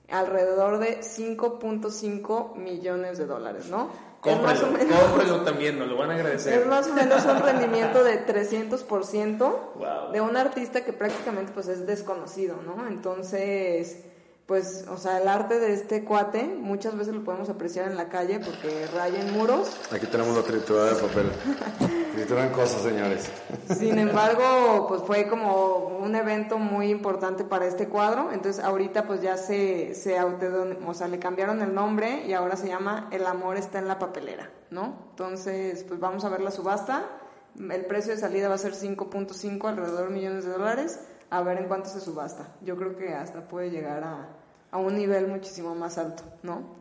alrededor 0.08 0.78
de 0.78 1.00
5.5 1.00 2.54
millones 2.56 3.18
de 3.18 3.26
dólares, 3.26 3.68
¿no? 3.68 3.88
Cómprelo, 4.26 5.42
también, 5.42 5.78
nos 5.78 5.88
lo 5.88 5.96
van 5.96 6.10
a 6.10 6.14
agradecer. 6.14 6.60
Es 6.60 6.66
más 6.66 6.88
o 6.88 6.94
menos 6.94 7.24
un 7.24 7.38
rendimiento 7.38 8.02
de 8.02 8.26
300% 8.26 10.12
de 10.12 10.20
un 10.20 10.36
artista 10.36 10.84
que 10.84 10.92
prácticamente 10.92 11.52
pues 11.52 11.68
es 11.68 11.86
desconocido, 11.86 12.56
¿no? 12.64 12.86
Entonces, 12.88 14.05
pues, 14.46 14.84
o 14.88 14.96
sea, 14.96 15.20
el 15.20 15.26
arte 15.26 15.58
de 15.58 15.72
este 15.72 16.04
cuate 16.04 16.44
muchas 16.44 16.96
veces 16.96 17.12
lo 17.12 17.24
podemos 17.24 17.48
apreciar 17.48 17.90
en 17.90 17.96
la 17.96 18.08
calle 18.08 18.38
porque 18.38 18.86
raya 18.94 19.20
en 19.20 19.32
muros. 19.32 19.76
Aquí 19.90 20.06
tenemos 20.06 20.36
la 20.36 20.44
triturada 20.44 20.94
de 20.94 21.02
papel. 21.02 21.32
Trituran 22.14 22.50
cosas, 22.50 22.82
señores. 22.82 23.28
Sin 23.76 23.98
embargo, 23.98 24.86
pues 24.88 25.02
fue 25.02 25.26
como 25.26 25.98
un 25.98 26.14
evento 26.14 26.58
muy 26.58 26.90
importante 26.90 27.42
para 27.42 27.66
este 27.66 27.88
cuadro. 27.88 28.30
Entonces, 28.32 28.64
ahorita 28.64 29.04
pues 29.08 29.20
ya 29.20 29.36
se, 29.36 29.96
se 29.96 30.16
o 30.20 30.94
sea, 30.94 31.08
le 31.08 31.18
cambiaron 31.18 31.60
el 31.60 31.74
nombre 31.74 32.24
y 32.24 32.32
ahora 32.32 32.56
se 32.56 32.68
llama 32.68 33.08
El 33.10 33.26
amor 33.26 33.56
está 33.56 33.80
en 33.80 33.88
la 33.88 33.98
papelera, 33.98 34.48
¿no? 34.70 35.08
Entonces, 35.10 35.82
pues 35.82 35.98
vamos 35.98 36.24
a 36.24 36.28
ver 36.28 36.40
la 36.40 36.52
subasta. 36.52 37.04
El 37.58 37.84
precio 37.86 38.12
de 38.12 38.20
salida 38.20 38.48
va 38.48 38.54
a 38.54 38.58
ser 38.58 38.74
5.5, 38.74 39.68
alrededor 39.68 40.08
de 40.08 40.14
millones 40.14 40.44
de 40.44 40.52
dólares 40.52 41.00
a 41.30 41.42
ver 41.42 41.58
en 41.58 41.68
cuánto 41.68 41.88
se 41.88 42.00
subasta. 42.00 42.48
Yo 42.62 42.76
creo 42.76 42.96
que 42.96 43.14
hasta 43.14 43.46
puede 43.48 43.70
llegar 43.70 44.04
a, 44.04 44.28
a 44.70 44.78
un 44.78 44.96
nivel 44.96 45.28
muchísimo 45.28 45.74
más 45.74 45.98
alto, 45.98 46.22
¿no? 46.42 46.76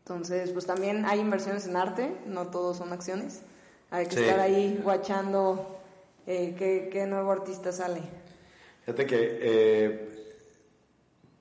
Entonces, 0.00 0.50
pues 0.52 0.64
también 0.64 1.04
hay 1.04 1.20
inversiones 1.20 1.66
en 1.66 1.76
arte, 1.76 2.16
no 2.26 2.46
todos 2.46 2.78
son 2.78 2.92
acciones. 2.92 3.42
Hay 3.90 4.06
que 4.06 4.20
estar 4.20 4.40
ahí 4.40 4.80
guachando 4.82 5.78
eh, 6.26 6.54
qué, 6.58 6.88
qué, 6.90 7.06
nuevo 7.06 7.30
artista 7.30 7.72
sale. 7.72 8.00
Fíjate 8.84 9.06
que 9.06 9.38
eh, 9.42 10.34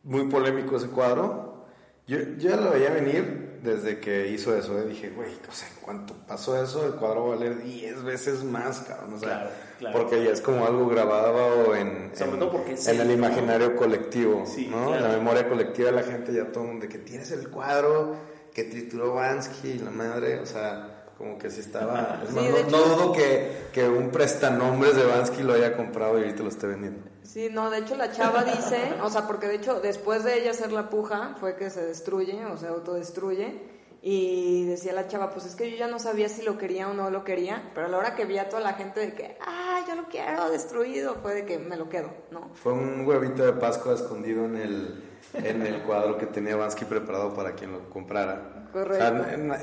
muy 0.03 0.27
polémico 0.27 0.77
ese 0.77 0.87
cuadro. 0.87 1.65
Yo, 2.07 2.17
yo 2.37 2.49
ya 2.49 2.57
lo 2.57 2.71
veía 2.71 2.89
venir 2.91 3.46
desde 3.63 3.99
que 3.99 4.27
hizo 4.27 4.55
eso, 4.55 4.77
¿eh? 4.79 4.85
dije, 4.85 5.09
güey, 5.09 5.31
o 5.49 5.53
sea, 5.53 5.67
en 5.67 5.75
cuanto 5.81 6.13
pasó 6.27 6.61
eso, 6.61 6.85
el 6.85 6.93
cuadro 6.93 7.27
va 7.27 7.33
a 7.33 7.37
valer 7.37 7.63
10 7.63 8.03
veces 8.03 8.43
más, 8.43 8.79
cabrón. 8.81 9.13
O 9.13 9.19
sea, 9.19 9.51
porque 9.91 10.23
ya 10.23 10.31
es 10.31 10.41
como 10.41 10.65
algo 10.65 10.87
grabado 10.87 11.75
en, 11.75 12.11
en, 12.17 13.01
el 13.01 13.11
imaginario 13.11 13.75
colectivo, 13.75 14.43
¿no? 14.69 14.95
En 14.95 15.03
la 15.03 15.09
memoria 15.09 15.47
colectiva 15.47 15.91
de 15.91 15.95
la 15.95 16.03
gente, 16.03 16.33
ya 16.33 16.51
todo 16.51 16.67
de 16.79 16.87
que 16.87 16.97
tienes 16.97 17.31
el 17.31 17.49
cuadro 17.49 18.15
que 18.53 18.63
trituró 18.63 19.13
Bansky 19.13 19.69
y 19.69 19.79
la 19.79 19.91
madre, 19.91 20.39
o 20.39 20.45
sea 20.45 20.93
como 21.17 21.37
que 21.37 21.49
si 21.49 21.61
estaba. 21.61 22.21
no, 22.31 22.41
dudo 22.41 23.11
que, 23.11 23.69
que, 23.73 23.87
un 23.87 24.11
prestanombres 24.11 24.95
de 24.95 25.03
Bansky 25.03 25.41
lo 25.41 25.53
haya 25.53 25.75
comprado 25.75 26.19
y 26.19 26.23
ahorita 26.23 26.43
lo 26.43 26.49
esté 26.49 26.67
vendiendo. 26.67 27.01
Sí, 27.27 27.49
no, 27.51 27.69
de 27.69 27.79
hecho 27.79 27.97
la 27.97 28.09
chava 28.13 28.45
dice, 28.45 28.93
o 29.03 29.09
sea, 29.09 29.27
porque 29.27 29.47
de 29.47 29.55
hecho 29.55 29.81
después 29.81 30.23
de 30.23 30.39
ella 30.39 30.51
hacer 30.51 30.71
la 30.71 30.89
puja 30.89 31.35
fue 31.39 31.57
que 31.57 31.69
se 31.69 31.85
destruye, 31.85 32.45
o 32.45 32.57
sea, 32.57 32.69
autodestruye. 32.69 33.75
Y 34.01 34.65
decía 34.65 34.93
la 34.93 35.07
chava, 35.07 35.31
pues 35.31 35.45
es 35.45 35.55
que 35.55 35.69
yo 35.69 35.75
ya 35.75 35.87
no 35.87 35.99
sabía 35.99 36.29
si 36.29 36.41
lo 36.41 36.57
quería 36.57 36.87
o 36.87 36.93
no 36.93 37.09
lo 37.09 37.25
quería, 37.25 37.71
pero 37.73 37.87
a 37.87 37.89
la 37.89 37.97
hora 37.97 38.15
que 38.15 38.23
vi 38.23 38.37
a 38.37 38.47
toda 38.47 38.61
la 38.61 38.73
gente 38.73 39.01
de 39.01 39.13
que, 39.13 39.37
ah, 39.41 39.83
yo 39.85 39.95
lo 39.95 40.07
quiero 40.07 40.49
destruido, 40.49 41.15
fue 41.15 41.33
de 41.33 41.45
que 41.45 41.59
me 41.59 41.75
lo 41.75 41.89
quedo, 41.89 42.11
¿no? 42.31 42.51
Fue 42.53 42.71
un 42.71 43.05
huevito 43.05 43.45
de 43.45 43.51
Pascua 43.53 43.95
escondido 43.95 44.45
en 44.45 44.55
el, 44.55 45.03
en 45.33 45.61
el 45.63 45.81
cuadro 45.81 46.17
que 46.17 46.27
tenía 46.27 46.55
Bansky 46.55 46.85
preparado 46.85 47.33
para 47.33 47.55
quien 47.55 47.73
lo 47.73 47.89
comprara. 47.89 48.69
Correcto. 48.71 49.03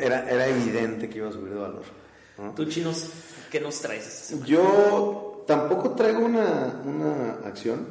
era, 0.00 0.28
era 0.28 0.46
evidente 0.48 1.08
que 1.08 1.18
iba 1.18 1.28
a 1.30 1.32
subir 1.32 1.54
de 1.54 1.60
valor. 1.60 1.84
¿Tú, 2.54 2.66
chinos, 2.66 3.10
qué 3.50 3.60
nos 3.60 3.80
traes? 3.80 4.34
Yo 4.44 5.33
tampoco 5.46 5.90
traigo 5.90 6.24
una, 6.24 6.80
una 6.84 7.32
acción, 7.46 7.86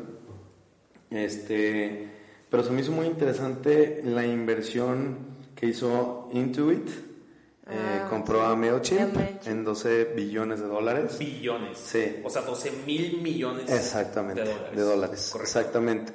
este, 1.09 2.09
pero 2.49 2.63
se 2.63 2.71
me 2.71 2.81
hizo 2.81 2.91
muy 2.91 3.07
interesante 3.07 4.01
la 4.03 4.25
inversión 4.25 5.17
que 5.55 5.67
hizo 5.67 6.29
Intuit. 6.33 6.89
Eh, 7.65 7.71
ah, 7.71 8.07
compró 8.09 8.41
a 8.41 8.57
MailChimp 8.57 9.15
en 9.45 9.63
12 9.63 10.13
billones 10.15 10.59
de 10.59 10.67
dólares. 10.67 11.17
Billones. 11.17 11.77
Sí. 11.77 12.17
O 12.21 12.29
sea, 12.29 12.41
12 12.41 12.71
mil 12.85 13.21
millones 13.21 13.71
Exactamente, 13.71 14.43
de 14.43 14.81
dólares. 14.81 15.33
Exactamente. 15.39 16.11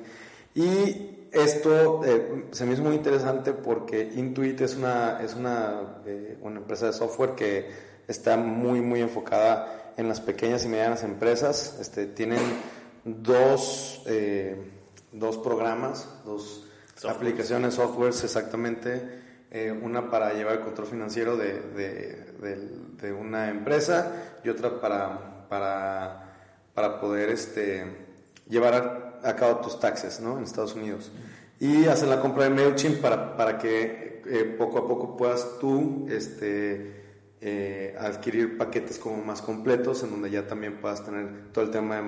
Y 0.54 1.28
esto 1.32 2.04
eh, 2.04 2.44
se 2.50 2.66
me 2.66 2.74
hizo 2.74 2.82
muy 2.82 2.96
interesante 2.96 3.52
porque 3.52 4.12
Intuit 4.14 4.60
es 4.60 4.76
una, 4.76 5.20
es 5.22 5.34
una, 5.34 6.00
eh, 6.04 6.36
una 6.42 6.58
empresa 6.58 6.86
de 6.86 6.92
software 6.92 7.34
que 7.34 7.70
está 8.06 8.36
muy, 8.36 8.80
muy 8.80 9.00
enfocada 9.00 9.87
en 9.98 10.08
las 10.08 10.20
pequeñas 10.20 10.64
y 10.64 10.68
medianas 10.68 11.02
empresas. 11.02 11.76
Este, 11.80 12.06
tienen 12.06 12.40
dos, 13.04 14.02
eh, 14.06 14.56
dos 15.12 15.36
programas, 15.36 16.08
dos 16.24 16.64
aplicaciones, 17.06 17.74
softwares 17.74 18.24
exactamente. 18.24 19.26
una 19.82 20.10
para 20.10 20.32
llevar 20.34 20.54
el 20.54 20.60
control 20.60 20.86
financiero 20.86 21.36
de, 21.36 21.60
de, 21.60 22.66
de, 23.00 23.12
una 23.12 23.48
empresa 23.48 24.12
y 24.44 24.50
otra 24.50 24.78
para, 24.80 25.48
para, 25.48 26.34
para 26.74 27.00
poder 27.00 27.30
este, 27.30 27.84
llevar 28.48 29.20
a 29.22 29.36
cabo 29.36 29.56
tus 29.60 29.80
taxes 29.80 30.20
¿no? 30.20 30.38
en 30.38 30.44
Estados 30.44 30.74
Unidos. 30.74 31.10
Y 31.60 31.86
hacer 31.86 32.08
la 32.08 32.20
compra 32.20 32.44
de 32.44 32.50
MailChimp 32.50 33.00
para, 33.00 33.36
para 33.36 33.58
que 33.58 34.22
eh, 34.26 34.44
poco 34.58 34.78
a 34.78 34.86
poco 34.86 35.16
puedas 35.16 35.58
tú 35.58 36.06
este, 36.10 37.07
eh, 37.40 37.94
adquirir 37.96 38.58
paquetes 38.58 38.98
como 38.98 39.22
más 39.24 39.42
completos, 39.42 40.02
en 40.02 40.10
donde 40.10 40.28
ya 40.28 40.46
también 40.46 40.80
puedas 40.80 41.04
tener 41.04 41.52
todo 41.52 41.64
el 41.64 41.70
tema 41.70 41.96
de 41.96 42.02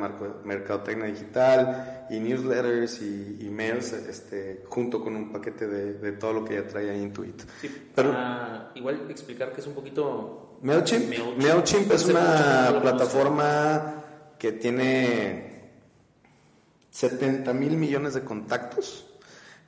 mercadotecnia 0.44 1.06
digital 1.06 2.06
y 2.10 2.18
newsletters 2.18 3.00
y 3.00 3.38
emails 3.46 3.92
este, 3.92 4.64
junto 4.66 5.00
con 5.00 5.14
un 5.14 5.30
paquete 5.30 5.68
de, 5.68 5.94
de 5.94 6.12
todo 6.12 6.32
lo 6.32 6.44
que 6.44 6.54
ya 6.54 6.66
trae 6.66 6.98
Intuit. 6.98 7.42
Pero, 7.94 8.12
igual 8.74 9.08
explicar 9.08 9.52
que 9.52 9.60
es 9.60 9.66
un 9.66 9.74
poquito... 9.74 10.58
MailChimp, 10.62 11.38
MailChimp 11.38 11.92
es 11.92 12.04
una 12.06 12.80
plataforma 12.82 14.04
que 14.36 14.52
tiene 14.52 15.70
70 16.90 17.52
mil 17.52 17.76
millones 17.76 18.14
de 18.14 18.24
contactos. 18.24 19.09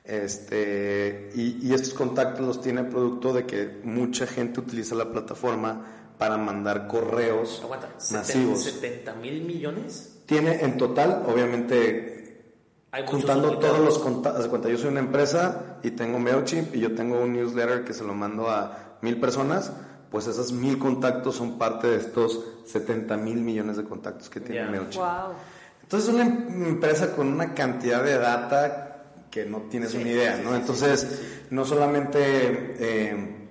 Este, 0.03 1.29
y, 1.33 1.73
estos 1.73 1.93
contactos 1.93 2.45
los 2.45 2.61
tiene 2.61 2.83
producto 2.83 3.31
de 3.31 3.45
que 3.45 3.79
mucha 3.85 4.27
gente 4.27 4.59
utiliza 4.59 4.95
la 4.95 5.11
plataforma 5.11 5.85
para 6.17 6.37
mandar 6.37 6.87
correos 6.87 7.61
Aguanta, 7.63 7.87
masivos. 8.11 8.81
¿70 8.81 9.15
mil 9.15 9.43
millones? 9.43 10.19
Tiene 10.25 10.61
en 10.61 10.77
total, 10.77 11.23
obviamente, 11.25 12.57
juntando 13.07 13.57
todos 13.59 13.79
los 13.79 13.97
contactos. 13.97 14.49
Yo 14.69 14.77
soy 14.77 14.89
una 14.89 14.99
empresa 14.99 15.77
y 15.83 15.91
tengo 15.91 16.19
MailChimp 16.19 16.75
y 16.75 16.81
yo 16.81 16.93
tengo 16.93 17.21
un 17.21 17.33
newsletter 17.33 17.85
que 17.85 17.93
se 17.93 18.03
lo 18.03 18.13
mando 18.13 18.49
a 18.49 18.97
mil 19.01 19.19
personas. 19.21 19.71
Pues 20.11 20.27
esos 20.27 20.51
mil 20.51 20.77
contactos 20.77 21.35
son 21.35 21.57
parte 21.57 21.87
de 21.87 21.97
estos 21.97 22.43
70 22.65 23.17
mil 23.17 23.37
millones 23.37 23.77
de 23.77 23.83
contactos 23.85 24.29
que 24.29 24.41
tiene 24.41 24.69
MailChimp. 24.69 24.95
Wow. 24.95 25.33
Entonces 25.81 26.09
es 26.09 26.15
una 26.15 26.25
empresa 26.67 27.15
con 27.15 27.27
una 27.27 27.53
cantidad 27.53 28.03
de 28.03 28.17
data 28.17 28.92
que 29.33 29.45
no 29.45 29.63
tienes 29.63 29.95
una 29.95 30.09
idea, 30.09 30.39
¿no? 30.43 30.55
Entonces, 30.55 31.47
no 31.49 31.65
solamente 31.65 32.19
eh, 32.77 33.47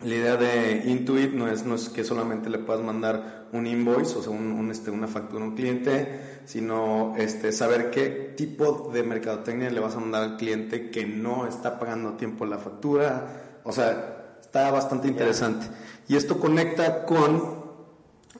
la 0.00 0.14
idea 0.14 0.36
de 0.36 0.84
Intuit 0.86 1.32
no 1.32 1.46
es, 1.46 1.66
no 1.66 1.74
es 1.74 1.90
que 1.90 2.04
solamente 2.04 2.48
le 2.48 2.58
puedas 2.58 2.82
mandar 2.82 3.48
un 3.52 3.66
invoice, 3.66 4.16
o 4.16 4.22
sea, 4.22 4.32
un, 4.32 4.70
este, 4.70 4.90
una 4.90 5.06
factura 5.06 5.44
a 5.44 5.48
un 5.48 5.54
cliente, 5.54 6.40
sino 6.46 7.14
este, 7.18 7.52
saber 7.52 7.90
qué 7.90 8.32
tipo 8.34 8.90
de 8.94 9.02
mercadotecnia 9.02 9.68
le 9.68 9.80
vas 9.80 9.94
a 9.96 10.00
mandar 10.00 10.22
al 10.22 10.36
cliente 10.38 10.90
que 10.90 11.04
no 11.04 11.46
está 11.46 11.78
pagando 11.78 12.10
a 12.10 12.16
tiempo 12.16 12.46
la 12.46 12.56
factura. 12.56 13.60
O 13.62 13.72
sea, 13.72 14.38
está 14.40 14.70
bastante 14.70 15.06
interesante. 15.06 15.66
Y 16.08 16.16
esto 16.16 16.40
conecta 16.40 17.04
con, 17.04 17.62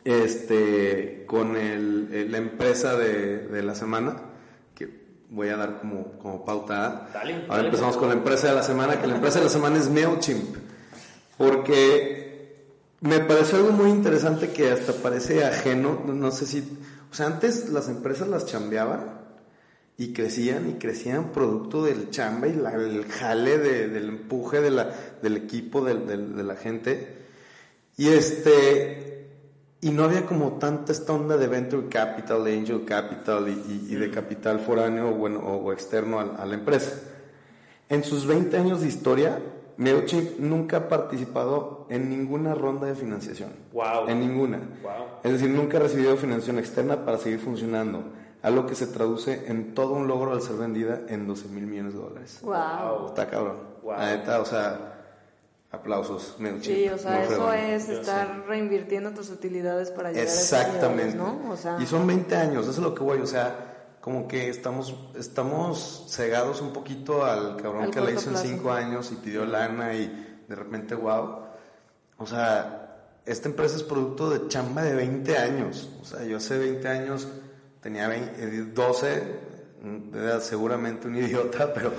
este, 0.02 1.24
con 1.26 1.56
el, 1.56 2.30
la 2.32 2.38
empresa 2.38 2.96
de, 2.96 3.48
de 3.48 3.62
la 3.62 3.74
semana, 3.74 4.16
voy 5.30 5.48
a 5.48 5.56
dar 5.56 5.78
como, 5.78 6.12
como 6.18 6.44
pauta. 6.44 7.08
Ahora 7.48 7.64
empezamos 7.64 7.96
con 7.96 8.08
la 8.08 8.14
empresa 8.14 8.48
de 8.48 8.54
la 8.54 8.62
semana, 8.62 9.00
que 9.00 9.06
la 9.06 9.16
empresa 9.16 9.38
de 9.38 9.44
la 9.44 9.50
semana 9.50 9.78
es 9.78 9.90
MailChimp 9.90 10.56
porque 11.36 12.64
me 13.00 13.20
pareció 13.20 13.58
algo 13.58 13.72
muy 13.72 13.90
interesante 13.90 14.50
que 14.50 14.70
hasta 14.70 14.92
parece 14.94 15.44
ajeno, 15.44 16.02
no 16.06 16.30
sé 16.30 16.46
si, 16.46 16.60
o 17.10 17.14
sea, 17.14 17.26
antes 17.26 17.68
las 17.68 17.88
empresas 17.88 18.28
las 18.28 18.46
chambeaban 18.46 19.20
y 19.98 20.12
crecían 20.12 20.68
y 20.68 20.74
crecían 20.74 21.32
producto 21.32 21.84
del 21.84 22.10
chamba 22.10 22.48
y 22.48 22.52
el 22.52 23.06
jale 23.06 23.58
del 23.58 24.08
empuje 24.08 24.60
de 24.60 24.70
la, 24.70 24.90
del 25.22 25.36
equipo, 25.36 25.84
de, 25.84 26.16
la 26.16 26.56
gente. 26.56 27.16
Y 27.96 28.08
este, 28.08 29.05
y 29.80 29.90
no 29.90 30.04
había 30.04 30.26
como 30.26 30.52
tanta 30.52 30.92
esta 30.92 31.12
onda 31.12 31.36
de 31.36 31.48
venture 31.48 31.88
capital, 31.88 32.44
de 32.44 32.58
angel 32.58 32.84
capital 32.84 33.48
y, 33.48 33.94
de 33.94 34.10
capital 34.10 34.60
foráneo 34.60 35.12
bueno, 35.12 35.40
o, 35.40 35.72
externo 35.72 36.18
a, 36.18 36.42
a 36.42 36.46
la 36.46 36.54
empresa. 36.54 36.92
En 37.88 38.02
sus 38.02 38.26
20 38.26 38.56
años 38.56 38.80
de 38.80 38.88
historia, 38.88 39.38
MailChimp 39.76 40.38
nunca 40.38 40.78
ha 40.78 40.88
participado 40.88 41.86
en 41.90 42.08
ninguna 42.08 42.54
ronda 42.54 42.86
de 42.86 42.94
financiación. 42.94 43.50
Wow. 43.72 44.08
En 44.08 44.20
ninguna. 44.20 44.58
Wow. 44.82 44.92
Es 45.22 45.32
decir, 45.32 45.50
nunca 45.50 45.76
ha 45.76 45.80
recibido 45.80 46.16
financiación 46.16 46.58
externa 46.58 47.04
para 47.04 47.18
seguir 47.18 47.38
funcionando. 47.38 48.04
Algo 48.42 48.66
que 48.66 48.74
se 48.74 48.86
traduce 48.86 49.44
en 49.48 49.74
todo 49.74 49.92
un 49.92 50.06
logro 50.06 50.32
al 50.32 50.40
ser 50.40 50.56
vendida 50.56 51.02
en 51.08 51.26
12 51.26 51.48
mil 51.48 51.66
millones 51.66 51.94
de 51.94 52.00
dólares. 52.00 52.40
Wow. 52.42 53.08
Está 53.08 53.28
cabrón. 53.28 53.56
Wow. 53.82 53.98
Neta, 53.98 54.40
o 54.40 54.44
sea, 54.44 54.95
aplausos, 55.76 56.36
MailChimp. 56.38 56.64
Sí, 56.64 56.88
o 56.88 56.98
sea, 56.98 57.24
eso 57.24 57.52
es 57.52 57.88
estar 57.88 58.44
reinvirtiendo 58.46 59.12
tus 59.12 59.30
utilidades 59.30 59.90
para 59.90 60.10
llegar 60.10 60.24
Exactamente. 60.24 61.14
a 61.14 61.16
¿no? 61.16 61.50
O 61.50 61.56
sea, 61.56 61.78
y 61.80 61.86
son 61.86 62.06
20 62.06 62.36
años, 62.36 62.64
eso 62.64 62.72
es 62.72 62.78
lo 62.78 62.94
que 62.94 63.02
voy, 63.02 63.20
o 63.20 63.26
sea 63.26 63.72
como 64.06 64.28
que 64.28 64.48
estamos, 64.48 64.94
estamos 65.18 66.06
cegados 66.08 66.60
un 66.60 66.72
poquito 66.72 67.24
al 67.24 67.56
cabrón 67.56 67.90
que 67.90 68.00
la 68.00 68.12
hizo 68.12 68.30
en 68.30 68.36
cinco 68.36 68.70
años 68.70 69.10
y 69.10 69.16
pidió 69.16 69.44
lana 69.44 69.94
y 69.94 70.44
de 70.46 70.54
repente, 70.54 70.94
wow. 70.94 71.38
O 72.18 72.24
sea, 72.24 73.20
esta 73.24 73.48
empresa 73.48 73.74
es 73.74 73.82
producto 73.82 74.30
de 74.30 74.46
chamba 74.46 74.84
de 74.84 74.94
20 74.94 75.36
años. 75.36 75.90
O 76.00 76.04
sea, 76.04 76.22
yo 76.22 76.36
hace 76.36 76.56
20 76.56 76.86
años 76.86 77.26
tenía 77.80 78.08
12, 78.72 79.22
era 80.14 80.38
seguramente 80.38 81.08
un 81.08 81.16
idiota, 81.16 81.74
pero 81.74 81.92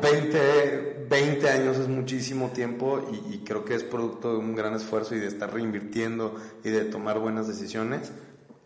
20, 0.00 0.89
20 1.10 1.50
años 1.50 1.76
es 1.76 1.88
muchísimo 1.88 2.50
tiempo 2.50 3.06
y, 3.12 3.34
y 3.34 3.38
creo 3.38 3.64
que 3.64 3.74
es 3.74 3.82
producto 3.82 4.32
de 4.32 4.38
un 4.38 4.54
gran 4.54 4.74
esfuerzo 4.74 5.16
y 5.16 5.18
de 5.18 5.26
estar 5.26 5.52
reinvirtiendo 5.52 6.36
y 6.64 6.70
de 6.70 6.84
tomar 6.84 7.18
buenas 7.18 7.48
decisiones 7.48 8.12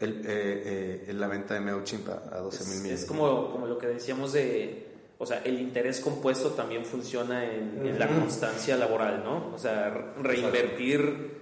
el, 0.00 0.20
eh, 0.26 1.04
eh, 1.08 1.12
la 1.14 1.26
venta 1.26 1.54
de 1.54 1.60
MailChimp 1.60 2.08
a, 2.08 2.38
12 2.38 2.64
mil 2.64 2.82
millones. 2.82 3.00
Es 3.00 3.06
como, 3.06 3.50
como 3.50 3.66
lo 3.66 3.78
que 3.78 3.86
decíamos 3.86 4.34
de, 4.34 4.88
o 5.18 5.26
sea, 5.26 5.38
el 5.44 5.58
interés 5.58 6.00
compuesto 6.00 6.50
también 6.50 6.84
funciona 6.84 7.44
en, 7.44 7.98
la 7.98 8.08
constancia 8.08 8.76
laboral, 8.76 9.22
¿no? 9.24 9.54
O 9.54 9.58
sea, 9.58 9.90
reinvertir 10.20 11.32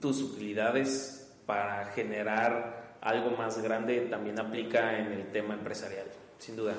tus 0.00 0.22
utilidades 0.22 1.34
para 1.44 1.86
generar 1.86 2.96
algo 3.02 3.30
más 3.36 3.62
grande 3.62 4.00
también 4.10 4.40
aplica 4.40 4.98
en 4.98 5.12
el 5.12 5.30
tema 5.30 5.54
empresarial, 5.54 6.06
sin 6.38 6.56
duda. 6.56 6.74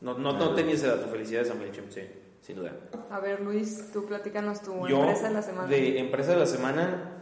No, 0.00 0.18
no, 0.18 0.32
no 0.32 0.54
tenías 0.54 0.80
ese 0.80 0.88
dato, 0.88 1.08
felicidades 1.08 1.50
a 1.50 1.54
MailChimp, 1.54 1.90
sí, 1.90 2.02
sin 2.44 2.56
duda. 2.56 2.72
A 3.10 3.20
ver, 3.20 3.40
Luis, 3.40 3.90
tú 3.92 4.04
platícanos 4.04 4.60
tu 4.60 4.86
empresa 4.86 5.28
de 5.28 5.34
la 5.34 5.42
semana. 5.42 5.68
De 5.68 5.98
empresa 5.98 6.32
de 6.32 6.38
la 6.38 6.46
semana, 6.46 7.14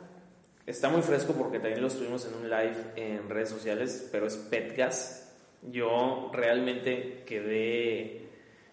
Está 0.65 0.89
muy 0.89 1.03
fresco 1.03 1.33
porque 1.33 1.59
también 1.59 1.83
lo 1.83 1.89
estuvimos 1.89 2.25
en 2.25 2.35
un 2.35 2.49
live 2.49 2.77
en 2.95 3.29
redes 3.29 3.49
sociales, 3.49 4.09
pero 4.13 4.29
es 4.29 4.37
Petgas. 4.37 5.35
Yo 5.73 6.31
realmente 6.33 7.25
quedé 7.27 8.29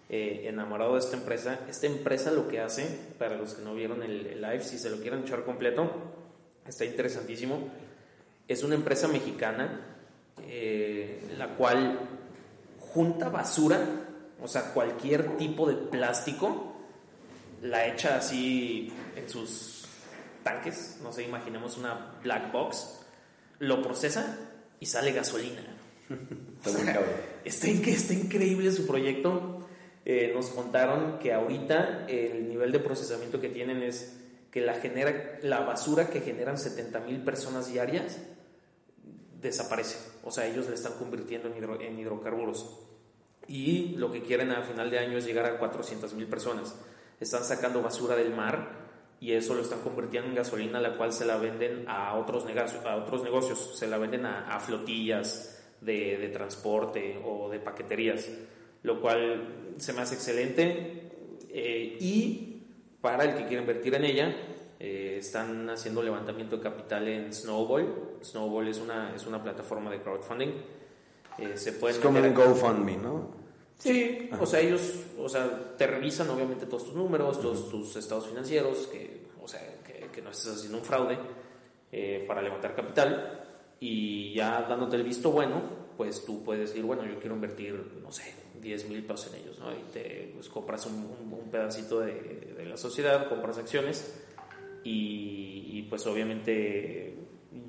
eh, 0.07 0.43
enamorado 0.45 0.93
de 0.93 0.99
esta 0.99 1.17
empresa. 1.17 1.61
Esta 1.67 1.87
empresa 1.87 2.29
lo 2.29 2.47
que 2.47 2.59
hace, 2.59 2.85
para 3.17 3.37
los 3.37 3.55
que 3.55 3.63
no 3.63 3.73
vieron 3.73 4.03
el, 4.03 4.39
live, 4.39 4.61
si 4.61 4.77
se 4.77 4.91
lo 4.91 4.97
quieren 4.97 5.21
echar 5.21 5.43
completo, 5.43 5.91
está 6.67 6.85
interesantísimo. 6.85 7.69
Es 8.47 8.63
una 8.63 8.75
empresa 8.75 9.07
mexicana, 9.07 9.97
eh, 10.47 11.23
la 11.39 11.55
cual 11.55 12.01
junta 12.79 13.29
basura, 13.29 13.79
o 14.41 14.47
sea, 14.47 14.73
cualquier 14.73 15.37
tipo 15.37 15.67
de 15.67 15.75
plástico, 15.75 16.75
la 17.61 17.87
echa 17.87 18.17
así 18.17 18.91
en 19.15 19.29
sus 19.29 19.85
tanques, 20.43 20.99
no 21.03 21.11
sé, 21.11 21.23
imaginemos 21.23 21.77
una 21.77 22.13
black 22.23 22.51
box, 22.51 23.01
lo 23.59 23.81
procesa 23.81 24.37
y 24.79 24.85
sale 24.85 25.11
gasolina. 25.11 25.61
está, 27.45 27.69
está, 27.71 28.13
increíble 28.13 28.71
su 28.71 28.87
proyecto. 28.87 29.67
Eh, 30.05 30.31
nos 30.33 30.49
contaron 30.49 31.19
que 31.19 31.33
ahorita 31.33 32.05
el 32.07 32.47
nivel 32.47 32.71
de 32.71 32.79
procesamiento 32.79 33.39
que 33.39 33.49
tienen 33.49 33.83
es 33.83 34.15
que 34.51 34.61
la, 34.61 34.73
genera, 34.75 35.37
la 35.43 35.59
basura 35.59 36.09
que 36.09 36.21
generan 36.21 36.57
70 36.57 37.01
mil 37.01 37.21
personas 37.21 37.71
diarias 37.71 38.17
desaparece. 39.39 39.97
O 40.23 40.31
sea, 40.31 40.47
ellos 40.47 40.67
le 40.67 40.75
están 40.75 40.93
convirtiendo 40.93 41.53
en, 41.53 41.81
en 41.81 41.99
hidrocarburos. 41.99 42.88
Y 43.49 43.95
lo 43.97 44.11
que 44.11 44.21
quieren 44.21 44.51
a 44.51 44.61
final 44.61 44.91
de 44.91 44.99
año 44.99 45.17
es 45.17 45.25
llegar 45.25 45.45
a 45.47 45.57
400 45.57 46.13
mil 46.13 46.27
personas. 46.27 46.79
Están 47.19 47.43
sacando 47.43 47.81
basura 47.81 48.15
del 48.15 48.33
mar 48.33 48.79
y 49.19 49.33
eso 49.33 49.55
lo 49.55 49.61
están 49.61 49.79
convirtiendo 49.79 50.29
en 50.29 50.35
gasolina, 50.35 50.79
la 50.79 50.95
cual 50.95 51.11
se 51.11 51.25
la 51.25 51.37
venden 51.37 51.85
a 51.87 52.15
otros 52.15 52.45
negocios, 52.45 52.85
a 52.85 52.95
otros 52.95 53.23
negocios 53.23 53.77
se 53.77 53.87
la 53.87 53.97
venden 53.97 54.27
a, 54.27 54.59
flotillas 54.59 55.61
de, 55.81 56.29
transporte 56.31 57.19
o 57.25 57.49
de 57.49 57.59
paqueterías, 57.59 58.29
lo 58.83 59.01
cual 59.01 59.73
se 59.77 59.93
me 59.93 60.01
hace 60.01 60.13
excelente. 60.13 61.09
Eh, 61.49 61.97
y 61.99 62.63
para 63.01 63.23
el 63.23 63.35
que 63.35 63.47
quiera 63.47 63.61
invertir 63.61 63.95
en 63.95 64.05
ella, 64.05 64.35
eh, 64.79 65.17
están 65.17 65.71
haciendo 65.71 66.03
levantamiento 66.03 66.57
de 66.57 66.63
capital 66.63 67.07
en 67.07 67.33
Snowball. 67.33 68.19
Snowball 68.21 68.67
es 68.67 68.77
una, 68.77 69.15
es 69.15 69.25
una 69.25 69.41
plataforma 69.41 69.89
de 69.89 69.99
crowdfunding. 69.99 70.53
Eh, 71.39 71.57
se 71.57 71.73
pueden 71.73 71.97
es 71.97 72.03
como 72.03 72.19
un 72.19 72.33
GoFundMe, 72.33 72.97
¿no? 72.97 73.38
Sí, 73.79 74.29
o 74.37 74.45
sea, 74.45 74.59
ellos, 74.59 74.93
o 75.17 75.29
sea, 75.29 75.75
te 75.77 75.87
revisan 75.87 76.29
obviamente 76.29 76.65
todos 76.65 76.83
tus 76.83 76.95
números, 76.95 77.39
todos 77.39 77.69
tus 77.69 77.95
estados 77.95 78.27
financieros, 78.27 78.87
que, 78.87 79.27
o 79.41 79.47
sea, 79.47 79.61
que, 79.83 80.21
no 80.21 80.31
estés 80.31 80.57
haciendo 80.57 80.79
un 80.79 80.83
fraude 80.83 81.17
eh, 81.93 82.25
para 82.27 82.41
levantar 82.41 82.75
capital. 82.75 83.45
Y 83.79 84.33
ya 84.33 84.63
dándote 84.63 84.97
el 84.97 85.03
visto 85.03 85.31
bueno, 85.31 85.61
pues 85.95 86.25
tú 86.25 86.43
puedes 86.43 86.69
decir, 86.69 86.83
bueno, 86.83 87.05
yo 87.05 87.17
quiero 87.21 87.35
invertir, 87.35 87.73
no 88.03 88.11
sé, 88.11 88.33
10 88.61 88.89
mil 88.89 89.01
pesos 89.05 89.33
en 89.33 89.41
ellos, 89.41 89.59
¿no? 89.59 89.71
Y 89.71 89.81
te 89.93 90.31
pues, 90.33 90.49
compras 90.49 90.85
un, 90.85 91.49
pedacito 91.49 92.01
de, 92.01 92.53
de, 92.57 92.65
la 92.65 92.75
sociedad, 92.75 93.29
compras 93.29 93.57
acciones 93.57 94.13
y, 94.83 95.69
y 95.71 95.87
pues 95.89 96.05
obviamente 96.05 97.17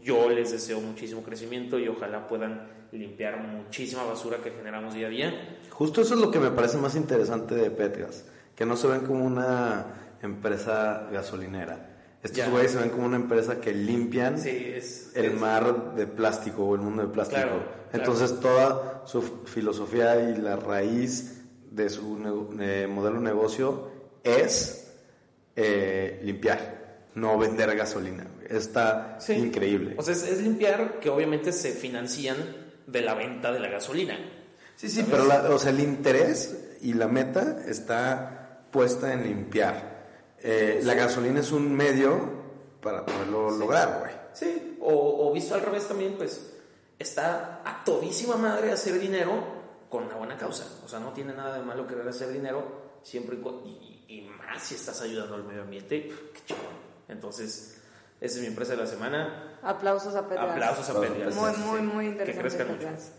yo 0.02 0.28
les 0.28 0.50
deseo 0.50 0.80
muchísimo 0.80 1.22
crecimiento 1.22 1.78
y 1.78 1.86
ojalá 1.86 2.26
puedan 2.26 2.79
limpiar 2.92 3.38
muchísima 3.40 4.04
basura 4.04 4.38
que 4.38 4.50
generamos 4.50 4.94
día 4.94 5.06
a 5.06 5.10
día. 5.10 5.58
Justo 5.70 6.00
eso 6.00 6.14
es 6.14 6.20
lo 6.20 6.30
que 6.30 6.38
me 6.38 6.50
parece 6.50 6.76
más 6.76 6.96
interesante 6.96 7.54
de 7.54 7.70
Petgas, 7.70 8.24
que 8.54 8.66
no 8.66 8.76
se 8.76 8.88
ven 8.88 9.00
como 9.00 9.24
una 9.24 9.86
empresa 10.22 11.08
gasolinera. 11.12 11.90
Estos 12.22 12.50
güeyes 12.50 12.72
se 12.72 12.78
ven 12.78 12.90
como 12.90 13.06
una 13.06 13.16
empresa 13.16 13.60
que 13.60 13.72
limpian 13.72 14.36
el 14.44 15.32
mar 15.38 15.94
de 15.94 16.06
plástico 16.06 16.66
o 16.66 16.74
el 16.74 16.82
mundo 16.82 17.02
de 17.02 17.08
plástico. 17.08 17.62
Entonces 17.92 18.38
toda 18.40 19.02
su 19.06 19.22
filosofía 19.46 20.30
y 20.30 20.36
la 20.36 20.56
raíz 20.56 21.42
de 21.70 21.88
su 21.88 22.02
modelo 22.02 23.16
de 23.16 23.20
negocio 23.20 23.90
es 24.22 24.92
eh, 25.56 26.20
limpiar, 26.22 27.06
no 27.14 27.38
vender 27.38 27.74
gasolina. 27.74 28.26
Está 28.48 29.18
increíble. 29.28 29.94
O 29.96 30.02
sea, 30.02 30.12
es, 30.12 30.24
es, 30.24 30.42
limpiar 30.42 31.00
que 31.00 31.08
obviamente 31.08 31.52
se 31.52 31.70
financian 31.70 32.36
de 32.90 33.02
la 33.02 33.14
venta 33.14 33.52
de 33.52 33.60
la 33.60 33.68
gasolina. 33.68 34.18
Sí, 34.76 34.88
sí, 34.88 35.04
pero 35.08 35.54
o 35.54 35.58
sea, 35.58 35.70
el 35.70 35.80
interés 35.80 36.76
y 36.80 36.94
la 36.94 37.06
meta 37.06 37.62
está 37.66 38.66
puesta 38.70 39.12
en 39.12 39.24
limpiar. 39.24 39.90
Eh, 40.42 40.80
la 40.84 40.94
gasolina 40.94 41.40
es 41.40 41.52
un 41.52 41.74
medio 41.74 42.40
para 42.80 43.04
poderlo 43.04 43.50
lograr, 43.50 43.98
güey. 44.00 44.12
Sí, 44.32 44.78
o, 44.80 45.30
visto 45.32 45.54
al 45.54 45.62
revés 45.62 45.86
también, 45.86 46.14
pues 46.16 46.54
está 46.98 47.62
a 47.64 47.84
todísima 47.84 48.36
madre 48.36 48.72
hacer 48.72 48.98
dinero 48.98 49.60
con 49.88 50.04
una 50.04 50.16
buena 50.16 50.36
causa. 50.36 50.66
O 50.84 50.88
sea, 50.88 51.00
no 51.00 51.12
tiene 51.12 51.34
nada 51.34 51.58
de 51.58 51.64
malo 51.64 51.86
querer 51.86 52.08
hacer 52.08 52.32
dinero 52.32 52.98
siempre 53.02 53.38
y, 53.64 54.04
y, 54.08 54.22
más 54.22 54.62
si 54.62 54.76
estás 54.76 55.00
ayudando 55.02 55.34
al 55.34 55.44
medio 55.44 55.62
ambiente. 55.62 56.10
Qué 56.46 56.54
Entonces, 57.08 57.79
esa 58.20 58.34
es 58.36 58.40
mi 58.40 58.46
empresa 58.48 58.72
de 58.72 58.78
la 58.78 58.86
semana. 58.86 59.56
Aplausos 59.62 60.14
a 60.14 60.28
Petras. 60.28 60.50
Aplausos 60.50 60.88
a 60.90 61.00
Petras. 61.00 61.34
Muy, 61.34 61.52
muy, 61.52 61.80
muy 61.82 62.04
Que 62.04 62.10
interesante. 62.12 62.40
crezcan 62.42 62.66
mucho. 62.68 62.80
Petras. 62.86 63.12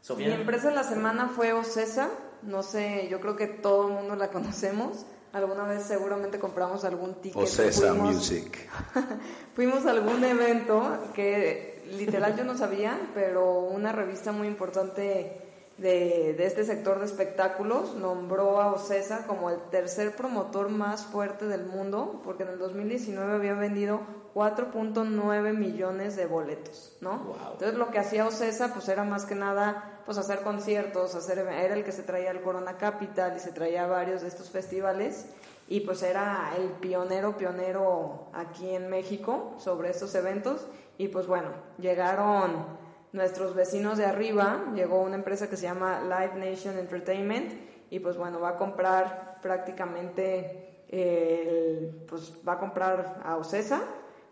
Sofía. 0.00 0.28
Mi 0.28 0.34
empresa 0.34 0.68
de 0.70 0.74
la 0.74 0.84
semana 0.84 1.28
fue 1.28 1.52
Ocesa. 1.52 2.08
No 2.42 2.62
sé, 2.62 3.06
yo 3.08 3.20
creo 3.20 3.36
que 3.36 3.46
todo 3.46 3.86
el 3.88 3.94
mundo 3.94 4.16
la 4.16 4.28
conocemos. 4.28 5.06
Alguna 5.32 5.64
vez 5.64 5.84
seguramente 5.84 6.38
compramos 6.38 6.84
algún 6.84 7.14
ticket. 7.22 7.40
Ocesa 7.40 7.88
Fuimos- 7.94 8.14
Music. 8.14 8.68
Fuimos 9.54 9.86
a 9.86 9.90
algún 9.92 10.22
evento 10.24 10.98
que 11.14 11.82
literal 11.96 12.36
yo 12.36 12.44
no 12.44 12.56
sabía, 12.56 12.98
pero 13.14 13.60
una 13.60 13.92
revista 13.92 14.32
muy 14.32 14.46
importante 14.48 15.38
de, 15.78 16.34
de 16.36 16.46
este 16.46 16.64
sector 16.64 16.98
de 16.98 17.06
espectáculos 17.06 17.94
nombró 17.94 18.60
a 18.60 18.72
Ocesa 18.72 19.26
como 19.26 19.50
el 19.50 19.58
tercer 19.70 20.14
promotor 20.14 20.68
más 20.68 21.04
fuerte 21.06 21.46
del 21.46 21.64
mundo, 21.64 22.20
porque 22.24 22.42
en 22.42 22.50
el 22.50 22.58
2019 22.58 23.34
había 23.34 23.54
vendido 23.54 24.00
4.9 24.34 25.52
millones 25.56 26.16
de 26.16 26.26
boletos, 26.26 26.96
¿no? 27.00 27.18
Wow. 27.18 27.52
Entonces 27.52 27.74
lo 27.74 27.90
que 27.90 27.98
hacía 27.98 28.26
Ocesa 28.26 28.72
pues 28.72 28.88
era 28.88 29.04
más 29.04 29.26
que 29.26 29.34
nada 29.34 30.00
pues 30.06 30.18
hacer 30.18 30.40
conciertos, 30.40 31.14
hacer 31.14 31.38
era 31.38 31.74
el 31.74 31.84
que 31.84 31.92
se 31.92 32.02
traía 32.02 32.30
al 32.30 32.40
Corona 32.40 32.76
Capital 32.76 33.36
y 33.36 33.40
se 33.40 33.52
traía 33.52 33.86
varios 33.86 34.22
de 34.22 34.28
estos 34.28 34.50
festivales 34.50 35.26
y 35.68 35.80
pues 35.80 36.02
era 36.02 36.52
el 36.56 36.70
pionero 36.70 37.36
pionero 37.36 38.28
aquí 38.32 38.70
en 38.70 38.88
México 38.88 39.54
sobre 39.58 39.90
estos 39.90 40.14
eventos 40.14 40.66
y 40.98 41.08
pues 41.08 41.26
bueno, 41.26 41.50
llegaron 41.78 42.80
nuestros 43.12 43.54
vecinos 43.54 43.98
de 43.98 44.06
arriba, 44.06 44.64
llegó 44.74 45.02
una 45.02 45.16
empresa 45.16 45.50
que 45.50 45.56
se 45.56 45.64
llama 45.64 46.00
Live 46.02 46.34
Nation 46.36 46.78
Entertainment 46.78 47.52
y 47.90 47.98
pues 48.00 48.16
bueno, 48.16 48.40
va 48.40 48.50
a 48.50 48.56
comprar 48.56 49.38
prácticamente 49.42 50.84
el, 50.88 52.04
pues 52.08 52.32
va 52.46 52.54
a 52.54 52.58
comprar 52.58 53.20
a 53.24 53.36
Ocesa 53.36 53.82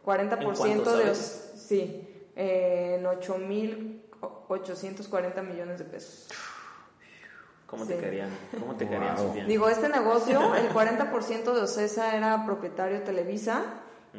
40% 0.04 0.54
cuánto, 0.56 0.96
de 0.96 1.02
sabes? 1.14 1.52
sí, 1.56 2.06
eh, 2.36 2.96
en 2.98 3.04
8.840 3.04 5.42
millones 5.42 5.78
de 5.78 5.84
pesos. 5.84 6.28
¿Cómo 7.66 7.86
te 7.86 7.96
querían? 7.98 8.30
¿Cómo 8.58 8.74
te 8.74 8.88
querían, 8.88 9.14
Wow. 9.16 9.26
Sofía? 9.28 9.44
Digo, 9.44 9.68
este 9.68 9.88
negocio, 9.88 10.54
el 10.56 10.70
40% 10.70 11.52
de 11.52 11.60
Ocesa 11.60 12.16
era 12.16 12.44
propietario 12.44 12.98
de 12.98 13.04
Televisa 13.04 13.62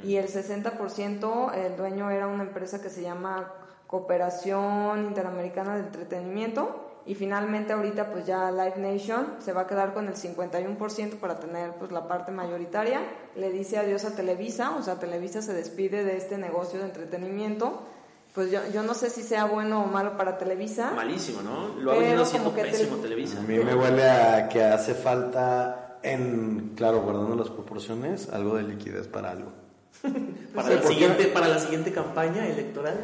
y 0.04 0.16
el 0.16 0.28
60% 0.30 1.54
el 1.54 1.76
dueño 1.76 2.10
era 2.12 2.28
una 2.28 2.44
empresa 2.44 2.82
que 2.82 2.90
se 2.90 3.02
llama 3.02 3.52
Cooperación 3.88 5.06
Interamericana 5.06 5.74
de 5.76 5.82
Entretenimiento 5.82 6.91
y 7.06 7.16
finalmente 7.16 7.74
ahorita 7.74 8.12
pues 8.12 8.26
ya 8.26 8.52
Live 8.52 8.76
Nation 8.78 9.28
se 9.40 9.54
va 9.54 9.62
a 9.62 9.68
quedar 9.68 9.94
con 9.94 10.08
el 10.08 10.16
51% 10.16 11.16
para 11.20 11.40
tener 11.40 11.74
pues 11.74 11.92
la 11.92 12.08
parte 12.08 12.32
mayoritaria. 12.32 13.02
Le 13.36 13.50
dice 13.52 13.78
adiós 13.78 14.06
a 14.06 14.16
Televisa, 14.16 14.76
o 14.78 14.84
sea, 14.84 14.96
Televisa 15.00 15.42
se 15.42 15.54
despide 15.54 16.04
de 16.04 16.18
este 16.18 16.38
negocio 16.38 16.80
de 16.80 16.86
entretenimiento. 16.86 17.82
Pues 18.34 18.50
yo, 18.50 18.60
yo 18.74 18.82
no 18.84 18.94
sé 18.94 19.10
si 19.10 19.24
sea 19.24 19.44
bueno 19.46 19.84
o 19.84 19.88
malo 19.88 20.16
para 20.16 20.38
Televisa. 20.38 20.92
Malísimo, 20.96 21.42
¿no? 21.42 21.68
Lo 21.82 21.92
ha 21.92 21.96
Pero 21.96 22.06
venido 22.06 22.24
haciendo 22.24 22.52
como 22.52 22.64
que 22.64 22.70
pésimo 22.70 22.96
te- 22.98 23.02
Televisa. 23.04 23.40
A 23.40 23.42
mí 23.42 23.58
me 23.60 23.76
huele 23.76 24.10
a 24.10 24.48
que 24.48 24.64
hace 24.64 24.94
falta, 24.94 25.98
en 26.04 26.72
claro, 26.76 27.02
guardando 27.02 27.36
las 27.36 27.50
proporciones, 27.50 28.30
algo 28.30 28.56
de 28.56 28.64
liquidez 28.64 29.08
para 29.10 29.32
algo. 29.32 29.52
Para, 30.56 30.68
Sí, 30.68 30.76
la 30.76 30.82
siguiente, 30.82 31.26
para 31.28 31.48
la 31.48 31.60
siguiente 31.60 31.92
campaña 31.92 32.48
electoral. 32.48 32.98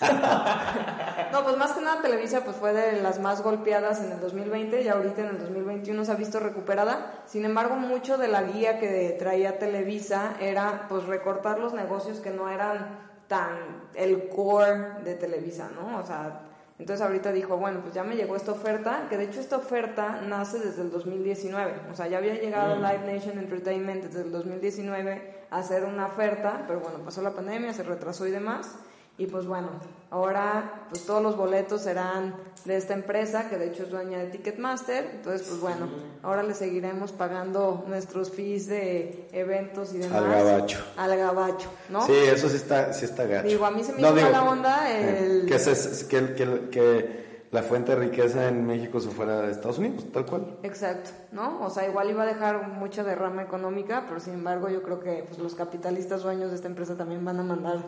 No, 1.32 1.44
pues 1.44 1.56
más 1.56 1.72
que 1.72 1.82
nada 1.82 2.02
Televisa 2.02 2.42
pues 2.42 2.56
fue 2.56 2.72
de 2.72 3.00
las 3.02 3.20
más 3.20 3.42
golpeadas 3.42 4.00
en 4.02 4.12
el 4.12 4.20
2020 4.20 4.82
y 4.82 4.88
ahorita 4.88 5.20
en 5.20 5.28
el 5.28 5.38
2021 5.38 6.04
se 6.04 6.10
ha 6.10 6.16
visto 6.16 6.40
recuperada. 6.40 7.22
Sin 7.26 7.44
embargo, 7.44 7.76
mucho 7.76 8.18
de 8.18 8.26
la 8.26 8.42
guía 8.42 8.80
que 8.80 9.14
traía 9.18 9.58
Televisa 9.58 10.36
era 10.40 10.86
pues 10.88 11.04
recortar 11.04 11.58
los 11.60 11.74
negocios 11.74 12.18
que 12.18 12.30
no 12.30 12.48
eran 12.48 12.98
tan 13.28 13.58
el 13.94 14.28
core 14.28 15.02
de 15.04 15.14
Televisa, 15.14 15.70
¿no? 15.74 15.98
O 15.98 16.06
sea, 16.06 16.49
entonces 16.80 17.04
ahorita 17.04 17.30
dijo, 17.30 17.58
bueno, 17.58 17.80
pues 17.82 17.92
ya 17.92 18.04
me 18.04 18.16
llegó 18.16 18.36
esta 18.36 18.52
oferta, 18.52 19.06
que 19.10 19.18
de 19.18 19.24
hecho 19.24 19.38
esta 19.38 19.58
oferta 19.58 20.22
nace 20.26 20.58
desde 20.58 20.80
el 20.80 20.90
2019. 20.90 21.72
O 21.92 21.94
sea, 21.94 22.08
ya 22.08 22.16
había 22.16 22.32
llegado 22.40 22.76
Live 22.76 23.02
Nation 23.04 23.38
Entertainment 23.38 24.04
desde 24.04 24.22
el 24.22 24.32
2019 24.32 25.44
a 25.50 25.58
hacer 25.58 25.84
una 25.84 26.06
oferta, 26.06 26.64
pero 26.66 26.80
bueno, 26.80 27.00
pasó 27.04 27.20
la 27.20 27.32
pandemia, 27.32 27.74
se 27.74 27.82
retrasó 27.82 28.26
y 28.26 28.30
demás. 28.30 28.76
Y 29.20 29.26
pues 29.26 29.46
bueno, 29.46 29.68
ahora 30.10 30.86
pues 30.88 31.04
todos 31.04 31.22
los 31.22 31.36
boletos 31.36 31.82
serán 31.82 32.34
de 32.64 32.76
esta 32.76 32.94
empresa, 32.94 33.48
que 33.50 33.58
de 33.58 33.66
hecho 33.68 33.82
es 33.84 33.90
dueña 33.90 34.18
de 34.18 34.26
Ticketmaster. 34.28 35.10
Entonces, 35.16 35.46
pues 35.46 35.60
bueno, 35.60 35.88
ahora 36.22 36.42
le 36.42 36.54
seguiremos 36.54 37.12
pagando 37.12 37.84
nuestros 37.86 38.30
fees 38.30 38.66
de 38.66 39.28
eventos 39.32 39.92
y 39.94 39.98
demás. 39.98 40.22
Al 40.22 40.30
gabacho. 40.30 40.78
Al 40.96 41.16
gabacho, 41.18 41.68
¿no? 41.90 42.06
Sí, 42.06 42.14
eso 42.14 42.48
sí 42.48 42.56
está, 42.56 42.92
sí 42.94 43.04
está 43.04 43.26
gacho. 43.26 43.46
Digo, 43.48 43.66
a 43.66 43.70
mí 43.70 43.84
se 43.84 43.92
me 43.92 44.00
No, 44.00 44.08
hizo 44.08 44.16
digo, 44.16 44.28
mala 44.30 44.44
onda 44.50 44.90
el... 44.90 45.42
eh, 45.42 45.46
que, 45.46 45.58
se- 45.58 46.08
que, 46.08 46.34
que- 46.34 46.68
que 46.70 47.20
la 47.50 47.64
fuente 47.64 47.90
de 47.96 47.98
riqueza 47.98 48.46
en 48.46 48.64
México 48.64 49.00
se 49.00 49.10
fuera 49.10 49.40
de 49.42 49.50
Estados 49.50 49.78
Unidos, 49.78 50.06
tal 50.12 50.24
cual. 50.24 50.56
Exacto, 50.62 51.10
¿no? 51.32 51.60
O 51.64 51.68
sea, 51.70 51.88
igual 51.88 52.08
iba 52.08 52.22
a 52.22 52.26
dejar 52.26 52.68
mucha 52.68 53.02
derrama 53.02 53.42
económica, 53.42 54.04
pero 54.06 54.20
sin 54.20 54.34
embargo 54.34 54.68
yo 54.68 54.82
creo 54.84 55.00
que 55.00 55.24
pues, 55.26 55.38
los 55.40 55.56
capitalistas 55.56 56.22
dueños 56.22 56.50
de 56.50 56.56
esta 56.56 56.68
empresa 56.68 56.94
también 56.96 57.24
van 57.24 57.40
a 57.40 57.42
mandar 57.42 57.78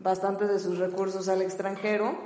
bastante 0.00 0.46
de 0.46 0.58
sus 0.58 0.78
recursos 0.78 1.28
al 1.28 1.42
extranjero. 1.42 2.18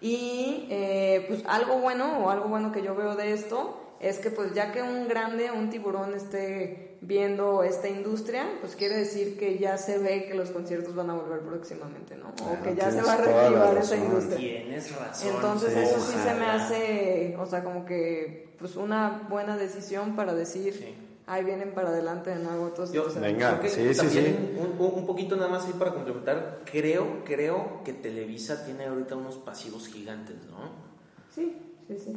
Y 0.00 0.66
eh, 0.70 1.24
pues 1.28 1.42
algo 1.46 1.78
bueno 1.78 2.24
o 2.24 2.30
algo 2.30 2.48
bueno 2.48 2.72
que 2.72 2.82
yo 2.82 2.94
veo 2.94 3.16
de 3.16 3.32
esto 3.32 3.76
es 4.00 4.18
que 4.18 4.30
pues 4.30 4.54
ya 4.54 4.72
que 4.72 4.80
un 4.80 5.08
grande, 5.08 5.50
un 5.50 5.68
tiburón 5.68 6.14
esté 6.14 6.96
viendo 7.02 7.62
esta 7.62 7.86
industria, 7.88 8.46
pues 8.62 8.74
quiere 8.76 8.96
decir 8.96 9.38
que 9.38 9.58
ya 9.58 9.76
se 9.76 9.98
ve 9.98 10.24
que 10.26 10.34
los 10.34 10.50
conciertos 10.50 10.94
van 10.94 11.10
a 11.10 11.14
volver 11.14 11.40
próximamente, 11.40 12.16
¿no? 12.16 12.28
O 12.28 12.54
Ah, 12.54 12.60
que 12.64 12.74
ya 12.74 12.90
se 12.90 13.02
va 13.02 13.12
a 13.12 13.16
reactivar 13.18 13.76
esa 13.76 13.96
industria. 13.96 14.36
Tienes 14.38 14.96
razón. 14.96 15.34
Entonces 15.34 15.76
eso 15.76 16.00
sí 16.00 16.16
se 16.18 16.34
me 16.34 16.46
hace, 16.46 17.36
o 17.38 17.44
sea, 17.44 17.62
como 17.62 17.84
que 17.84 18.54
pues 18.58 18.76
una 18.76 19.26
buena 19.28 19.58
decisión 19.58 20.16
para 20.16 20.32
decir, 20.34 20.72
Sí. 20.74 20.94
Ahí 21.30 21.44
vienen 21.44 21.72
para 21.74 21.88
adelante 21.90 22.30
de 22.30 22.42
nuevo 22.42 22.68
todos 22.68 22.92
Yo- 22.92 23.06
estos. 23.06 23.20
Venga. 23.22 23.60
Sí, 23.68 23.94
sí, 23.94 23.96
también 23.96 24.58
Un, 24.78 25.06
poquito 25.06 25.36
nada 25.36 25.48
más 25.48 25.64
ahí 25.66 25.72
para 25.78 25.92
complementar. 25.94 26.60
Creo, 26.70 27.22
creo 27.24 27.82
que 27.84 27.92
Televisa 27.92 28.64
tiene 28.64 28.86
ahorita 28.86 29.14
unos 29.16 29.36
pasivos 29.36 29.86
gigantes, 29.88 30.36
¿no? 30.50 30.70
Sí, 31.34 31.56
sí, 31.86 31.98
sí. 31.98 32.16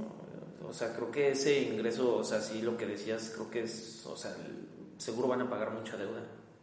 O 0.68 0.74
sea, 0.74 0.94
creo 0.96 1.12
que 1.12 1.32
ese 1.32 1.62
ingreso, 1.62 2.16
o 2.16 2.24
sea, 2.24 2.42
sí, 2.42 2.62
lo 2.62 2.76
que 2.78 2.86
decías, 2.88 3.32
creo 3.36 3.52
que 3.52 3.64
es, 3.64 4.06
o 4.08 4.16
sea, 4.16 4.32
el- 4.32 4.68
seguro 5.00 5.28
van 5.28 5.42
a 5.42 5.50
pagar 5.50 5.72
mucha 5.72 5.96
deuda. 5.98 6.22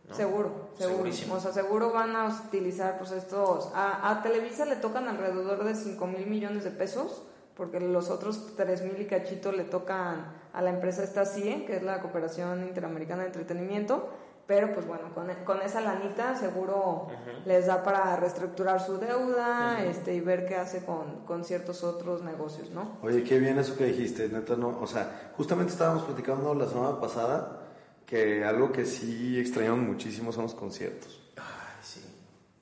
¿no? 0.09 0.17
Seguro, 0.17 0.71
seguro. 0.77 0.97
Segurísimo. 0.97 1.35
O 1.35 1.41
sea, 1.41 1.53
seguro 1.53 1.93
van 1.93 2.17
a 2.17 2.27
utilizar 2.47 2.99
pues 2.99 3.13
estos... 3.13 3.69
A, 3.75 4.11
a 4.11 4.23
Televisa 4.23 4.65
le 4.65 4.75
tocan 4.77 5.07
alrededor 5.07 5.63
de 5.63 5.75
5 5.77 6.05
mil 6.09 6.27
millones 6.27 6.65
de 6.65 6.71
pesos, 6.73 7.23
porque 7.61 7.79
los 7.79 8.09
otros 8.09 8.57
3 8.57 8.83
mil 8.85 9.03
y 9.03 9.05
cachito 9.05 9.53
le 9.53 9.65
tocan 9.65 10.33
a 10.55 10.63
la 10.63 10.71
empresa 10.71 11.05
esta 11.05 11.27
CIE, 11.27 11.67
que 11.67 11.77
es 11.77 11.83
la 11.83 12.01
Cooperación 12.01 12.63
Interamericana 12.67 13.21
de 13.21 13.27
Entretenimiento. 13.27 14.09
Pero 14.47 14.73
pues 14.73 14.87
bueno, 14.87 15.13
con, 15.15 15.29
con 15.45 15.61
esa 15.61 15.83
lanita 15.83 16.35
seguro 16.37 17.09
les 17.45 17.67
da 17.67 17.83
para 17.83 18.17
reestructurar 18.17 18.81
su 18.81 18.97
deuda 18.97 19.85
este, 19.85 20.15
y 20.15 20.21
ver 20.21 20.47
qué 20.47 20.57
hace 20.57 20.87
con, 20.87 21.27
con 21.27 21.45
ciertos 21.45 21.85
otros 21.85 22.23
negocios, 22.23 22.71
¿no? 22.71 22.97
Oye, 23.03 23.23
qué 23.25 23.39
bien 23.39 23.59
eso 23.59 23.77
que 23.77 23.85
dijiste, 23.85 24.31
neta, 24.31 24.57
no, 24.57 24.79
o 24.81 24.87
sea, 24.87 25.31
justamente 25.37 25.73
estábamos 25.73 26.05
platicando 26.05 26.55
la 26.55 26.67
semana 26.67 26.99
pasada 26.99 27.61
que 28.07 28.43
algo 28.43 28.73
que 28.73 28.87
sí 28.87 29.39
extrañamos 29.39 29.87
muchísimo 29.87 30.33
son 30.33 30.45
los 30.45 30.55
conciertos. 30.55 31.20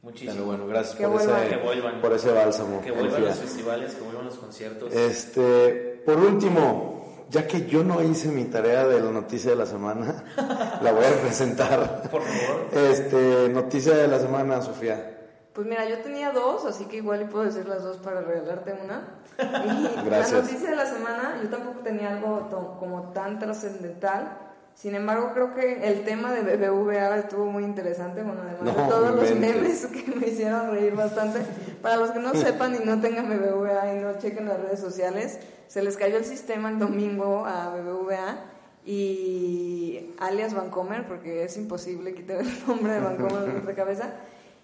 Muchísimo. 0.09 0.33
Pero 0.33 0.45
bueno, 0.47 0.67
gracias 0.67 0.97
Que 0.97 1.03
por 1.05 1.13
vuelvan. 1.13 1.41
ese, 1.43 1.49
Que 1.51 1.57
vuelvan. 1.65 2.01
por 2.01 2.13
ese 2.13 2.33
bálsamo. 2.33 2.81
Que 2.83 2.91
vuelvan 2.93 3.25
los 3.25 3.37
festivales, 3.37 3.95
que 3.95 4.01
vuelvan 4.03 4.25
los 4.25 4.35
conciertos. 4.39 4.93
Este, 4.95 6.03
por 6.07 6.17
último, 6.19 7.25
ya 7.29 7.47
que 7.47 7.67
yo 7.67 7.85
no 7.85 8.03
hice 8.03 8.29
mi 8.29 8.45
tarea 8.47 8.87
de 8.87 9.01
la 9.01 9.11
noticia 9.11 9.51
de 9.51 9.57
la 9.57 9.67
semana, 9.67 10.25
la 10.83 10.93
voy 10.93 11.05
a 11.05 11.21
presentar. 11.21 12.09
Por 12.11 12.23
favor. 12.23 12.69
Este, 12.73 13.49
noticia 13.51 13.95
de 13.97 14.09
la 14.09 14.19
semana, 14.19 14.63
Sofía. 14.63 15.15
Pues 15.53 15.67
mira, 15.67 15.89
yo 15.89 15.99
tenía 15.99 16.31
dos, 16.31 16.65
así 16.65 16.85
que 16.87 16.99
igual 16.99 17.23
y 17.23 17.25
puedo 17.25 17.45
decir 17.45 17.67
las 17.67 17.83
dos 17.83 17.99
para 17.99 18.21
regalarte 18.23 18.73
una. 18.85 19.15
Y 19.39 20.05
Gracias. 20.07 20.33
la 20.33 20.41
noticia 20.43 20.71
de 20.71 20.77
la 20.77 20.87
semana, 20.87 21.39
yo 21.43 21.49
tampoco 21.49 21.81
tenía 21.81 22.11
algo 22.17 22.77
como 22.81 23.13
tan 23.13 23.39
trascendental. 23.39 24.37
Sin 24.79 24.95
embargo, 24.95 25.33
creo 25.35 25.55
que 25.57 25.89
el 25.89 26.05
tema 26.05 26.33
de 26.33 26.43
BBVA 26.43 27.19
estuvo 27.19 27.47
muy 27.47 27.65
interesante, 27.65 28.23
bueno, 28.23 28.43
además 28.43 28.63
No, 28.63 28.81
de 28.81 28.89
todos 28.89 29.17
los 29.17 29.35
memes 29.37 29.87
que 29.87 30.15
me 30.15 30.29
hicieron 30.29 30.71
reír 30.71 30.95
bastante. 30.95 31.41
Para 31.83 31.97
los 31.97 32.13
que 32.13 32.21
no 32.21 32.33
sepan 32.35 32.77
y 32.77 32.87
no 32.87 33.01
tengan 33.01 33.29
BBVA 33.29 33.95
y 33.95 33.99
no 33.99 34.17
chequen 34.21 34.47
las 34.47 34.61
redes 34.61 34.79
sociales, 34.79 35.41
se 35.67 35.83
les 35.83 35.97
cayó 35.97 36.17
el 36.17 36.25
sistema 36.25 36.71
el 36.71 36.79
domingo 36.79 37.45
a 37.45 37.75
BBVA 37.75 38.39
y 38.87 40.15
alias 40.21 40.55
Vancomer, 40.55 41.09
porque 41.09 41.43
es 41.43 41.57
imposible 41.57 42.15
quitar 42.15 42.39
el 42.39 42.67
nombre 42.69 42.93
de 42.93 43.01
Vancomer 43.01 43.41
de 43.41 43.53
nuestra 43.55 43.75
cabeza. 43.75 44.13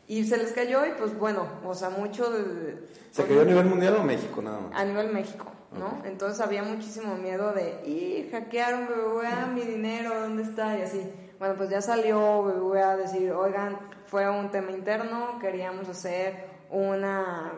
Y 0.07 0.23
se 0.25 0.37
les 0.37 0.53
cayó 0.53 0.87
y 0.87 0.91
pues 0.93 1.19
bueno, 1.19 1.49
o 1.65 1.75
sea, 1.75 1.91
mucho 1.91 2.31
de... 2.31 2.79
¿Se 3.11 3.25
cayó 3.25 3.41
a 3.41 3.45
nivel 3.47 3.67
mundial 3.67 3.97
o 3.97 4.05
México 4.05 4.41
nada 4.43 4.61
más? 4.61 4.81
a 4.81 4.85
nivel 4.85 5.13
México, 5.13 5.47
¿no? 5.79 6.03
Entonces 6.05 6.41
había 6.41 6.63
muchísimo 6.63 7.17
miedo 7.17 7.53
de, 7.53 7.83
y 7.87 8.29
hackearon 8.31 8.87
BBVA, 8.87 9.47
mi 9.47 9.63
dinero, 9.63 10.21
¿dónde 10.21 10.43
está? 10.43 10.79
Y 10.79 10.83
así. 10.83 11.13
Bueno, 11.39 11.55
pues 11.57 11.71
ya 11.71 11.81
salió 11.81 12.43
BBVA 12.43 12.93
a 12.93 12.97
decir, 12.97 13.33
oigan, 13.33 13.79
fue 14.07 14.29
un 14.29 14.51
tema 14.51 14.71
interno, 14.71 15.39
queríamos 15.41 15.89
hacer 15.89 16.47
una 16.71 17.53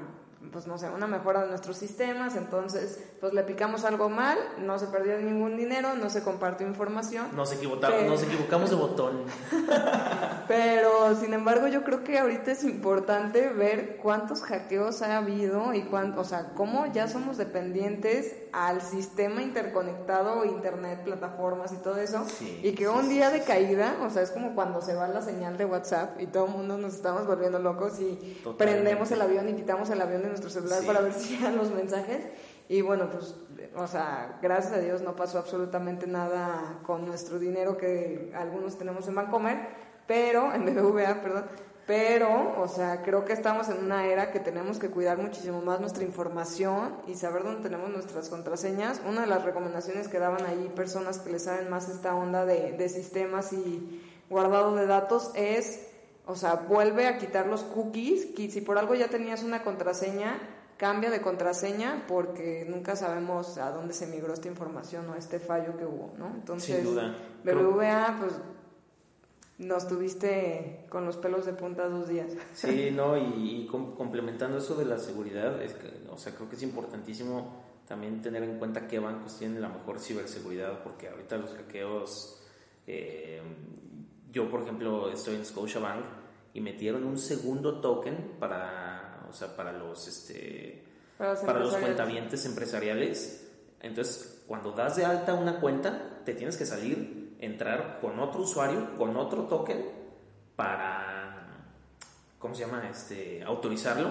pues 0.52 0.66
no 0.66 0.78
sé, 0.78 0.88
una 0.88 1.06
mejora 1.06 1.42
de 1.42 1.48
nuestros 1.48 1.76
sistemas, 1.76 2.36
entonces 2.36 3.02
pues 3.20 3.32
le 3.32 3.42
picamos 3.42 3.84
algo 3.84 4.08
mal, 4.08 4.38
no 4.58 4.78
se 4.78 4.86
perdió 4.86 5.18
ningún 5.18 5.56
dinero, 5.56 5.94
no 5.94 6.10
se 6.10 6.22
compartió 6.22 6.66
información. 6.66 7.26
Nos 7.34 7.52
equivocamos, 7.52 8.04
nos 8.04 8.22
equivocamos 8.22 8.70
de 8.70 8.76
botón. 8.76 9.22
pero 10.48 11.14
sin 11.16 11.34
embargo 11.34 11.66
yo 11.68 11.84
creo 11.84 12.04
que 12.04 12.18
ahorita 12.18 12.52
es 12.52 12.64
importante 12.64 13.48
ver 13.48 13.98
cuántos 13.98 14.42
hackeos 14.42 15.02
ha 15.02 15.16
habido 15.16 15.74
y 15.74 15.82
cuánto, 15.82 16.20
o 16.20 16.24
sea, 16.24 16.52
cómo 16.54 16.86
ya 16.92 17.08
somos 17.08 17.36
dependientes 17.36 18.34
al 18.56 18.80
sistema 18.80 19.42
interconectado, 19.42 20.46
internet, 20.46 21.04
plataformas 21.04 21.74
y 21.74 21.76
todo 21.76 21.98
eso, 21.98 22.24
y 22.62 22.72
que 22.72 22.88
un 22.88 23.10
día 23.10 23.28
de 23.28 23.42
caída, 23.42 23.98
o 24.00 24.08
sea, 24.08 24.22
es 24.22 24.30
como 24.30 24.54
cuando 24.54 24.80
se 24.80 24.94
va 24.94 25.06
la 25.08 25.20
señal 25.20 25.58
de 25.58 25.66
WhatsApp 25.66 26.18
y 26.22 26.26
todo 26.26 26.46
el 26.46 26.52
mundo 26.52 26.78
nos 26.78 26.94
estamos 26.94 27.26
volviendo 27.26 27.58
locos 27.58 28.00
y 28.00 28.40
prendemos 28.56 29.10
el 29.10 29.20
avión 29.20 29.46
y 29.50 29.52
quitamos 29.52 29.90
el 29.90 30.00
avión 30.00 30.22
de 30.22 30.28
nuestro 30.28 30.48
celular 30.48 30.82
para 30.86 31.02
ver 31.02 31.12
si 31.18 31.36
llegan 31.36 31.58
los 31.58 31.70
mensajes. 31.70 32.24
Y 32.70 32.80
bueno, 32.80 33.10
pues, 33.10 33.34
o 33.76 33.86
sea, 33.86 34.38
gracias 34.40 34.72
a 34.72 34.78
Dios 34.78 35.02
no 35.02 35.14
pasó 35.14 35.38
absolutamente 35.38 36.06
nada 36.06 36.78
con 36.86 37.04
nuestro 37.04 37.38
dinero 37.38 37.76
que 37.76 38.32
algunos 38.34 38.78
tenemos 38.78 39.06
en 39.06 39.16
Bancomer, 39.16 39.68
pero, 40.06 40.54
en 40.54 40.64
BBVA, 40.64 41.20
perdón, 41.20 41.44
pero, 41.86 42.60
o 42.60 42.68
sea, 42.68 43.02
creo 43.02 43.24
que 43.24 43.32
estamos 43.32 43.68
en 43.68 43.84
una 43.84 44.06
era 44.06 44.32
que 44.32 44.40
tenemos 44.40 44.78
que 44.78 44.90
cuidar 44.90 45.18
muchísimo 45.18 45.62
más 45.62 45.80
nuestra 45.80 46.04
información 46.04 46.96
y 47.06 47.14
saber 47.14 47.44
dónde 47.44 47.62
tenemos 47.62 47.90
nuestras 47.90 48.28
contraseñas. 48.28 49.00
Una 49.06 49.22
de 49.22 49.28
las 49.28 49.44
recomendaciones 49.44 50.08
que 50.08 50.18
daban 50.18 50.44
ahí 50.44 50.70
personas 50.74 51.18
que 51.18 51.30
le 51.30 51.38
saben 51.38 51.70
más 51.70 51.88
esta 51.88 52.14
onda 52.14 52.44
de, 52.44 52.72
de 52.72 52.88
sistemas 52.88 53.52
y 53.52 54.02
guardado 54.28 54.74
de 54.74 54.86
datos 54.86 55.30
es 55.34 55.86
o 56.26 56.34
sea, 56.34 56.56
vuelve 56.56 57.06
a 57.06 57.18
quitar 57.18 57.46
los 57.46 57.62
cookies, 57.62 58.26
que 58.34 58.50
si 58.50 58.60
por 58.60 58.78
algo 58.78 58.96
ya 58.96 59.06
tenías 59.06 59.44
una 59.44 59.62
contraseña, 59.62 60.40
cambia 60.76 61.08
de 61.10 61.20
contraseña 61.20 62.04
porque 62.08 62.66
nunca 62.68 62.96
sabemos 62.96 63.58
a 63.58 63.70
dónde 63.70 63.94
se 63.94 64.08
migró 64.08 64.34
esta 64.34 64.48
información 64.48 65.08
o 65.08 65.14
este 65.14 65.38
fallo 65.38 65.76
que 65.76 65.86
hubo, 65.86 66.12
¿no? 66.18 66.26
Entonces, 66.34 66.76
Sin 66.76 66.84
duda. 66.84 67.16
BBVA, 67.44 68.16
pues 68.18 68.32
nos 69.58 69.88
tuviste 69.88 70.86
con 70.88 71.06
los 71.06 71.16
pelos 71.16 71.46
de 71.46 71.52
punta 71.52 71.88
dos 71.88 72.08
días. 72.08 72.32
Sí, 72.54 72.90
no, 72.90 73.16
y, 73.16 73.66
complementando 73.66 74.58
eso 74.58 74.74
de 74.74 74.84
la 74.84 74.98
seguridad, 74.98 75.62
es 75.62 75.74
que, 75.74 75.90
o 76.10 76.18
sea, 76.18 76.34
creo 76.34 76.48
que 76.48 76.56
es 76.56 76.62
importantísimo 76.62 77.64
también 77.86 78.20
tener 78.20 78.42
en 78.42 78.58
cuenta 78.58 78.88
qué 78.88 78.98
bancos 78.98 79.38
tienen 79.38 79.62
la 79.62 79.68
mejor 79.68 80.00
ciberseguridad, 80.00 80.82
porque 80.82 81.08
ahorita 81.08 81.38
los 81.38 81.54
hackeos 81.54 82.42
eh, 82.86 83.40
yo, 84.32 84.50
por 84.50 84.62
ejemplo, 84.62 85.10
estoy 85.10 85.36
en 85.36 85.44
Scotiabank 85.44 86.04
y 86.54 86.60
metieron 86.60 87.04
un 87.04 87.18
segundo 87.18 87.80
token 87.80 88.36
para, 88.38 89.26
o 89.28 89.32
sea, 89.32 89.56
para 89.56 89.72
los, 89.72 90.06
este, 90.06 90.84
para 91.16 91.58
los, 91.58 91.74
cuentavientes 91.76 92.44
empresariales. 92.46 93.48
Entonces, 93.80 94.42
cuando 94.46 94.72
das 94.72 94.96
de 94.96 95.04
alta 95.04 95.34
una 95.34 95.60
cuenta, 95.60 96.20
te 96.24 96.34
tienes 96.34 96.56
que 96.56 96.66
salir, 96.66 97.15
entrar 97.40 97.98
con 98.00 98.18
otro 98.18 98.42
usuario, 98.42 98.96
con 98.96 99.16
otro 99.16 99.42
token, 99.44 99.84
para, 100.56 101.48
¿cómo 102.38 102.54
se 102.54 102.66
llama? 102.66 102.88
Este, 102.90 103.42
autorizarlo. 103.44 104.10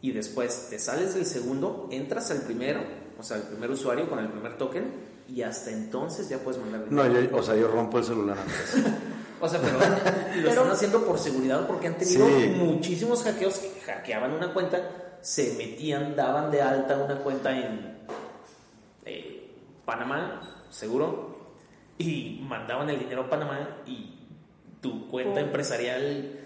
Y 0.00 0.12
después 0.12 0.68
te 0.70 0.78
sales 0.78 1.14
del 1.14 1.26
segundo, 1.26 1.88
entras 1.90 2.30
al 2.30 2.42
primero, 2.42 2.80
o 3.18 3.22
sea, 3.22 3.36
el 3.36 3.44
primer 3.44 3.70
usuario 3.70 4.08
con 4.08 4.18
el 4.20 4.28
primer 4.28 4.56
token, 4.56 5.18
y 5.28 5.42
hasta 5.42 5.70
entonces 5.70 6.28
ya 6.28 6.38
puedes 6.38 6.60
mandar. 6.60 6.86
No, 6.90 7.06
yo, 7.06 7.36
o 7.36 7.42
sea, 7.42 7.56
yo 7.56 7.68
rompo 7.68 7.98
el 7.98 8.04
celular 8.04 8.38
antes. 8.38 8.84
O 9.40 9.48
sea, 9.48 9.60
pero 9.60 9.78
lo 10.42 10.48
están 10.50 10.70
haciendo 10.70 11.04
por 11.04 11.18
seguridad 11.18 11.66
porque 11.66 11.86
han 11.86 11.96
tenido 11.96 12.26
muchísimos 12.28 13.22
hackeos 13.22 13.58
que 13.58 13.80
hackeaban 13.82 14.32
una 14.32 14.52
cuenta, 14.52 15.18
se 15.20 15.54
metían, 15.54 16.16
daban 16.16 16.50
de 16.50 16.60
alta 16.60 16.96
una 16.96 17.16
cuenta 17.18 17.56
en 17.56 17.98
eh, 19.04 19.54
Panamá, 19.84 20.66
seguro, 20.70 21.37
y 21.98 22.40
mandaban 22.48 22.88
el 22.90 22.98
dinero 22.98 23.22
a 23.22 23.30
Panamá 23.30 23.80
y 23.86 24.14
tu 24.80 25.08
cuenta 25.08 25.40
empresarial 25.40 26.38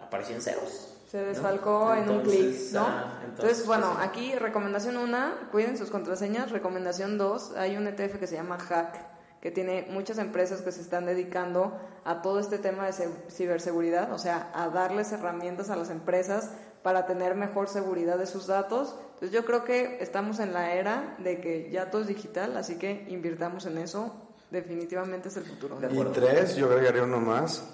aparecía 0.00 0.36
en 0.36 0.42
ceros. 0.42 0.94
Se 1.06 1.24
desfalcó 1.24 1.94
en 1.94 2.10
un 2.10 2.20
clic, 2.20 2.54
¿no? 2.72 2.82
Ah, 2.86 3.22
entonces, 3.24 3.64
bueno, 3.66 3.92
pues 3.94 4.06
aquí 4.06 4.34
recomendación 4.34 4.98
una, 4.98 5.48
cuiden 5.50 5.78
sus 5.78 5.88
contraseñas. 5.88 6.50
Recomendación 6.50 7.16
dos, 7.16 7.52
hay 7.56 7.78
un 7.78 7.86
ETF 7.86 8.18
que 8.18 8.26
se 8.26 8.34
llama 8.36 8.58
Hack 8.58 9.18
que 9.40 9.50
tiene 9.50 9.86
muchas 9.90 10.18
empresas 10.18 10.62
que 10.62 10.72
se 10.72 10.80
están 10.80 11.06
dedicando 11.06 11.78
a 12.04 12.22
todo 12.22 12.40
este 12.40 12.58
tema 12.58 12.86
de 12.86 12.92
ciberseguridad, 13.30 14.12
o 14.12 14.18
sea, 14.18 14.50
a 14.52 14.68
darles 14.68 15.12
herramientas 15.12 15.70
a 15.70 15.76
las 15.76 15.90
empresas 15.90 16.50
para 16.82 17.06
tener 17.06 17.34
mejor 17.34 17.68
seguridad 17.68 18.18
de 18.18 18.26
sus 18.26 18.46
datos. 18.46 18.96
Entonces 19.14 19.30
yo 19.30 19.44
creo 19.44 19.64
que 19.64 19.98
estamos 20.00 20.40
en 20.40 20.52
la 20.52 20.74
era 20.74 21.16
de 21.18 21.40
que 21.40 21.70
ya 21.70 21.90
todo 21.90 22.02
es 22.02 22.08
digital, 22.08 22.56
así 22.56 22.78
que 22.78 23.06
invirtamos 23.08 23.66
en 23.66 23.78
eso, 23.78 24.27
definitivamente 24.50 25.28
es 25.28 25.36
el 25.36 25.44
futuro. 25.44 25.78
Y 25.90 26.04
tres, 26.12 26.56
yo 26.56 26.66
agregaría 26.66 27.04
uno 27.04 27.20
más, 27.20 27.64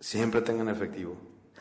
siempre 0.00 0.40
tengan 0.42 0.68
efectivo. 0.68 1.16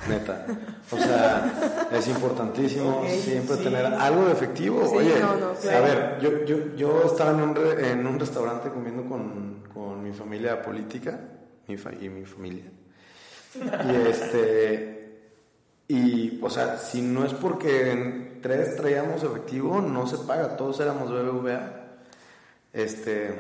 Neta. 0.08 0.48
O 0.90 0.98
sea, 0.98 1.88
es 1.92 2.08
importantísimo 2.08 3.06
siempre 3.08 3.58
tener 3.58 3.86
algo 3.86 4.26
de 4.26 4.32
efectivo. 4.32 4.82
Oye, 4.92 5.22
a 5.22 5.80
ver, 5.80 6.20
yo, 6.20 6.44
yo, 6.46 6.76
yo 6.76 7.04
estaba 7.06 7.32
en 7.32 7.42
un, 7.42 7.58
en 7.58 8.08
un 8.08 8.20
restaurante 8.20 8.70
comiendo 8.70 9.08
con, 9.08 9.64
con 9.72 10.02
mi 10.02 10.12
familia 10.12 10.62
política 10.62 11.20
mi 11.72 12.06
y 12.06 12.10
mi 12.10 12.26
familia. 12.26 12.66
Y 13.56 13.96
este. 14.08 14.98
Y, 15.88 16.40
o 16.42 16.50
sea, 16.50 16.78
si 16.78 17.02
no 17.02 17.26
es 17.26 17.34
porque 17.34 17.92
en 17.92 18.40
tres 18.42 18.78
traíamos 18.78 19.24
efectivo, 19.24 19.82
no 19.82 20.08
se 20.08 20.18
paga. 20.20 20.56
Todos 20.56 20.80
éramos 20.80 21.12
BBVA. 21.12 21.74
Este. 22.74 23.40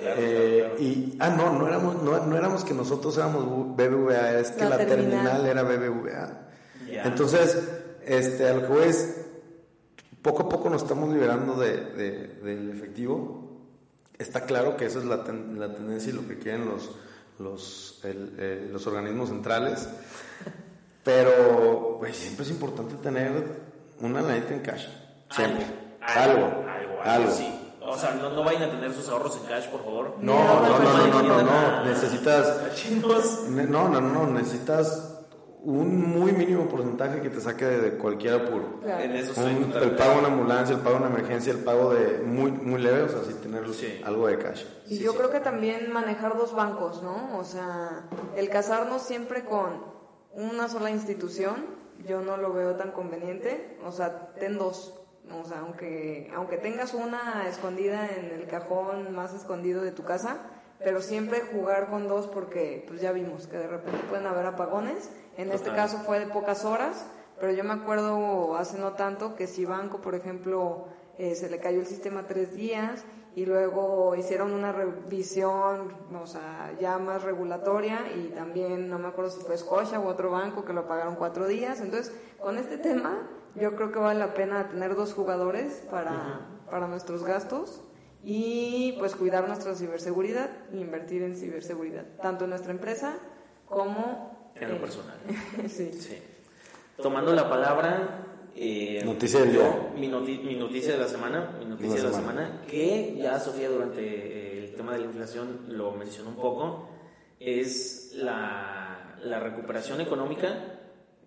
Eh, 0.00 0.76
y, 0.78 1.16
ah, 1.18 1.30
no, 1.30 1.58
no 1.58 1.66
éramos, 1.66 2.02
no, 2.02 2.36
éramos 2.36 2.64
que 2.64 2.72
nosotros 2.72 3.16
éramos 3.16 3.76
BBVA, 3.76 4.38
es 4.38 4.52
que 4.52 4.64
la, 4.64 4.78
terminal. 4.78 5.44
era 5.44 5.62
BBVA. 5.62 6.48
Entonces, 7.04 7.58
este, 8.04 8.48
a 8.48 8.54
lo 8.54 8.62
que 8.62 8.68
voy 8.68 8.84
es, 8.84 9.26
poco 10.22 10.44
a 10.44 10.48
poco 10.48 10.70
nos 10.70 10.82
estamos 10.82 11.12
liberando 11.12 11.56
de, 11.56 11.80
del 12.42 12.70
efectivo. 12.70 13.48
Está 14.16 14.42
claro 14.42 14.76
que 14.76 14.86
esa 14.86 14.98
es 15.00 15.04
la, 15.04 15.16
la 15.16 15.74
tendencia 15.74 16.10
y 16.10 16.14
lo 16.14 16.26
que 16.26 16.38
quieren 16.38 16.66
los, 16.66 16.90
los, 17.38 18.00
eh, 18.04 18.68
los 18.70 18.86
organismos 18.86 19.28
centrales. 19.28 19.88
Pero, 21.04 21.96
pues, 21.98 22.16
siempre 22.16 22.44
es 22.44 22.50
importante 22.50 22.94
tener 22.96 23.32
una 24.00 24.20
lanita 24.22 24.54
en 24.54 24.60
cash. 24.60 24.86
Siempre. 25.30 25.66
Algo. 26.00 26.46
Algo. 26.46 27.02
algo, 27.02 27.30
Sí. 27.32 27.57
O 27.90 27.96
sea, 27.96 28.14
no, 28.14 28.30
no, 28.30 28.44
vayan 28.44 28.64
a 28.64 28.70
tener 28.70 28.92
sus 28.92 29.08
ahorros 29.08 29.36
en 29.36 29.44
cash, 29.44 29.66
por 29.68 29.84
favor. 29.84 30.14
No, 30.20 30.34
no, 30.34 30.78
no, 30.78 31.06
no, 31.06 31.22
no, 31.22 31.42
no, 31.42 31.84
Necesitas. 31.84 32.90
No, 33.50 33.88
no, 33.88 34.00
no, 34.00 34.26
necesitas 34.26 35.14
un 35.62 36.18
muy 36.18 36.32
mínimo 36.32 36.68
porcentaje 36.68 37.20
que 37.20 37.30
te 37.30 37.40
saque 37.40 37.64
de 37.64 37.98
cualquier 37.98 38.34
apuro. 38.34 38.80
En 38.84 39.14
eso 39.16 39.46
el 39.46 39.96
pago 39.96 40.12
de 40.12 40.18
una 40.18 40.28
ambulancia, 40.28 40.74
el 40.74 40.80
pago 40.80 40.98
de 40.98 41.02
una 41.04 41.18
emergencia, 41.18 41.52
el 41.52 41.58
pago 41.58 41.92
de 41.92 42.22
muy 42.22 42.52
muy 42.52 42.80
leve, 42.80 43.02
o 43.02 43.08
sea, 43.08 43.20
sí 43.24 43.34
tener 43.42 43.64
algo 44.04 44.26
de 44.28 44.38
cash. 44.38 44.64
Y 44.86 44.98
yo 44.98 45.14
creo 45.14 45.30
que 45.30 45.40
también 45.40 45.92
manejar 45.92 46.36
dos 46.36 46.54
bancos, 46.54 47.02
¿no? 47.02 47.36
O 47.38 47.44
sea, 47.44 48.08
el 48.36 48.48
casarnos 48.48 49.02
siempre 49.02 49.44
con 49.44 49.82
una 50.32 50.68
sola 50.68 50.90
institución, 50.90 51.66
yo 52.06 52.22
no 52.22 52.36
lo 52.36 52.52
veo 52.52 52.76
tan 52.76 52.92
conveniente. 52.92 53.78
O 53.84 53.92
sea, 53.92 54.32
ten 54.38 54.58
dos. 54.58 54.94
O 55.32 55.44
sea, 55.44 55.60
aunque, 55.60 56.30
aunque 56.34 56.56
tengas 56.56 56.94
una 56.94 57.46
escondida 57.48 58.08
en 58.08 58.26
el 58.30 58.46
cajón 58.46 59.14
más 59.14 59.34
escondido 59.34 59.82
de 59.82 59.92
tu 59.92 60.04
casa, 60.04 60.38
pero 60.78 61.02
siempre 61.02 61.40
jugar 61.52 61.90
con 61.90 62.08
dos 62.08 62.26
porque 62.26 62.84
pues 62.86 63.00
ya 63.00 63.12
vimos 63.12 63.46
que 63.46 63.58
de 63.58 63.66
repente 63.66 63.98
pueden 64.08 64.26
haber 64.26 64.46
apagones. 64.46 65.10
En 65.36 65.50
este 65.50 65.70
caso 65.70 65.98
fue 65.98 66.20
de 66.20 66.26
pocas 66.26 66.64
horas, 66.64 67.06
pero 67.40 67.52
yo 67.52 67.64
me 67.64 67.72
acuerdo 67.72 68.56
hace 68.56 68.78
no 68.78 68.92
tanto 68.92 69.34
que 69.34 69.46
si 69.46 69.64
Banco, 69.64 70.00
por 70.00 70.14
ejemplo, 70.14 70.86
eh, 71.18 71.34
se 71.34 71.50
le 71.50 71.58
cayó 71.58 71.80
el 71.80 71.86
sistema 71.86 72.26
tres 72.26 72.54
días 72.54 73.04
y 73.34 73.46
luego 73.46 74.16
hicieron 74.16 74.52
una 74.52 74.72
revisión, 74.72 75.94
o 76.12 76.26
sea, 76.26 76.74
ya 76.80 76.98
más 76.98 77.22
regulatoria 77.22 78.00
y 78.16 78.28
también 78.30 78.88
no 78.88 78.98
me 78.98 79.08
acuerdo 79.08 79.30
si 79.30 79.40
fue 79.40 79.56
Scotia 79.56 80.00
u 80.00 80.08
otro 80.08 80.30
banco 80.30 80.64
que 80.64 80.72
lo 80.72 80.88
pagaron 80.88 81.14
cuatro 81.16 81.46
días. 81.46 81.80
Entonces, 81.80 82.12
con 82.40 82.58
este 82.58 82.78
tema 82.78 83.28
yo 83.54 83.74
creo 83.76 83.92
que 83.92 83.98
vale 83.98 84.18
la 84.18 84.34
pena 84.34 84.68
tener 84.68 84.94
dos 84.94 85.12
jugadores 85.12 85.84
para, 85.90 86.40
para 86.70 86.86
nuestros 86.86 87.24
gastos 87.24 87.80
y 88.24 88.94
pues 88.98 89.14
cuidar 89.14 89.46
nuestra 89.48 89.74
ciberseguridad 89.74 90.50
e 90.72 90.78
invertir 90.78 91.22
en 91.22 91.36
ciberseguridad, 91.36 92.04
tanto 92.20 92.44
en 92.44 92.50
nuestra 92.50 92.72
empresa 92.72 93.18
como 93.66 94.50
en 94.54 94.70
lo 94.70 94.80
personal. 94.80 95.16
sí. 95.68 95.90
Tomando 97.00 97.32
la 97.32 97.48
palabra, 97.48 98.24
eh, 98.56 99.02
noticia 99.04 99.40
del 99.40 99.52
día. 99.52 99.90
Mi, 99.94 100.08
mi, 100.08 100.56
noticia 100.56 100.92
de 100.92 100.98
la 100.98 101.08
semana, 101.08 101.56
mi 101.58 101.64
noticia 101.64 101.96
de 101.96 102.02
la 102.02 102.12
semana, 102.12 102.62
que 102.68 103.16
ya 103.16 103.38
Sofía 103.38 103.68
durante 103.68 104.64
el 104.64 104.74
tema 104.74 104.92
de 104.92 104.98
la 104.98 105.04
inflación 105.04 105.66
lo 105.68 105.92
mencionó 105.92 106.30
un 106.30 106.36
poco. 106.36 106.88
es 107.38 108.14
la, 108.16 109.16
la 109.22 109.38
recuperación 109.38 110.00
económica 110.00 110.77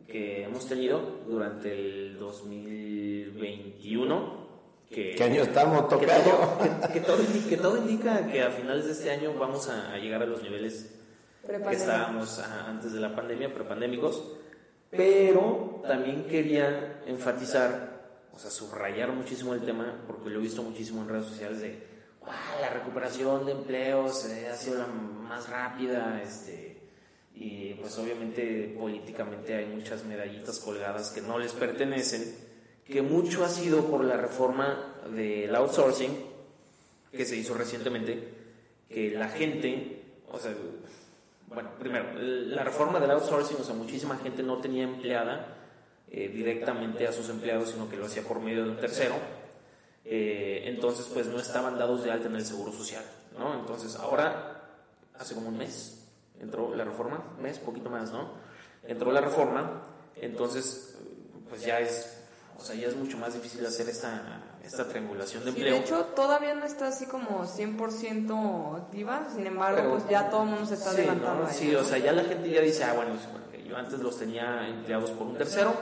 que 0.07 0.43
hemos 0.43 0.67
tenido 0.67 1.21
durante 1.27 1.73
el 1.73 2.17
2021. 2.17 4.41
Que, 4.89 5.15
¿Qué 5.15 5.23
año 5.23 5.43
estamos, 5.43 5.87
todo, 5.87 5.99
que, 5.99 6.05
que 6.05 6.11
todo, 6.99 7.17
que 7.47 7.57
todo 7.57 7.77
indica 7.77 8.27
que 8.27 8.41
a 8.41 8.51
finales 8.51 8.85
de 8.85 8.91
este 8.91 9.09
año 9.09 9.33
vamos 9.39 9.69
a, 9.69 9.93
a 9.93 9.97
llegar 9.97 10.21
a 10.21 10.25
los 10.25 10.43
niveles 10.43 10.93
que 11.47 11.75
estábamos 11.75 12.39
ah, 12.39 12.65
antes 12.67 12.91
de 12.93 12.99
la 12.99 13.15
pandemia, 13.15 13.53
prepandémicos. 13.53 14.33
Pero 14.89 15.81
también 15.87 16.25
quería 16.25 17.01
enfatizar, 17.05 18.01
o 18.33 18.39
sea, 18.39 18.51
subrayar 18.51 19.13
muchísimo 19.13 19.53
el 19.53 19.61
tema, 19.61 20.03
porque 20.05 20.29
lo 20.29 20.39
he 20.39 20.41
visto 20.41 20.61
muchísimo 20.61 21.01
en 21.01 21.09
redes 21.09 21.27
sociales 21.27 21.61
de 21.61 21.87
"Guau, 22.19 22.33
la 22.59 22.69
recuperación 22.69 23.45
de 23.45 23.53
empleos 23.53 24.25
eh, 24.25 24.49
ha 24.49 24.55
sido 24.55 24.79
la 24.79 24.87
más 24.87 25.49
rápida, 25.49 26.21
este, 26.21 26.70
y 27.33 27.73
pues 27.75 27.97
obviamente 27.97 28.75
políticamente 28.77 29.55
hay 29.55 29.65
muchas 29.65 30.03
medallitas 30.03 30.59
colgadas 30.59 31.11
que 31.11 31.21
no 31.21 31.39
les 31.39 31.53
pertenecen, 31.53 32.35
que 32.85 33.01
mucho 33.01 33.43
ha 33.43 33.49
sido 33.49 33.85
por 33.85 34.03
la 34.03 34.17
reforma 34.17 34.95
del 35.13 35.55
outsourcing 35.55 36.31
que 37.11 37.25
se 37.25 37.35
hizo 37.35 37.53
recientemente, 37.53 38.27
que 38.89 39.11
la 39.11 39.29
gente, 39.29 40.03
o 40.29 40.39
sea, 40.39 40.53
bueno, 41.47 41.71
primero, 41.77 42.13
la 42.15 42.63
reforma 42.63 42.99
del 42.99 43.11
outsourcing, 43.11 43.57
o 43.59 43.63
sea, 43.63 43.75
muchísima 43.75 44.17
gente 44.17 44.43
no 44.43 44.57
tenía 44.59 44.83
empleada 44.83 45.57
eh, 46.09 46.29
directamente 46.29 47.07
a 47.07 47.11
sus 47.11 47.29
empleados, 47.29 47.71
sino 47.71 47.89
que 47.89 47.97
lo 47.97 48.05
hacía 48.05 48.23
por 48.23 48.39
medio 48.39 48.63
de 48.63 48.71
un 48.71 48.77
tercero. 48.77 49.15
Eh, 50.05 50.63
entonces, 50.65 51.07
pues 51.13 51.27
no 51.27 51.39
estaban 51.39 51.77
dados 51.77 52.03
de 52.03 52.11
alta 52.11 52.27
en 52.27 52.35
el 52.35 52.45
seguro 52.45 52.71
social, 52.71 53.03
¿no? 53.37 53.59
Entonces, 53.59 53.95
ahora, 53.97 54.61
hace 55.17 55.35
como 55.35 55.49
un 55.49 55.57
mes, 55.57 56.00
entró 56.41 56.75
la 56.75 56.83
reforma, 56.83 57.23
mes, 57.41 57.59
poquito 57.59 57.89
más, 57.89 58.11
¿no? 58.11 58.31
Entró 58.83 59.11
la 59.11 59.21
reforma, 59.21 59.83
entonces, 60.15 60.97
pues 61.47 61.61
ya 61.61 61.79
es, 61.79 62.17
o 62.57 62.61
sea, 62.61 62.75
ya 62.75 62.87
es 62.87 62.95
mucho 62.95 63.17
más 63.17 63.33
difícil 63.33 63.65
hacer 63.65 63.87
esta, 63.89 64.57
esta 64.63 64.87
triangulación 64.87 65.45
de 65.45 65.51
Sí, 65.51 65.57
empleo. 65.57 65.73
de 65.75 65.79
hecho, 65.81 66.03
todavía 66.15 66.53
no 66.55 66.65
está 66.65 66.87
así 66.87 67.05
como 67.05 67.45
100% 67.45 68.75
activa, 68.77 69.27
sin 69.35 69.47
embargo, 69.47 69.77
Pero- 69.77 69.91
pues 69.91 70.09
ya 70.09 70.29
todo 70.29 70.43
el 70.43 70.49
mundo 70.49 70.65
se 70.65 70.73
está 70.75 70.91
Sí, 70.91 71.01
ahí, 71.01 71.21
Sí, 71.51 71.71
¿no? 71.71 71.79
o 71.79 71.83
sea, 71.83 71.97
ya 71.97 72.11
la 72.11 72.23
gente 72.23 72.49
ya 72.49 72.61
dice, 72.61 72.83
ah, 72.83 72.93
bueno, 72.93 73.11
yo 73.67 73.77
antes 73.77 73.99
los 73.99 74.17
tenía 74.17 74.67
empleados 74.67 75.11
por 75.11 75.27
un 75.27 75.37
tercero, 75.37 75.73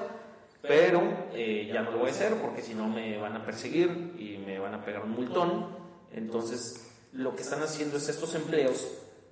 pero 0.62 1.02
eh, 1.34 1.70
ya 1.74 1.82
no 1.82 1.92
lo 1.92 2.00
voy 2.00 2.10
a 2.10 2.12
hacer 2.12 2.36
porque 2.36 2.62
si 2.62 2.74
no 2.74 2.88
me 2.88 3.18
van 3.18 3.36
a 3.36 3.46
perseguir 3.46 4.14
y 4.20 4.38
me 4.46 4.60
van 4.60 4.74
a 4.74 4.84
pegar 4.84 5.04
un 5.04 5.12
multón. 5.12 5.68
Entonces, 6.12 6.86
lo 7.14 7.36
que 7.36 7.42
están 7.44 7.62
haciendo 7.64 7.98
es 7.98 8.10
estos 8.10 8.36
empleos, 8.36 8.86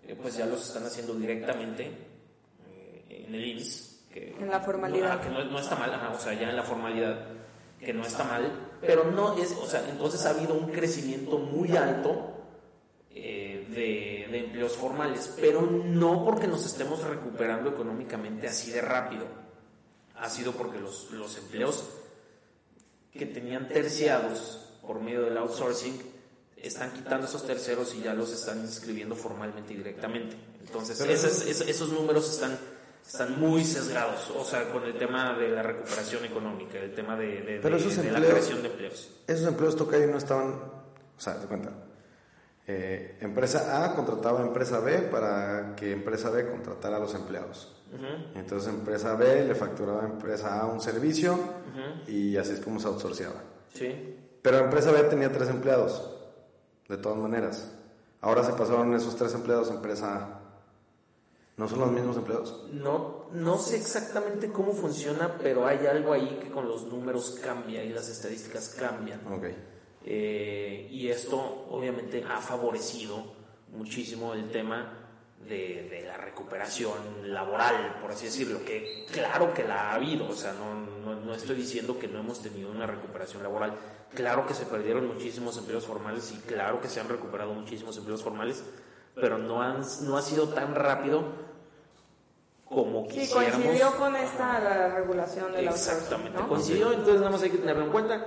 eh, 0.08 0.16
pues 0.20 0.38
ya 0.38 0.46
los 0.46 0.66
están 0.66 0.86
haciendo 0.86 1.14
directamente 1.16 1.92
eh, 2.70 3.26
en 3.28 3.36
el 3.36 3.46
IMSS. 3.46 4.06
Que, 4.12 4.36
En 4.40 4.50
la 4.50 4.62
formalidad. 4.62 5.20
Ah, 5.20 5.22
que 5.22 5.30
no, 5.30 5.44
no 5.44 5.60
está 5.60 5.76
mal, 5.76 5.94
ajá, 5.94 6.12
o 6.12 6.20
sea, 6.20 6.34
ya 6.34 6.50
en 6.50 6.56
la 6.56 6.64
formalidad, 6.64 7.28
que 7.80 7.94
no 7.94 8.04
está 8.04 8.24
mal, 8.24 8.52
pero 8.82 9.12
no 9.12 9.38
es, 9.38 9.52
o 9.52 9.68
sea, 9.68 9.88
entonces 9.90 10.26
ha 10.26 10.32
habido 10.32 10.54
un 10.54 10.72
crecimiento 10.72 11.38
muy 11.38 11.76
alto 11.76 12.34
eh, 13.12 13.68
de, 13.70 14.32
de 14.32 14.46
empleos 14.46 14.74
formales, 14.78 15.36
pero 15.40 15.62
no 15.62 16.24
porque 16.24 16.48
nos 16.48 16.66
estemos 16.66 17.04
recuperando 17.04 17.70
económicamente 17.70 18.48
así 18.48 18.72
de 18.72 18.82
rápido. 18.82 19.26
Ha 20.16 20.30
sido 20.30 20.54
porque 20.54 20.80
los, 20.80 21.12
los 21.12 21.38
empleos 21.38 21.88
que 23.12 23.26
tenían 23.26 23.68
terciados 23.68 24.72
por 24.82 25.02
medio 25.02 25.24
del 25.24 25.38
outsourcing 25.38 26.17
están 26.62 26.92
quitando 26.92 27.28
esos 27.28 27.46
terceros 27.46 27.94
y 27.96 28.02
ya 28.02 28.14
los 28.14 28.32
están 28.34 28.60
inscribiendo 28.62 29.16
formalmente 29.16 29.74
y 29.74 29.78
directamente. 29.78 30.36
Entonces, 30.60 30.98
Pero 31.00 31.12
esos, 31.14 31.46
esos- 31.46 31.68
esos 31.68 31.90
números 31.92 32.30
están, 32.30 32.58
están 33.06 33.40
muy 33.40 33.64
sesgados, 33.64 34.30
o 34.36 34.44
sea, 34.44 34.70
con 34.72 34.84
el 34.84 34.98
tema 34.98 35.38
de 35.38 35.50
la 35.50 35.64
recuperación 35.64 36.26
económica, 36.26 36.78
el 36.80 36.94
tema 36.94 37.16
de, 37.16 37.42
de- 37.42 37.60
Pero 37.62 37.78
de- 37.78 37.82
esos 37.82 37.96
de 37.98 38.12
la 38.12 38.18
empleos- 38.20 38.32
creación 38.34 38.62
de 38.64 38.70
empleos. 38.70 39.10
Esos 39.28 39.48
empleos 39.48 39.76
tocayo 39.76 40.08
no 40.08 40.18
estaban, 40.18 40.50
o 40.54 41.20
sea, 41.20 41.36
de 41.36 41.48
cuenta. 41.48 41.72
eh, 42.70 43.18
empresa 43.22 43.86
A 43.86 43.96
contrataba 43.96 44.42
a 44.42 44.46
empresa 44.46 44.82
B 44.82 44.98
para 45.04 45.74
que 45.76 45.94
empresa 45.94 46.30
B 46.30 46.50
contratara 46.50 46.98
a 46.98 47.00
los 47.00 47.14
empleados. 47.16 47.74
Entonces 48.36 48.68
empresa 48.68 49.16
B 49.16 49.46
le 49.46 49.56
facturaba 49.56 50.04
a 50.04 50.06
empresa 50.08 50.60
A 50.60 50.66
un 50.66 50.82
servicio 50.82 51.32
ujú, 51.36 52.12
y 52.12 52.36
así 52.36 52.52
es 52.52 52.60
como 52.60 52.82
se 52.82 52.88
outsourciaba. 52.88 53.42
Sí. 53.74 54.18
Pero 54.42 54.58
empresa 54.58 54.92
B 54.92 55.02
tenía 55.04 55.32
tres 55.32 55.48
empleados, 55.50 56.10
de 56.88 56.98
todas 56.98 57.18
maneras. 57.18 57.72
Ahora 58.22 58.44
se 58.44 58.54
pasaron 58.54 58.94
esos 58.94 59.16
tres 59.16 59.34
empleados 59.34 59.70
a 59.70 59.76
empresa 59.76 60.16
A. 60.16 60.38
¿No 61.58 61.68
son 61.68 61.80
los 61.80 61.92
mismos 61.92 62.18
empleados? 62.18 62.66
No, 62.72 63.26
no 63.34 63.58
sé 63.58 63.78
exactamente 63.78 64.52
cómo 64.52 64.74
funciona, 64.74 65.38
pero 65.42 65.66
hay 65.66 65.88
algo 65.88 66.14
ahí 66.14 66.40
que 66.42 66.52
con 66.52 66.68
los 66.68 66.86
números 66.86 67.40
cambia 67.44 67.84
y 67.84 67.90
las 67.90 68.10
estadísticas 68.10 68.76
cambian. 68.78 69.22
Ok. 69.28 69.46
Eh, 70.06 70.88
y 70.92 71.10
esto 71.10 71.66
obviamente 71.72 72.24
ha 72.24 72.40
favorecido 72.40 73.24
muchísimo 73.76 74.34
el 74.34 74.52
tema 74.52 74.97
de, 75.48 75.88
de 75.90 76.04
la 76.06 76.18
recuperación 76.18 76.94
laboral, 77.24 78.00
por 78.02 78.12
así 78.12 78.26
decirlo, 78.26 78.64
que 78.66 79.06
claro 79.12 79.54
que 79.54 79.64
la 79.64 79.92
ha 79.92 79.96
habido, 79.96 80.28
o 80.28 80.36
sea, 80.36 80.54
no, 80.54 80.74
no, 80.76 81.20
no 81.22 81.34
estoy 81.34 81.56
diciendo 81.56 81.98
que 82.00 82.08
no 82.08 82.20
hemos 82.20 82.42
tenido 82.42 82.70
una 82.70 82.86
recuperación 82.86 83.44
laboral, 83.44 83.74
claro 84.14 84.46
que 84.46 84.54
se 84.54 84.66
perdieron 84.66 85.08
muchísimos 85.08 85.58
empleos 85.58 85.86
formales 85.86 86.32
y 86.32 86.38
claro 86.48 86.82
que 86.82 86.90
se 86.90 87.00
han 87.00 87.08
recuperado 87.08 87.54
muchísimos 87.54 87.98
empleos 87.98 88.24
formales, 88.24 88.64
pero 89.16 89.38
no, 89.38 89.62
han, 89.62 89.82
no 90.02 90.18
ha 90.18 90.22
sido 90.22 90.50
tan 90.50 90.76
rápido 90.76 91.24
como 92.66 93.06
Sí, 93.10 93.20
quisiéramos. 93.20 93.54
coincidió 93.62 93.98
con 93.98 94.16
esta 94.18 94.60
la 94.60 94.90
regulación 94.96 95.54
del 95.54 95.68
Exactamente, 95.70 96.38
outsourcing, 96.38 96.42
¿no? 96.42 96.48
coincidió, 96.50 96.92
entonces 96.92 97.20
nada 97.20 97.32
más 97.32 97.42
hay 97.44 97.50
que 97.52 97.58
tenerlo 97.60 97.86
en 97.86 97.92
cuenta. 97.92 98.26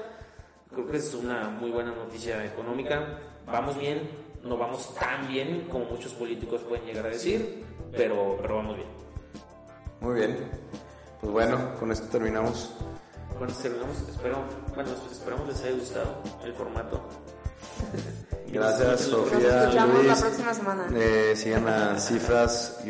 Creo 0.71 0.87
que 0.87 0.97
es 0.97 1.13
una 1.15 1.51
muy 1.51 1.71
buena 1.71 1.91
noticia 1.93 2.43
económica. 2.47 3.19
Vamos 3.45 3.77
bien, 3.77 4.09
no 4.43 4.57
vamos 4.57 4.95
tan 4.95 5.29
bien 5.29 5.69
como 5.71 5.85
muchos 5.87 6.13
políticos 6.15 6.63
pueden 6.69 6.87
llegar 6.87 7.07
a 7.07 7.11
decir, 7.11 7.65
pero, 7.93 8.39
pero 8.41 8.57
vamos 8.57 8.77
bien. 8.77 8.89
Muy 10.01 10.15
bien. 10.15 10.51
Pues 11.21 11.33
bueno, 11.33 11.75
con 11.79 11.93
esto 11.93 12.07
terminamos. 12.09 12.75
Bueno, 13.39 13.55
terminamos, 13.55 13.97
espero, 14.09 14.39
bueno, 14.75 14.91
esperamos 15.11 15.49
les 15.49 15.63
haya 15.63 15.73
gustado 15.73 16.23
el 16.45 16.53
formato. 16.55 17.01
Gracias, 18.53 19.09
Nos 19.09 19.29
Sofía. 19.29 19.39
Nos 19.39 19.63
escuchamos 19.63 19.97
la 19.97 20.03
Luis. 20.03 20.21
próxima 20.21 20.55
semana. 20.55 20.87
Eh, 20.95 21.35
sigan 21.37 21.69
a 21.69 21.99
cifras-mx. 21.99 22.83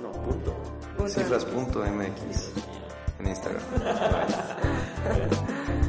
No, 0.00 0.12
punto. 0.12 0.54
Punto. 0.96 1.12
Cifras.mx 1.12 2.50
en 3.20 3.26
Instagram. 3.26 3.62